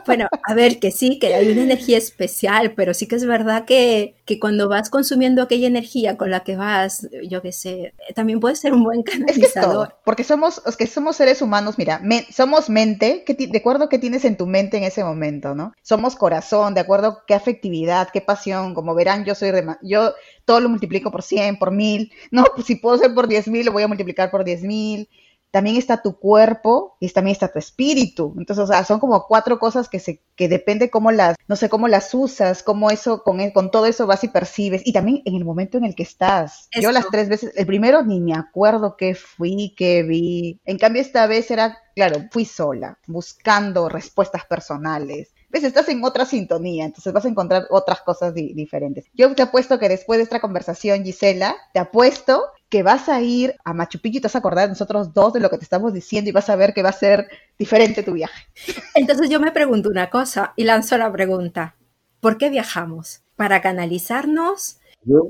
Bueno, 0.07 0.29
a 0.43 0.55
ver, 0.55 0.79
que 0.79 0.91
sí, 0.91 1.19
que 1.19 1.35
hay 1.35 1.49
una 1.51 1.63
energía 1.63 1.99
especial, 1.99 2.73
pero 2.75 2.95
sí 2.95 3.07
que 3.07 3.17
es 3.17 3.25
verdad 3.25 3.65
que, 3.65 4.17
que 4.25 4.39
cuando 4.39 4.69
vas 4.69 4.91
consumiendo 4.91 5.43
aquella 5.43 5.67
energía 5.67 6.17
con 6.17 6.31
la 6.31 6.41
que 6.41 6.57
vas, 6.57 7.09
yo 7.29 7.43
qué 7.43 7.53
sé, 7.53 7.95
también 8.15 8.41
puede 8.41 8.57
ser 8.57 8.73
un 8.73 8.85
buen 8.85 9.03
canalizador. 9.03 9.97
porque 10.05 10.25
somos, 10.25 10.61
que 10.77 10.87
somos 10.87 11.17
seres 11.17 11.43
humanos, 11.43 11.79
mira, 11.79 12.01
somos 12.31 12.69
mente, 12.69 13.25
que 13.25 13.35
de 13.35 13.59
acuerdo 13.59 13.89
qué 13.89 13.99
tienes 13.99 14.25
en 14.25 14.37
tu 14.37 14.47
mente 14.47 14.77
en 14.77 14.85
ese 14.85 15.05
momento, 15.05 15.55
¿no? 15.55 15.73
Somos 15.83 16.17
corazón, 16.17 16.75
de 16.75 16.81
acuerdo 16.81 17.23
qué 17.27 17.35
afectividad, 17.35 18.09
qué 18.13 18.21
pasión, 18.21 18.75
como 18.75 18.95
verán, 18.95 19.25
yo 19.25 19.35
soy 19.35 19.51
de, 19.51 19.65
yo 19.83 20.15
todo 20.45 20.61
lo 20.61 20.69
multiplico 20.69 21.11
por 21.11 21.23
100, 21.23 21.59
por 21.59 21.71
1000, 21.71 22.13
no, 22.31 22.45
pues 22.55 22.67
si 22.67 22.77
puedo 22.77 22.99
ser 22.99 23.15
por 23.15 23.29
10.000, 23.29 23.65
lo 23.65 23.73
voy 23.73 23.83
a 23.83 23.89
multiplicar 23.89 24.31
por 24.31 24.45
10.000 24.45 25.09
también 25.53 25.77
está 25.77 26.01
tu 26.01 26.19
cuerpo 26.19 26.97
y 26.99 27.09
también 27.11 27.33
está 27.33 27.53
tu 27.53 27.59
espíritu. 27.59 28.35
Entonces, 28.39 28.65
o 28.65 28.67
sea, 28.67 28.85
son 28.85 28.99
como 28.99 29.27
cuatro 29.29 29.59
cosas 29.59 29.89
que 29.89 30.01
se, 30.01 30.23
que 30.35 30.49
depende 30.49 30.91
cómo 30.91 31.13
las, 31.13 31.37
no 31.47 31.57
sé, 31.57 31.69
cómo 31.69 31.89
las 31.89 32.13
usas, 32.15 32.63
cómo 32.63 32.91
eso, 32.91 33.23
con, 33.23 33.51
con 33.51 33.71
todo 33.71 33.85
eso 33.85 34.07
vas 34.07 34.25
y 34.25 34.29
percibes. 34.29 34.83
Y 34.87 34.95
también 34.95 35.21
en 35.27 35.37
el 35.37 35.45
momento 35.45 35.77
en 35.77 35.85
el 35.85 35.95
que 35.95 36.05
estás. 36.05 36.69
Yo 36.81 36.91
las 36.91 37.07
tres 37.11 37.29
veces, 37.29 37.53
el 37.55 37.67
primero 37.67 38.03
ni 38.03 38.21
me 38.21 38.35
acuerdo 38.35 38.97
qué 38.97 39.15
fui, 39.15 39.75
qué 39.77 40.03
vi. 40.03 40.59
En 40.65 40.79
cambio, 40.79 41.03
esta 41.03 41.27
vez 41.27 41.51
era, 41.51 41.79
claro, 41.95 42.17
fui 42.31 42.47
sola, 42.47 42.99
buscando 43.07 43.91
respuestas 43.91 44.47
personales. 44.47 45.35
¿Ves? 45.51 45.65
Estás 45.65 45.91
en 45.91 46.03
otra 46.03 46.25
sintonía, 46.25 46.87
entonces 46.87 47.13
vas 47.13 47.27
a 47.27 47.29
encontrar 47.29 47.67
otras 47.69 48.01
cosas 48.01 48.33
diferentes. 48.33 49.05
Yo 49.13 49.35
te 49.35 49.43
apuesto 49.43 49.79
que 49.79 49.91
después 49.91 50.17
de 50.17 50.25
esta 50.25 50.41
conversación, 50.41 51.05
Gisela, 51.05 51.57
te 51.75 51.79
apuesto 51.79 52.43
que 52.73 52.83
vas 52.83 53.11
a 53.11 53.21
ir 53.21 53.55
a 53.67 53.75
Machu 53.75 53.99
Picchu 53.99 54.17
y 54.17 54.21
te 54.23 54.29
vas 54.29 54.35
a 54.35 54.39
acordar 54.39 54.65
de 54.65 54.71
nosotros 54.71 55.13
dos 55.13 55.35
de 55.35 55.41
lo 55.41 55.51
que 55.51 55.59
te 55.59 55.65
estamos 55.65 55.93
diciendo 55.93 56.31
y 56.31 56.33
vas 56.33 56.49
a 56.49 56.57
ver 56.57 56.73
que 56.73 56.83
va 56.83 56.89
a 56.89 56.93
ser 56.93 57.29
diferente 57.59 58.03
tu 58.03 58.15
viaje. 58.15 58.47
Entonces 58.95 59.29
yo 59.29 59.39
me 59.41 59.53
pregunto 59.53 59.91
una 59.91 60.09
cosa 60.09 60.55
y 60.57 60.65
lanzo 60.65 60.97
la 60.97 61.13
pregunta. 61.13 61.77
¿Por 62.21 62.39
qué 62.39 62.49
viajamos? 62.49 63.21
¿Para 63.37 63.61
canalizarnos? 63.61 64.79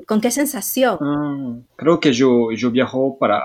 ¿Con 0.07 0.21
qué 0.21 0.31
sensación? 0.31 0.97
Ah, 1.01 1.57
creo 1.75 1.99
que 1.99 2.13
yo, 2.13 2.49
yo 2.53 2.71
viajo 2.71 3.17
para, 3.19 3.41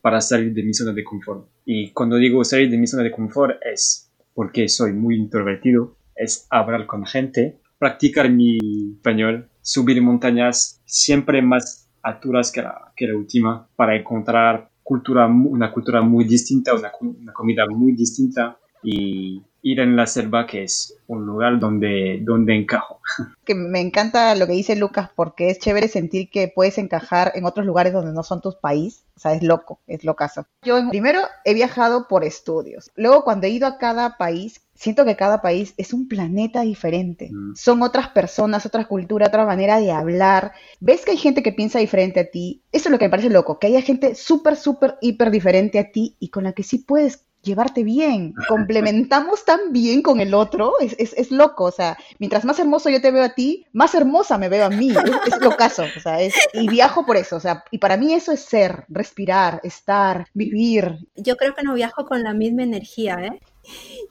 para 0.00 0.20
salir 0.20 0.54
de 0.54 0.62
mi 0.62 0.72
zona 0.72 0.92
de 0.92 1.02
confort. 1.02 1.48
Y 1.64 1.90
cuando 1.90 2.18
digo 2.18 2.44
salir 2.44 2.70
de 2.70 2.78
mi 2.78 2.86
zona 2.86 3.02
de 3.02 3.10
confort 3.10 3.56
es 3.64 4.08
porque 4.34 4.68
soy 4.68 4.92
muy 4.92 5.16
introvertido, 5.16 5.96
es 6.14 6.46
hablar 6.48 6.86
con 6.86 7.04
gente, 7.06 7.58
practicar 7.76 8.30
mi 8.30 8.58
español, 8.94 9.48
subir 9.62 10.00
montañas 10.00 10.80
siempre 10.84 11.42
más 11.42 11.88
alturas 12.02 12.52
que 12.52 12.62
la, 12.62 12.81
que 12.94 13.06
la 13.06 13.16
última 13.16 13.66
para 13.76 13.96
encontrar 13.96 14.70
cultura, 14.82 15.26
una 15.26 15.72
cultura 15.72 16.02
muy 16.02 16.24
distinta, 16.24 16.74
una, 16.74 16.90
una, 17.00 17.32
comida 17.32 17.66
muy 17.66 17.92
distinta 17.92 18.56
y 18.82 19.40
ir 19.62 19.78
en 19.78 19.96
la 19.96 20.06
selva 20.06 20.46
que 20.46 20.64
es 20.64 20.98
un 21.06 21.24
lugar 21.24 21.58
donde, 21.60 22.18
donde 22.22 22.54
encajo. 22.54 23.00
Que 23.44 23.54
me 23.54 23.80
encanta 23.80 24.34
lo 24.34 24.46
que 24.46 24.52
dice 24.52 24.76
Lucas 24.76 25.10
porque 25.14 25.50
es 25.50 25.58
chévere 25.58 25.88
sentir 25.88 26.30
que 26.30 26.48
puedes 26.48 26.78
encajar 26.78 27.32
en 27.34 27.44
otros 27.44 27.64
lugares 27.64 27.92
donde 27.92 28.12
no 28.12 28.22
son 28.22 28.40
tus 28.40 28.56
países. 28.56 29.04
O 29.16 29.20
sea, 29.20 29.34
es 29.34 29.42
loco, 29.42 29.80
es 29.86 30.04
locazo. 30.04 30.46
Yo 30.62 30.88
primero 30.90 31.20
he 31.44 31.54
viajado 31.54 32.08
por 32.08 32.24
estudios. 32.24 32.90
Luego 32.96 33.24
cuando 33.24 33.46
he 33.46 33.50
ido 33.50 33.66
a 33.66 33.78
cada 33.78 34.16
país 34.16 34.62
siento 34.74 35.04
que 35.04 35.14
cada 35.14 35.42
país 35.42 35.74
es 35.76 35.92
un 35.92 36.08
planeta 36.08 36.62
diferente. 36.62 37.30
Mm. 37.30 37.54
Son 37.54 37.82
otras 37.82 38.08
personas, 38.08 38.66
otra 38.66 38.86
cultura, 38.86 39.28
otra 39.28 39.46
manera 39.46 39.78
de 39.78 39.92
hablar. 39.92 40.52
Ves 40.80 41.04
que 41.04 41.12
hay 41.12 41.18
gente 41.18 41.42
que 41.42 41.52
piensa 41.52 41.78
diferente 41.78 42.18
a 42.20 42.30
ti. 42.30 42.62
Eso 42.72 42.88
es 42.88 42.92
lo 42.92 42.98
que 42.98 43.04
me 43.04 43.10
parece 43.10 43.30
loco, 43.30 43.58
que 43.58 43.68
haya 43.68 43.82
gente 43.82 44.16
súper, 44.16 44.56
súper, 44.56 44.96
hiper 45.00 45.30
diferente 45.30 45.78
a 45.78 45.90
ti 45.92 46.16
y 46.18 46.30
con 46.30 46.44
la 46.44 46.52
que 46.52 46.64
sí 46.64 46.78
puedes 46.78 47.24
llevarte 47.42 47.82
bien. 47.84 48.34
Complementamos 48.48 49.44
tan 49.44 49.72
bien 49.72 50.02
con 50.02 50.20
el 50.20 50.34
otro, 50.34 50.74
es, 50.80 50.94
es, 50.98 51.30
loco. 51.30 51.64
O 51.64 51.70
sea, 51.70 51.98
mientras 52.18 52.44
más 52.44 52.58
hermoso 52.58 52.88
yo 52.88 53.00
te 53.00 53.10
veo 53.10 53.24
a 53.24 53.34
ti, 53.34 53.66
más 53.72 53.94
hermosa 53.94 54.38
me 54.38 54.48
veo 54.48 54.64
a 54.64 54.70
mí. 54.70 54.90
Es, 55.26 55.40
lo 55.40 55.56
caso. 55.56 55.84
O 55.96 56.00
sea, 56.00 56.20
es, 56.20 56.34
y 56.54 56.68
viajo 56.68 57.04
por 57.04 57.16
eso. 57.16 57.36
O 57.36 57.40
sea, 57.40 57.64
y 57.70 57.78
para 57.78 57.96
mí 57.96 58.14
eso 58.14 58.32
es 58.32 58.40
ser, 58.40 58.84
respirar, 58.88 59.60
estar, 59.64 60.26
vivir. 60.34 60.98
Yo 61.16 61.36
creo 61.36 61.54
que 61.54 61.62
no 61.62 61.74
viajo 61.74 62.06
con 62.06 62.22
la 62.22 62.34
misma 62.34 62.62
energía, 62.62 63.16
¿eh? 63.20 63.40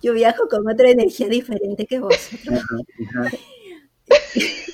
Yo 0.01 0.13
viajo 0.13 0.47
con 0.49 0.69
otra 0.69 0.89
energía 0.89 1.27
diferente 1.27 1.85
que 1.85 1.99
vosotros. 1.99 2.61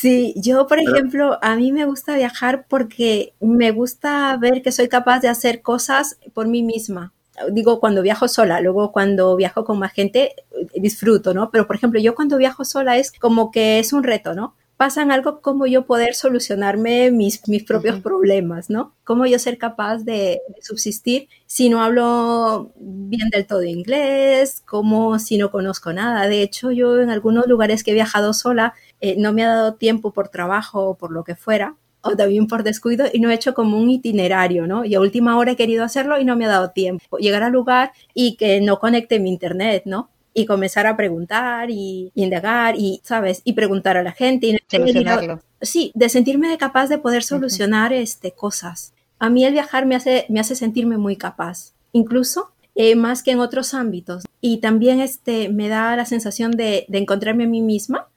Sí, 0.00 0.32
yo 0.36 0.66
por 0.66 0.78
ejemplo, 0.78 1.38
a 1.42 1.54
mí 1.54 1.70
me 1.70 1.84
gusta 1.84 2.16
viajar 2.16 2.66
porque 2.66 3.34
me 3.40 3.72
gusta 3.72 4.34
ver 4.38 4.62
que 4.62 4.72
soy 4.72 4.88
capaz 4.88 5.20
de 5.20 5.28
hacer 5.28 5.60
cosas 5.60 6.18
por 6.32 6.48
mí 6.48 6.62
misma 6.62 7.12
digo 7.50 7.80
cuando 7.80 8.02
viajo 8.02 8.28
sola, 8.28 8.60
luego 8.60 8.92
cuando 8.92 9.36
viajo 9.36 9.64
con 9.64 9.78
más 9.78 9.92
gente 9.92 10.34
disfruto, 10.74 11.34
¿no? 11.34 11.50
Pero 11.50 11.66
por 11.66 11.76
ejemplo, 11.76 12.00
yo 12.00 12.14
cuando 12.14 12.36
viajo 12.36 12.64
sola 12.64 12.96
es 12.96 13.12
como 13.12 13.50
que 13.50 13.78
es 13.78 13.92
un 13.92 14.02
reto, 14.02 14.34
¿no? 14.34 14.54
Pasan 14.76 15.10
algo 15.10 15.40
como 15.40 15.66
yo 15.66 15.86
poder 15.86 16.14
solucionarme 16.14 17.10
mis, 17.10 17.48
mis 17.48 17.64
propios 17.64 18.00
problemas, 18.00 18.68
¿no? 18.68 18.94
Cómo 19.04 19.24
yo 19.26 19.38
ser 19.38 19.56
capaz 19.56 19.98
de, 20.04 20.40
subsistir 20.60 21.28
si 21.46 21.70
no 21.70 21.82
hablo 21.82 22.72
bien 22.76 23.30
del 23.30 23.46
todo 23.46 23.62
inglés, 23.62 24.62
como 24.66 25.18
si 25.18 25.38
no 25.38 25.50
conozco 25.50 25.92
nada. 25.94 26.28
De 26.28 26.42
hecho, 26.42 26.72
yo 26.72 27.00
en 27.00 27.10
algunos 27.10 27.46
lugares 27.46 27.84
que 27.84 27.92
he 27.92 27.94
viajado 27.94 28.34
sola 28.34 28.74
eh, 29.00 29.16
no 29.18 29.32
me 29.32 29.44
ha 29.44 29.48
dado 29.48 29.74
tiempo 29.74 30.12
por 30.12 30.28
trabajo 30.28 30.90
o 30.90 30.98
por 30.98 31.10
lo 31.10 31.24
que 31.24 31.36
fuera 31.36 31.76
o 32.06 32.16
también 32.16 32.46
por 32.46 32.62
descuido 32.62 33.06
y 33.12 33.20
no 33.20 33.30
he 33.30 33.34
hecho 33.34 33.54
como 33.54 33.78
un 33.78 33.90
itinerario, 33.90 34.66
¿no? 34.66 34.84
Y 34.84 34.94
a 34.94 35.00
última 35.00 35.36
hora 35.36 35.52
he 35.52 35.56
querido 35.56 35.84
hacerlo 35.84 36.18
y 36.18 36.24
no 36.24 36.36
me 36.36 36.46
ha 36.46 36.48
dado 36.48 36.70
tiempo. 36.70 37.18
Llegar 37.18 37.42
al 37.42 37.52
lugar 37.52 37.92
y 38.14 38.36
que 38.36 38.60
no 38.60 38.78
conecte 38.78 39.18
mi 39.18 39.30
internet, 39.30 39.82
¿no? 39.84 40.10
y 40.36 40.44
comenzar 40.44 40.86
a 40.86 40.98
preguntar 40.98 41.70
y, 41.70 42.12
indagar 42.14 42.74
y, 42.76 43.00
¿sabes? 43.02 43.40
Y 43.44 43.54
preguntar 43.54 43.96
a 43.96 44.02
la 44.02 44.12
gente. 44.12 44.48
Y 44.48 44.58
Solucionarlo. 44.68 45.40
Sí, 45.62 45.92
de 45.94 46.10
sentirme 46.10 46.58
capaz 46.58 46.88
de 46.88 46.98
poder 46.98 47.22
solucionar 47.22 47.94
este, 47.94 48.32
cosas. 48.32 48.92
A 49.18 49.30
mí 49.30 49.46
el 49.46 49.54
viajar 49.54 49.86
me 49.86 49.96
hace, 49.96 50.26
me 50.28 50.38
hace 50.38 50.54
sentirme 50.54 50.98
muy 50.98 51.16
capaz, 51.16 51.72
incluso 51.92 52.50
eh, 52.74 52.96
más 52.96 53.22
que 53.22 53.30
en 53.30 53.40
otros 53.40 53.72
ámbitos. 53.72 54.24
Y 54.42 54.58
también 54.58 55.00
este, 55.00 55.48
me 55.48 55.68
da 55.68 55.96
la 55.96 56.04
sensación 56.04 56.50
de, 56.50 56.84
de 56.88 56.98
encontrarme 56.98 57.44
a 57.44 57.48
mí 57.48 57.62
misma 57.62 58.08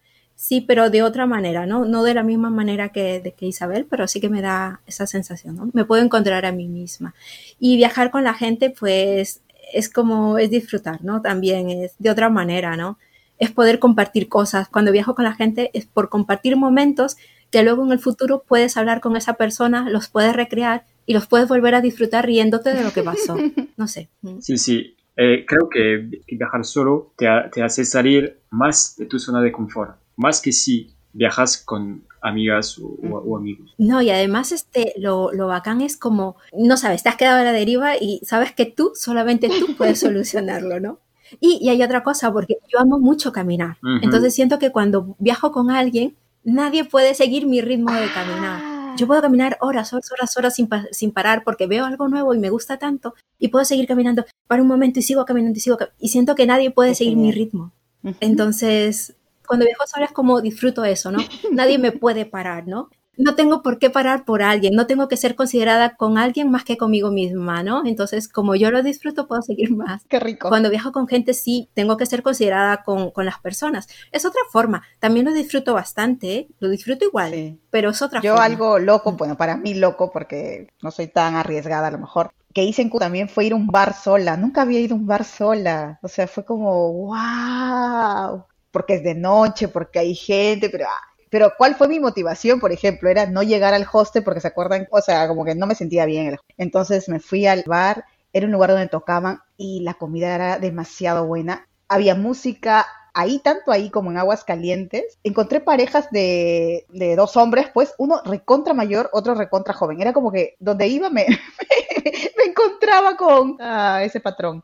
Sí, 0.41 0.61
pero 0.61 0.89
de 0.89 1.03
otra 1.03 1.25
manera, 1.25 1.65
¿no? 1.65 1.83
No 1.83 2.01
de 2.01 2.13
la 2.13 2.23
misma 2.23 2.49
manera 2.49 2.93
que, 2.93 3.19
de 3.19 3.33
que 3.33 3.45
Isabel, 3.45 3.85
pero 3.89 4.07
sí 4.07 4.21
que 4.21 4.29
me 4.29 4.41
da 4.41 4.79
esa 4.87 5.05
sensación, 5.05 5.57
¿no? 5.57 5.69
Me 5.73 5.83
puedo 5.83 6.01
encontrar 6.01 6.45
a 6.45 6.53
mí 6.53 6.69
misma. 6.69 7.13
Y 7.59 7.75
viajar 7.75 8.09
con 8.09 8.23
la 8.23 8.33
gente, 8.33 8.69
pues, 8.69 9.41
es 9.73 9.89
como, 9.89 10.37
es 10.37 10.49
disfrutar, 10.49 11.03
¿no? 11.03 11.21
También 11.21 11.69
es 11.69 11.93
de 11.99 12.09
otra 12.09 12.29
manera, 12.29 12.77
¿no? 12.77 12.97
Es 13.37 13.51
poder 13.51 13.79
compartir 13.79 14.29
cosas. 14.29 14.69
Cuando 14.69 14.93
viajo 14.93 15.13
con 15.13 15.25
la 15.25 15.33
gente 15.33 15.71
es 15.73 15.85
por 15.85 16.07
compartir 16.07 16.55
momentos 16.55 17.17
que 17.51 17.61
luego 17.61 17.85
en 17.85 17.91
el 17.91 17.99
futuro 17.99 18.41
puedes 18.47 18.77
hablar 18.77 19.01
con 19.01 19.17
esa 19.17 19.33
persona, 19.33 19.89
los 19.89 20.07
puedes 20.07 20.33
recrear 20.33 20.85
y 21.05 21.13
los 21.13 21.27
puedes 21.27 21.49
volver 21.49 21.75
a 21.75 21.81
disfrutar 21.81 22.25
riéndote 22.25 22.73
de 22.73 22.85
lo 22.85 22.93
que 22.93 23.03
pasó. 23.03 23.35
No 23.75 23.89
sé. 23.89 24.07
Sí, 24.39 24.57
sí. 24.57 24.95
Eh, 25.17 25.45
creo 25.45 25.67
que 25.67 26.23
viajar 26.31 26.63
solo 26.63 27.11
te, 27.17 27.27
te 27.51 27.61
hace 27.61 27.83
salir 27.83 28.39
más 28.51 28.95
de 28.95 29.05
tu 29.05 29.19
zona 29.19 29.41
de 29.41 29.51
confort 29.51 29.97
más 30.19 30.41
que 30.41 30.51
si 30.51 30.93
viajas 31.13 31.57
con 31.57 32.03
amigas 32.21 32.77
o, 32.77 33.37
amigos. 33.37 33.73
No, 33.77 34.01
y 34.01 34.09
además 34.09 34.51
este, 34.51 34.93
lo, 34.97 35.31
lo, 35.31 35.47
bacán 35.47 35.79
es 35.79 35.95
como, 35.95 36.35
no 36.53 36.75
sabes, 36.75 37.03
te 37.03 37.09
has 37.09 37.15
quedado 37.15 37.39
a 37.39 37.43
la 37.45 37.53
deriva 37.53 37.95
y 37.95 38.19
sabes 38.23 38.51
que 38.51 38.65
tú, 38.65 38.91
solamente 38.95 39.47
tú 39.47 39.75
puedes 39.77 39.99
solucionarlo, 40.01 40.81
¿no? 40.81 40.99
Y, 41.39 41.59
y 41.61 41.69
hay 41.69 41.81
otra 41.81 42.03
cosa, 42.03 42.33
porque 42.33 42.57
yo 42.67 42.79
amo 42.79 42.99
mucho 42.99 43.31
caminar. 43.31 43.77
Entonces 44.01 44.35
siento 44.35 44.59
que 44.59 44.71
cuando 44.71 45.15
viajo 45.19 45.51
con 45.51 45.71
alguien, 45.71 46.17
nadie 46.43 46.83
puede 46.83 47.13
seguir 47.13 47.47
mi 47.47 47.61
ritmo 47.61 47.93
de 47.93 48.11
caminar. 48.11 48.59
Ah. 48.61 48.95
Yo 48.97 49.07
puedo 49.07 49.21
caminar 49.21 49.57
horas, 49.61 49.93
horas, 49.93 50.11
horas, 50.11 50.35
horas 50.35 50.55
sin, 50.55 50.67
sin, 50.91 51.11
parar 51.11 51.43
porque 51.45 51.67
veo 51.67 51.85
algo 51.85 52.09
nuevo 52.09 52.33
y 52.33 52.39
me 52.39 52.49
gusta 52.49 52.77
tanto 52.77 53.13
y 53.37 53.49
puedo 53.49 53.63
seguir 53.63 53.87
caminando 53.87 54.25
para 54.47 54.61
un 54.61 54.67
momento 54.67 54.99
y 54.99 55.03
sigo 55.03 55.23
caminando 55.23 55.57
y 55.57 55.61
sigo 55.61 55.77
y 55.99 56.09
siento 56.09 56.35
que 56.35 56.45
nadie 56.45 56.71
puede 56.71 56.95
seguir 56.95 57.15
mi 57.15 57.31
ritmo. 57.31 57.71
Entonces, 58.19 59.15
cuando 59.49 59.65
viajo 59.65 59.87
sola 59.87 60.05
es 60.05 60.11
como 60.11 60.41
disfruto 60.41 60.85
eso, 60.85 61.11
¿no? 61.11 61.17
Nadie 61.51 61.79
me 61.79 61.91
puede 61.91 62.27
parar, 62.27 62.67
¿no? 62.67 62.91
No 63.17 63.33
tengo 63.33 63.63
por 63.63 63.79
qué 63.79 63.89
parar 63.89 64.23
por 64.23 64.43
alguien, 64.43 64.75
no 64.75 64.85
tengo 64.85 65.07
que 65.07 65.17
ser 65.17 65.33
considerada 65.33 65.95
con 65.95 66.19
alguien 66.19 66.51
más 66.51 66.63
que 66.63 66.77
conmigo 66.77 67.09
misma, 67.09 67.63
¿no? 67.63 67.83
Entonces, 67.83 68.27
como 68.27 68.53
yo 68.53 68.69
lo 68.69 68.83
disfruto, 68.83 69.27
puedo 69.27 69.41
seguir 69.41 69.75
más. 69.75 70.03
Qué 70.07 70.19
rico. 70.19 70.49
Cuando 70.49 70.69
viajo 70.69 70.91
con 70.91 71.07
gente, 71.07 71.33
sí, 71.33 71.67
tengo 71.73 71.97
que 71.97 72.05
ser 72.05 72.21
considerada 72.21 72.83
con, 72.83 73.09
con 73.09 73.25
las 73.25 73.39
personas. 73.39 73.87
Es 74.11 74.23
otra 74.23 74.41
forma. 74.51 74.83
También 74.99 75.25
lo 75.25 75.33
disfruto 75.33 75.73
bastante, 75.73 76.35
¿eh? 76.35 76.47
lo 76.59 76.69
disfruto 76.69 77.05
igual, 77.05 77.57
pero 77.71 77.89
es 77.89 78.03
otra 78.03 78.21
yo 78.21 78.35
forma. 78.35 78.47
Yo 78.47 78.53
algo 78.53 78.77
loco, 78.77 79.13
bueno, 79.13 79.35
para 79.35 79.57
mí 79.57 79.73
loco, 79.73 80.11
porque 80.11 80.67
no 80.83 80.91
soy 80.91 81.07
tan 81.07 81.35
arriesgada 81.35 81.87
a 81.87 81.91
lo 81.91 81.97
mejor, 81.97 82.31
que 82.53 82.63
hice 82.63 82.83
en 82.83 82.89
Cuba 82.89 83.07
también 83.07 83.29
fue 83.29 83.45
ir 83.45 83.53
a 83.53 83.55
un 83.55 83.65
bar 83.65 83.95
sola. 83.95 84.37
Nunca 84.37 84.61
había 84.61 84.79
ido 84.79 84.93
a 84.93 84.99
un 84.99 85.07
bar 85.07 85.25
sola. 85.25 85.99
O 86.03 86.07
sea, 86.07 86.27
fue 86.27 86.45
como, 86.45 86.93
wow 86.93 88.45
porque 88.71 88.95
es 88.95 89.03
de 89.03 89.15
noche, 89.15 89.67
porque 89.67 89.99
hay 89.99 90.15
gente, 90.15 90.69
pero... 90.69 90.85
Ah, 90.87 91.09
pero 91.29 91.53
¿cuál 91.57 91.75
fue 91.75 91.87
mi 91.87 91.99
motivación, 91.99 92.59
por 92.59 92.71
ejemplo? 92.71 93.09
Era 93.09 93.27
no 93.27 93.43
llegar 93.43 93.73
al 93.73 93.87
hostel 93.91 94.23
porque 94.23 94.41
se 94.41 94.47
acuerdan, 94.47 94.87
o 94.91 95.01
sea, 95.01 95.27
como 95.27 95.45
que 95.45 95.55
no 95.55 95.67
me 95.67 95.75
sentía 95.75 96.05
bien. 96.05 96.37
Entonces 96.57 97.07
me 97.07 97.19
fui 97.19 97.45
al 97.45 97.63
bar, 97.67 98.05
era 98.33 98.45
un 98.45 98.51
lugar 98.51 98.71
donde 98.71 98.87
tocaban 98.87 99.41
y 99.57 99.81
la 99.81 99.93
comida 99.93 100.33
era 100.33 100.59
demasiado 100.59 101.25
buena. 101.27 101.67
Había 101.87 102.15
música, 102.15 102.87
ahí, 103.13 103.39
tanto 103.39 103.71
ahí 103.71 103.89
como 103.89 104.11
en 104.11 104.17
Aguas 104.17 104.43
Calientes, 104.43 105.19
encontré 105.23 105.59
parejas 105.59 106.09
de, 106.11 106.85
de, 106.89 107.15
dos 107.15 107.37
hombres, 107.37 107.67
pues 107.73 107.93
uno 107.97 108.21
recontra 108.25 108.73
mayor, 108.73 109.09
otro 109.13 109.35
recontra 109.35 109.73
joven. 109.73 110.01
Era 110.01 110.13
como 110.13 110.31
que 110.31 110.55
donde 110.59 110.87
iba 110.87 111.09
me, 111.09 111.25
me, 112.37 112.43
encontraba 112.49 113.15
con 113.17 113.57
ah, 113.59 114.01
ese 114.03 114.19
patrón. 114.19 114.63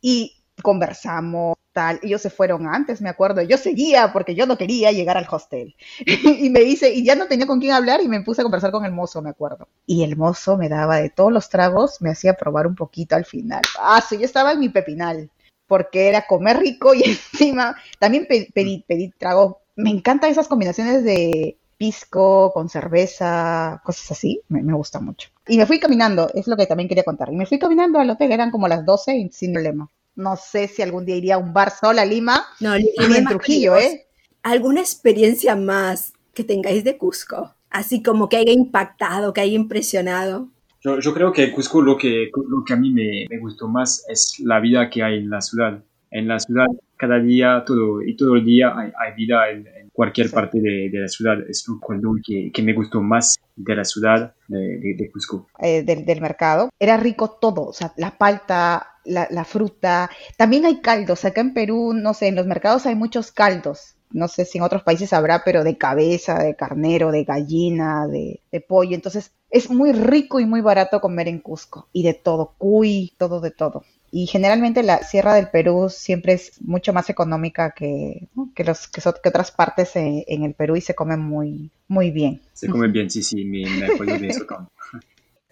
Y 0.00 0.41
conversamos, 0.62 1.56
tal. 1.72 1.98
Ellos 2.02 2.22
se 2.22 2.30
fueron 2.30 2.66
antes, 2.66 3.00
me 3.00 3.08
acuerdo. 3.08 3.42
Yo 3.42 3.56
seguía 3.58 4.12
porque 4.12 4.34
yo 4.34 4.46
no 4.46 4.56
quería 4.56 4.92
llegar 4.92 5.16
al 5.16 5.26
hostel. 5.30 5.74
y 6.06 6.50
me 6.50 6.60
dice, 6.60 6.92
y 6.92 7.04
ya 7.04 7.14
no 7.14 7.26
tenía 7.26 7.46
con 7.46 7.60
quién 7.60 7.72
hablar 7.72 8.00
y 8.02 8.08
me 8.08 8.22
puse 8.22 8.42
a 8.42 8.44
conversar 8.44 8.70
con 8.70 8.84
el 8.84 8.92
mozo, 8.92 9.22
me 9.22 9.30
acuerdo. 9.30 9.68
Y 9.86 10.04
el 10.04 10.16
mozo 10.16 10.56
me 10.56 10.68
daba 10.68 10.96
de 10.96 11.10
todos 11.10 11.32
los 11.32 11.48
tragos, 11.48 12.00
me 12.00 12.10
hacía 12.10 12.34
probar 12.34 12.66
un 12.66 12.74
poquito 12.74 13.16
al 13.16 13.24
final. 13.24 13.62
Ah, 13.78 14.02
sí, 14.06 14.18
yo 14.18 14.24
estaba 14.24 14.52
en 14.52 14.60
mi 14.60 14.68
pepinal, 14.68 15.30
porque 15.66 16.08
era 16.08 16.26
comer 16.26 16.58
rico 16.58 16.94
y 16.94 17.02
encima 17.32 17.76
también 17.98 18.26
pedí, 18.26 18.84
pedí 18.86 19.10
trago. 19.18 19.60
Me 19.74 19.90
encantan 19.90 20.30
esas 20.30 20.48
combinaciones 20.48 21.02
de 21.02 21.56
pisco 21.78 22.52
con 22.52 22.68
cerveza, 22.68 23.80
cosas 23.84 24.12
así, 24.12 24.40
me, 24.48 24.62
me, 24.62 24.72
gusta 24.72 25.00
mucho. 25.00 25.30
Y 25.48 25.56
me 25.56 25.66
fui 25.66 25.80
caminando, 25.80 26.30
es 26.32 26.46
lo 26.46 26.56
que 26.56 26.66
también 26.66 26.88
quería 26.88 27.02
contar. 27.02 27.32
Y 27.32 27.36
me 27.36 27.46
fui 27.46 27.58
caminando 27.58 27.98
al 27.98 28.10
hotel, 28.10 28.30
eran 28.30 28.52
como 28.52 28.68
las 28.68 28.84
12 28.84 29.30
sin 29.32 29.52
problema. 29.52 29.90
No 30.14 30.36
sé 30.36 30.68
si 30.68 30.82
algún 30.82 31.04
día 31.04 31.16
iría 31.16 31.34
a 31.36 31.38
un 31.38 31.52
bar 31.52 31.70
sola 31.70 32.02
a 32.02 32.04
Lima. 32.04 32.44
No, 32.60 32.76
Lima 32.76 33.16
en 33.16 33.26
Trujillo, 33.26 33.76
¿eh? 33.76 34.06
¿Alguna 34.42 34.80
experiencia 34.80 35.56
más 35.56 36.12
que 36.34 36.44
tengáis 36.44 36.84
de 36.84 36.96
Cusco? 36.98 37.54
Así 37.70 38.02
como 38.02 38.28
que 38.28 38.36
haya 38.36 38.52
impactado, 38.52 39.32
que 39.32 39.40
haya 39.40 39.54
impresionado. 39.54 40.48
Yo, 40.84 40.98
yo 40.98 41.14
creo 41.14 41.32
que 41.32 41.52
Cusco 41.52 41.80
lo 41.80 41.96
que, 41.96 42.30
lo 42.48 42.64
que 42.64 42.72
a 42.72 42.76
mí 42.76 42.90
me, 42.90 43.26
me, 43.30 43.38
gustó 43.38 43.68
más 43.68 44.04
es 44.08 44.38
la 44.40 44.60
vida 44.60 44.90
que 44.90 45.02
hay 45.02 45.18
en 45.18 45.30
la 45.30 45.40
ciudad. 45.40 45.82
En 46.10 46.28
la 46.28 46.38
ciudad, 46.38 46.66
cada 46.96 47.18
día 47.18 47.62
todo, 47.64 48.02
y 48.02 48.16
todo 48.16 48.36
el 48.36 48.44
día 48.44 48.76
hay, 48.76 48.92
hay 48.98 49.14
vida 49.16 49.48
en, 49.50 49.81
cualquier 49.92 50.30
parte 50.30 50.60
de, 50.60 50.88
de, 50.90 51.00
la 51.00 51.08
ciudad. 51.08 51.36
Es 51.48 51.66
lo 51.68 52.14
que, 52.24 52.50
que 52.52 52.62
me 52.62 52.72
gustó 52.72 53.02
más 53.02 53.36
de 53.56 53.76
la 53.76 53.84
ciudad 53.84 54.34
de, 54.48 54.94
de 54.96 55.10
Cusco. 55.12 55.48
Eh, 55.58 55.82
del, 55.82 56.04
del 56.04 56.20
mercado. 56.20 56.70
Era 56.78 56.96
rico 56.96 57.36
todo, 57.40 57.66
o 57.66 57.72
sea, 57.72 57.92
la 57.96 58.16
palta, 58.16 58.92
la, 59.04 59.44
fruta. 59.44 60.10
También 60.36 60.64
hay 60.64 60.80
caldos. 60.80 61.24
Acá 61.24 61.40
en 61.40 61.54
Perú, 61.54 61.92
no 61.94 62.14
sé, 62.14 62.28
en 62.28 62.36
los 62.36 62.46
mercados 62.46 62.86
hay 62.86 62.94
muchos 62.94 63.32
caldos. 63.32 63.96
No 64.10 64.28
sé 64.28 64.44
si 64.44 64.58
en 64.58 64.64
otros 64.64 64.82
países 64.82 65.12
habrá, 65.12 65.42
pero 65.42 65.64
de 65.64 65.78
cabeza, 65.78 66.38
de 66.38 66.54
carnero, 66.54 67.12
de 67.12 67.24
gallina, 67.24 68.06
de, 68.06 68.40
pollo. 68.68 68.94
Entonces 68.94 69.32
es 69.50 69.70
muy 69.70 69.92
rico 69.92 70.38
y 70.38 70.46
muy 70.46 70.60
barato 70.60 71.00
comer 71.00 71.28
en 71.28 71.40
Cusco. 71.40 71.88
Y 71.92 72.02
de 72.02 72.14
todo, 72.14 72.54
cuy, 72.58 73.14
todo 73.16 73.40
de 73.40 73.50
todo. 73.50 73.84
Y 74.14 74.26
generalmente 74.26 74.82
la 74.82 75.02
Sierra 75.02 75.32
del 75.32 75.48
Perú 75.48 75.88
siempre 75.88 76.34
es 76.34 76.60
mucho 76.60 76.92
más 76.92 77.08
económica 77.08 77.70
que, 77.70 78.28
que, 78.54 78.62
los, 78.62 78.86
que, 78.86 79.00
que 79.00 79.28
otras 79.30 79.50
partes 79.50 79.96
en, 79.96 80.44
el 80.44 80.52
Perú 80.52 80.76
y 80.76 80.82
se 80.82 80.94
come 80.94 81.16
muy, 81.16 81.70
muy 81.88 82.10
bien. 82.10 82.42
Se 82.52 82.68
come 82.68 82.88
bien, 82.88 83.08
sí, 83.08 83.22
sí, 83.22 83.42
me, 83.46 83.86
acuerdo 83.86 84.18
de 84.18 84.28
eso. 84.28 84.46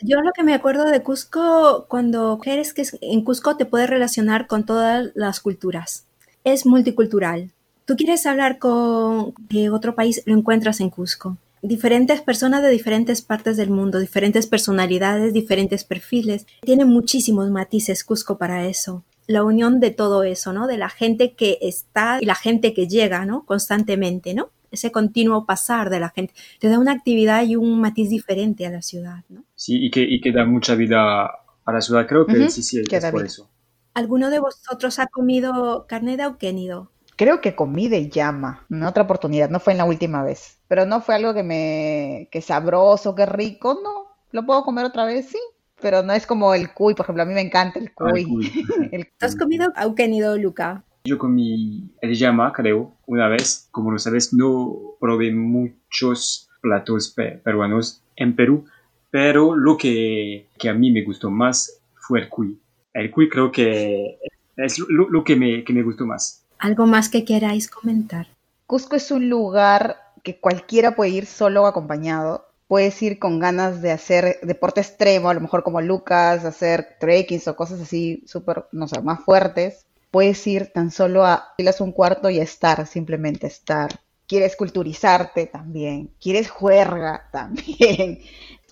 Yo 0.02 0.20
lo 0.20 0.32
que 0.32 0.42
me 0.42 0.52
acuerdo 0.52 0.84
de 0.84 1.02
Cusco 1.02 1.86
cuando 1.88 2.38
eres 2.44 2.74
que 2.74 2.84
en 3.00 3.24
Cusco 3.24 3.56
te 3.56 3.64
puedes 3.64 3.88
relacionar 3.88 4.46
con 4.46 4.66
todas 4.66 5.10
las 5.14 5.40
culturas. 5.40 6.04
Es 6.44 6.66
multicultural. 6.66 7.52
Tú 7.86 7.96
quieres 7.96 8.26
hablar 8.26 8.58
con 8.58 9.32
de 9.48 9.70
otro 9.70 9.94
país, 9.94 10.22
lo 10.26 10.36
encuentras 10.36 10.80
en 10.80 10.90
Cusco. 10.90 11.38
Diferentes 11.62 12.20
personas 12.20 12.62
de 12.62 12.70
diferentes 12.70 13.22
partes 13.22 13.56
del 13.56 13.70
mundo, 13.70 13.98
diferentes 13.98 14.46
personalidades, 14.46 15.32
diferentes 15.32 15.84
perfiles. 15.84 16.46
Tiene 16.62 16.84
muchísimos 16.84 17.50
matices 17.50 18.04
Cusco 18.04 18.38
para 18.38 18.66
eso. 18.66 19.04
La 19.26 19.44
unión 19.44 19.80
de 19.80 19.90
todo 19.90 20.22
eso, 20.24 20.52
¿no? 20.52 20.66
De 20.66 20.76
la 20.76 20.88
gente 20.88 21.34
que 21.34 21.58
está 21.60 22.18
y 22.20 22.26
la 22.26 22.34
gente 22.34 22.74
que 22.74 22.88
llega, 22.88 23.24
¿no? 23.24 23.44
Constantemente, 23.44 24.34
¿no? 24.34 24.50
Ese 24.70 24.92
continuo 24.92 25.46
pasar 25.46 25.90
de 25.90 26.00
la 26.00 26.10
gente. 26.10 26.34
Te 26.58 26.68
da 26.68 26.78
una 26.78 26.92
actividad 26.92 27.44
y 27.44 27.56
un 27.56 27.80
matiz 27.80 28.08
diferente 28.08 28.66
a 28.66 28.70
la 28.70 28.82
ciudad, 28.82 29.24
¿no? 29.28 29.44
Sí, 29.54 29.84
y 29.84 29.90
que, 29.90 30.02
y 30.02 30.20
que 30.20 30.32
da 30.32 30.44
mucha 30.44 30.74
vida 30.74 31.26
a 31.26 31.72
la 31.72 31.80
ciudad. 31.80 32.06
Creo 32.06 32.26
que 32.26 32.50
sí, 32.50 32.62
sí, 32.62 32.82
es 32.88 33.06
por 33.06 33.24
eso. 33.24 33.48
¿Alguno 33.94 34.30
de 34.30 34.38
vosotros 34.38 34.98
ha 34.98 35.06
comido 35.06 35.86
carne 35.88 36.16
de 36.16 36.22
auquénido? 36.22 36.90
Creo 37.20 37.42
que 37.42 37.54
comí 37.54 37.86
de 37.86 38.08
llama 38.08 38.64
en 38.70 38.82
otra 38.82 39.02
oportunidad, 39.02 39.50
no 39.50 39.60
fue 39.60 39.74
en 39.74 39.76
la 39.76 39.84
última 39.84 40.22
vez. 40.22 40.58
Pero 40.68 40.86
no 40.86 41.02
fue 41.02 41.16
algo 41.16 41.34
que 41.34 41.42
me. 41.42 42.30
que 42.32 42.40
sabroso, 42.40 43.14
que 43.14 43.26
rico, 43.26 43.78
no. 43.84 44.16
¿Lo 44.32 44.46
puedo 44.46 44.64
comer 44.64 44.86
otra 44.86 45.04
vez? 45.04 45.28
Sí. 45.28 45.38
Pero 45.82 46.02
no 46.02 46.14
es 46.14 46.26
como 46.26 46.54
el 46.54 46.72
cuy, 46.72 46.94
por 46.94 47.04
ejemplo, 47.04 47.22
a 47.22 47.26
mí 47.26 47.34
me 47.34 47.42
encanta 47.42 47.78
el 47.78 47.90
ah, 47.98 48.08
cuy. 48.10 48.50
has 49.20 49.36
comido 49.36 50.38
Luca? 50.38 50.82
Yo 51.04 51.18
comí 51.18 51.90
el 52.00 52.14
llama, 52.14 52.54
creo, 52.54 52.96
una 53.04 53.28
vez. 53.28 53.68
Como 53.70 53.90
lo 53.90 53.98
sabes, 53.98 54.32
no 54.32 54.96
probé 54.98 55.30
muchos 55.30 56.48
platos 56.62 57.14
peruanos 57.44 58.02
en 58.16 58.34
Perú, 58.34 58.64
pero 59.10 59.54
lo 59.54 59.76
que, 59.76 60.48
que 60.58 60.70
a 60.70 60.72
mí 60.72 60.90
me 60.90 61.04
gustó 61.04 61.30
más 61.30 61.82
fue 61.96 62.20
el 62.20 62.30
cuy. 62.30 62.58
El 62.94 63.10
cuy 63.10 63.28
creo 63.28 63.52
que 63.52 64.16
es 64.56 64.78
lo, 64.88 65.22
que, 65.22 65.36
me, 65.36 65.64
que 65.64 65.74
me 65.74 65.82
gustó 65.82 66.06
más. 66.06 66.39
¿Algo 66.60 66.84
más 66.84 67.08
que 67.08 67.24
queráis 67.24 67.70
comentar? 67.70 68.26
Cusco 68.66 68.94
es 68.94 69.10
un 69.10 69.30
lugar 69.30 69.96
que 70.22 70.38
cualquiera 70.38 70.94
puede 70.94 71.10
ir 71.10 71.24
solo 71.24 71.62
o 71.62 71.66
acompañado. 71.66 72.48
Puedes 72.68 73.00
ir 73.02 73.18
con 73.18 73.38
ganas 73.38 73.80
de 73.80 73.92
hacer 73.92 74.38
deporte 74.42 74.82
extremo, 74.82 75.30
a 75.30 75.34
lo 75.34 75.40
mejor 75.40 75.62
como 75.62 75.80
Lucas, 75.80 76.44
hacer 76.44 76.98
trekking 77.00 77.40
o 77.46 77.56
cosas 77.56 77.80
así 77.80 78.22
súper, 78.26 78.66
no 78.72 78.86
sé, 78.88 79.00
más 79.00 79.20
fuertes. 79.24 79.86
Puedes 80.10 80.46
ir 80.46 80.70
tan 80.70 80.90
solo 80.90 81.24
a 81.24 81.54
filas 81.56 81.80
un 81.80 81.92
cuarto 81.92 82.28
y 82.28 82.40
estar, 82.40 82.86
simplemente 82.86 83.46
estar. 83.46 83.98
Quieres 84.26 84.54
culturizarte 84.54 85.46
también. 85.46 86.10
Quieres 86.20 86.50
juerga 86.50 87.26
también. 87.32 88.20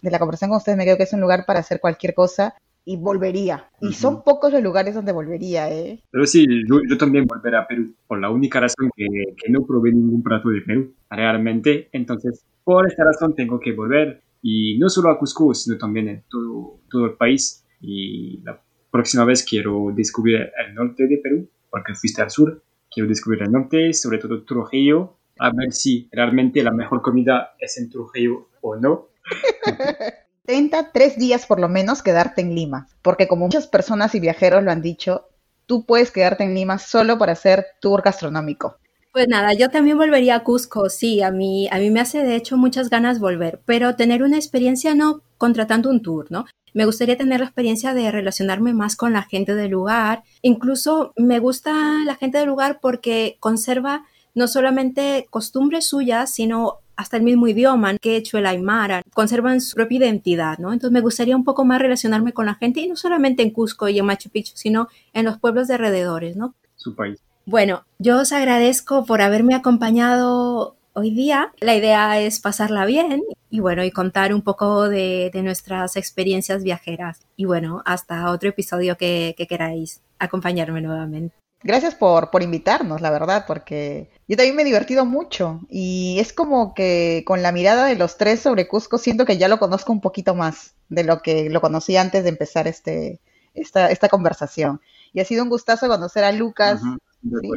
De 0.03 0.11
la 0.11 0.18
conversación 0.18 0.51
con 0.51 0.59
ustedes 0.59 0.76
me 0.76 0.84
creo 0.84 0.99
que 0.99 1.05
es 1.05 1.12
un 1.14 1.22
lugar 1.22 1.47
para 1.47 1.61
hacer 1.61 1.80
cualquier 1.80 2.12
cosa 2.12 2.55
y 2.89 2.97
volvería. 2.97 3.68
Y 3.82 3.93
son 3.93 4.22
pocos 4.24 4.51
los 4.51 4.62
lugares 4.62 4.95
donde 4.95 5.12
volvería, 5.12 5.70
¿eh? 5.70 6.03
Pero 6.11 6.24
sí, 6.24 6.47
yo, 6.66 6.97
también 6.97 7.26
volveré 7.26 7.59
a 7.59 7.66
Perú, 7.66 7.95
por 8.07 8.18
la 8.18 8.30
única 8.30 8.61
razón 8.61 8.89
que, 8.97 9.05
que, 9.36 9.53
no 9.53 9.66
probé 9.66 9.93
ningún 9.93 10.22
plato 10.22 10.49
de 10.49 10.62
Perú, 10.62 10.95
realmente. 11.11 11.91
Entonces, 11.93 12.47
por 12.64 12.86
esta 12.86 13.05
razón 13.05 13.34
tengo 13.34 13.61
que 13.61 13.72
volver, 13.72 14.22
y 14.41 14.78
no 14.78 14.89
solo 14.89 15.11
a 15.11 15.18
Cusco, 15.18 15.53
sino 15.53 15.76
también 15.76 16.09
en 16.09 16.24
todo, 16.30 16.80
todo 16.89 17.05
el 17.05 17.12
país. 17.12 17.62
Y 17.82 18.41
la 18.43 18.59
próxima 18.91 19.26
vez 19.26 19.45
quiero 19.45 19.93
descubrir 19.95 20.51
el 20.66 20.74
norte 20.74 21.07
de 21.07 21.18
Perú, 21.18 21.47
porque 21.70 21.95
fuiste 21.95 22.22
al 22.22 22.30
sur. 22.30 22.62
Quiero 22.91 23.07
descubrir 23.07 23.43
el 23.43 23.53
norte, 23.53 23.93
sobre 23.93 24.16
todo 24.16 24.45
Trujillo, 24.45 25.18
a 25.39 25.51
ver 25.53 25.72
si 25.72 26.09
realmente 26.11 26.62
la 26.62 26.72
mejor 26.72 27.03
comida 27.03 27.55
es 27.61 27.76
en 27.76 27.91
Trujillo 27.91 28.49
o 28.62 28.76
no. 28.76 29.09
Intenta 30.49 30.92
tres 30.92 31.18
días 31.18 31.44
por 31.44 31.61
lo 31.61 31.68
menos 31.68 32.01
quedarte 32.01 32.40
en 32.40 32.55
Lima, 32.55 32.88
porque 33.03 33.28
como 33.28 33.44
muchas 33.44 33.66
personas 33.66 34.14
y 34.14 34.20
viajeros 34.20 34.64
lo 34.64 34.70
han 34.70 34.80
dicho, 34.80 35.28
tú 35.66 35.84
puedes 35.84 36.11
quedarte 36.11 36.42
en 36.42 36.55
Lima 36.55 36.78
solo 36.78 37.18
para 37.18 37.32
hacer 37.32 37.66
tour 37.82 38.01
gastronómico. 38.01 38.78
Pues 39.12 39.28
nada, 39.28 39.53
yo 39.53 39.68
también 39.68 39.99
volvería 39.99 40.36
a 40.36 40.44
Cusco, 40.44 40.88
sí, 40.88 41.20
a 41.20 41.30
mí, 41.30 41.68
a 41.70 41.76
mí 41.76 41.90
me 41.90 42.01
hace 42.01 42.22
de 42.22 42.34
hecho 42.34 42.57
muchas 42.57 42.88
ganas 42.88 43.20
volver, 43.20 43.61
pero 43.66 43.94
tener 43.94 44.22
una 44.22 44.38
experiencia 44.38 44.94
no 44.94 45.20
contratando 45.36 45.90
un 45.90 46.01
tour, 46.01 46.28
¿no? 46.30 46.46
Me 46.72 46.86
gustaría 46.86 47.18
tener 47.18 47.40
la 47.40 47.46
experiencia 47.46 47.92
de 47.92 48.11
relacionarme 48.11 48.72
más 48.72 48.96
con 48.96 49.12
la 49.12 49.24
gente 49.24 49.55
del 49.55 49.72
lugar, 49.72 50.22
incluso 50.40 51.12
me 51.18 51.40
gusta 51.40 51.72
la 52.07 52.16
gente 52.16 52.38
del 52.38 52.49
lugar 52.49 52.78
porque 52.80 53.36
conserva 53.38 54.07
no 54.34 54.49
solamente 54.49 55.26
costumbres 55.28 55.86
suyas, 55.86 56.32
sino 56.32 56.78
hasta 56.99 57.16
el 57.16 57.22
mismo 57.22 57.46
idioma, 57.46 57.96
quechua, 57.96 58.40
el 58.40 58.46
aymara, 58.46 59.03
conservan 59.14 59.61
su 59.61 59.76
propia 59.76 59.99
identidad, 59.99 60.59
¿no? 60.59 60.72
Entonces 60.72 60.92
me 60.92 61.01
gustaría 61.01 61.36
un 61.36 61.44
poco 61.44 61.64
más 61.64 61.80
relacionarme 61.80 62.32
con 62.32 62.46
la 62.46 62.57
gente, 62.57 62.80
y 62.80 62.88
no 62.88 62.96
solamente 62.96 63.44
en 63.44 63.51
Cusco 63.51 63.88
y 63.88 64.01
en 64.01 64.05
Machu 64.05 64.30
Picchu, 64.30 64.57
sino 64.57 64.88
en 65.12 65.24
los 65.24 65.38
pueblos 65.38 65.68
de 65.68 65.74
alrededores, 65.74 66.36
¿no? 66.36 66.57
Su 66.74 66.96
país. 66.96 67.20
Bueno, 67.46 67.84
yo 68.01 68.18
os 68.18 68.32
agradezco 68.32 69.05
por 69.05 69.22
haberme 69.22 69.55
acompañado 69.55 70.76
hoy 70.92 71.12
día. 71.12 71.53
La 71.61 71.76
idea 71.76 72.20
es 72.20 72.40
pasarla 72.40 72.84
bien 72.84 73.22
y 73.49 73.61
bueno, 73.61 73.84
y 73.84 73.92
contar 73.92 74.34
un 74.34 74.42
poco 74.42 74.88
de, 74.88 75.30
nuestras 75.44 75.96
experiencias 75.96 76.64
viajeras. 76.64 77.20
Y 77.36 77.44
bueno, 77.44 77.80
hasta 77.86 78.32
otro 78.32 78.49
episodio 78.49 78.96
que, 78.96 79.36
que 79.38 79.46
queráis 79.46 80.03
acompañarme 80.18 80.80
nuevamente. 80.80 81.36
Gracias 81.63 81.95
por, 81.95 82.31
por 82.31 82.43
invitarnos, 82.43 83.01
la 83.01 83.11
verdad, 83.11 83.45
porque 83.47 84.11
yo 84.29 84.37
también 84.37 84.55
me 84.55 84.63
he 84.63 84.65
divertido 84.65 85.05
mucho 85.05 85.61
y 85.69 86.19
es 86.21 86.33
como 86.33 86.73
que 86.73 87.25
con 87.27 87.43
la 87.43 87.51
mirada 87.51 87.87
de 87.87 87.97
los 87.97 88.17
tres 88.17 88.41
sobre 88.41 88.69
Cusco 88.69 88.97
siento 88.97 89.25
que 89.25 89.39
ya 89.39 89.49
lo 89.49 89.59
conozco 89.59 89.93
un 89.93 90.01
poquito 90.01 90.37
más 90.37 90.75
de 90.89 91.03
lo 91.03 91.21
que 91.21 91.51
lo 91.51 91.61
conocí 91.61 91.97
antes 91.97 92.23
de 92.23 92.29
empezar 92.29 92.69
este, 92.69 93.21
esta, 93.55 93.91
esta 93.91 94.09
conversación. 94.09 94.81
Y 95.13 95.21
ha 95.21 95.25
sido 95.25 95.43
un 95.43 95.49
gustazo 95.49 95.89
conocer 95.89 96.23
a 96.23 96.33
Lucas 96.33 96.81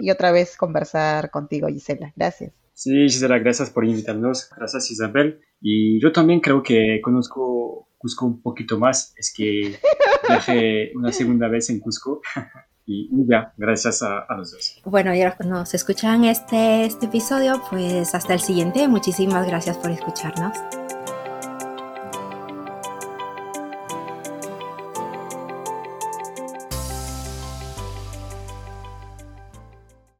y 0.01 0.09
otra 0.09 0.31
vez 0.31 0.57
conversar 0.57 1.29
contigo, 1.29 1.67
Gisela. 1.67 2.11
Gracias. 2.15 2.53
Sí, 2.73 3.03
Gisela, 3.03 3.37
gracias 3.37 3.69
por 3.69 3.85
invitarnos. 3.85 4.49
Gracias, 4.55 4.89
Isabel. 4.89 5.41
Y 5.61 6.01
yo 6.01 6.11
también 6.11 6.39
creo 6.39 6.63
que 6.63 6.99
conozco 7.03 7.87
Cusco 7.97 8.25
un 8.25 8.41
poquito 8.41 8.79
más. 8.79 9.13
Es 9.15 9.31
que 9.35 9.77
viajé 10.27 10.91
una 10.95 11.11
segunda 11.11 11.47
vez 11.47 11.69
en 11.69 11.79
Cusco. 11.79 12.21
Y 12.85 13.09
ya, 13.27 13.53
gracias 13.57 14.01
a, 14.01 14.25
los 14.35 14.51
dos. 14.51 14.81
Bueno, 14.85 15.13
ya 15.13 15.37
nos 15.45 15.73
escuchan 15.73 16.25
este, 16.25 16.85
este 16.85 17.05
episodio, 17.05 17.61
pues 17.69 18.13
hasta 18.15 18.33
el 18.33 18.41
siguiente. 18.41 18.87
Muchísimas 18.87 19.45
gracias 19.47 19.77
por 19.77 19.91
escucharnos. 19.91 20.57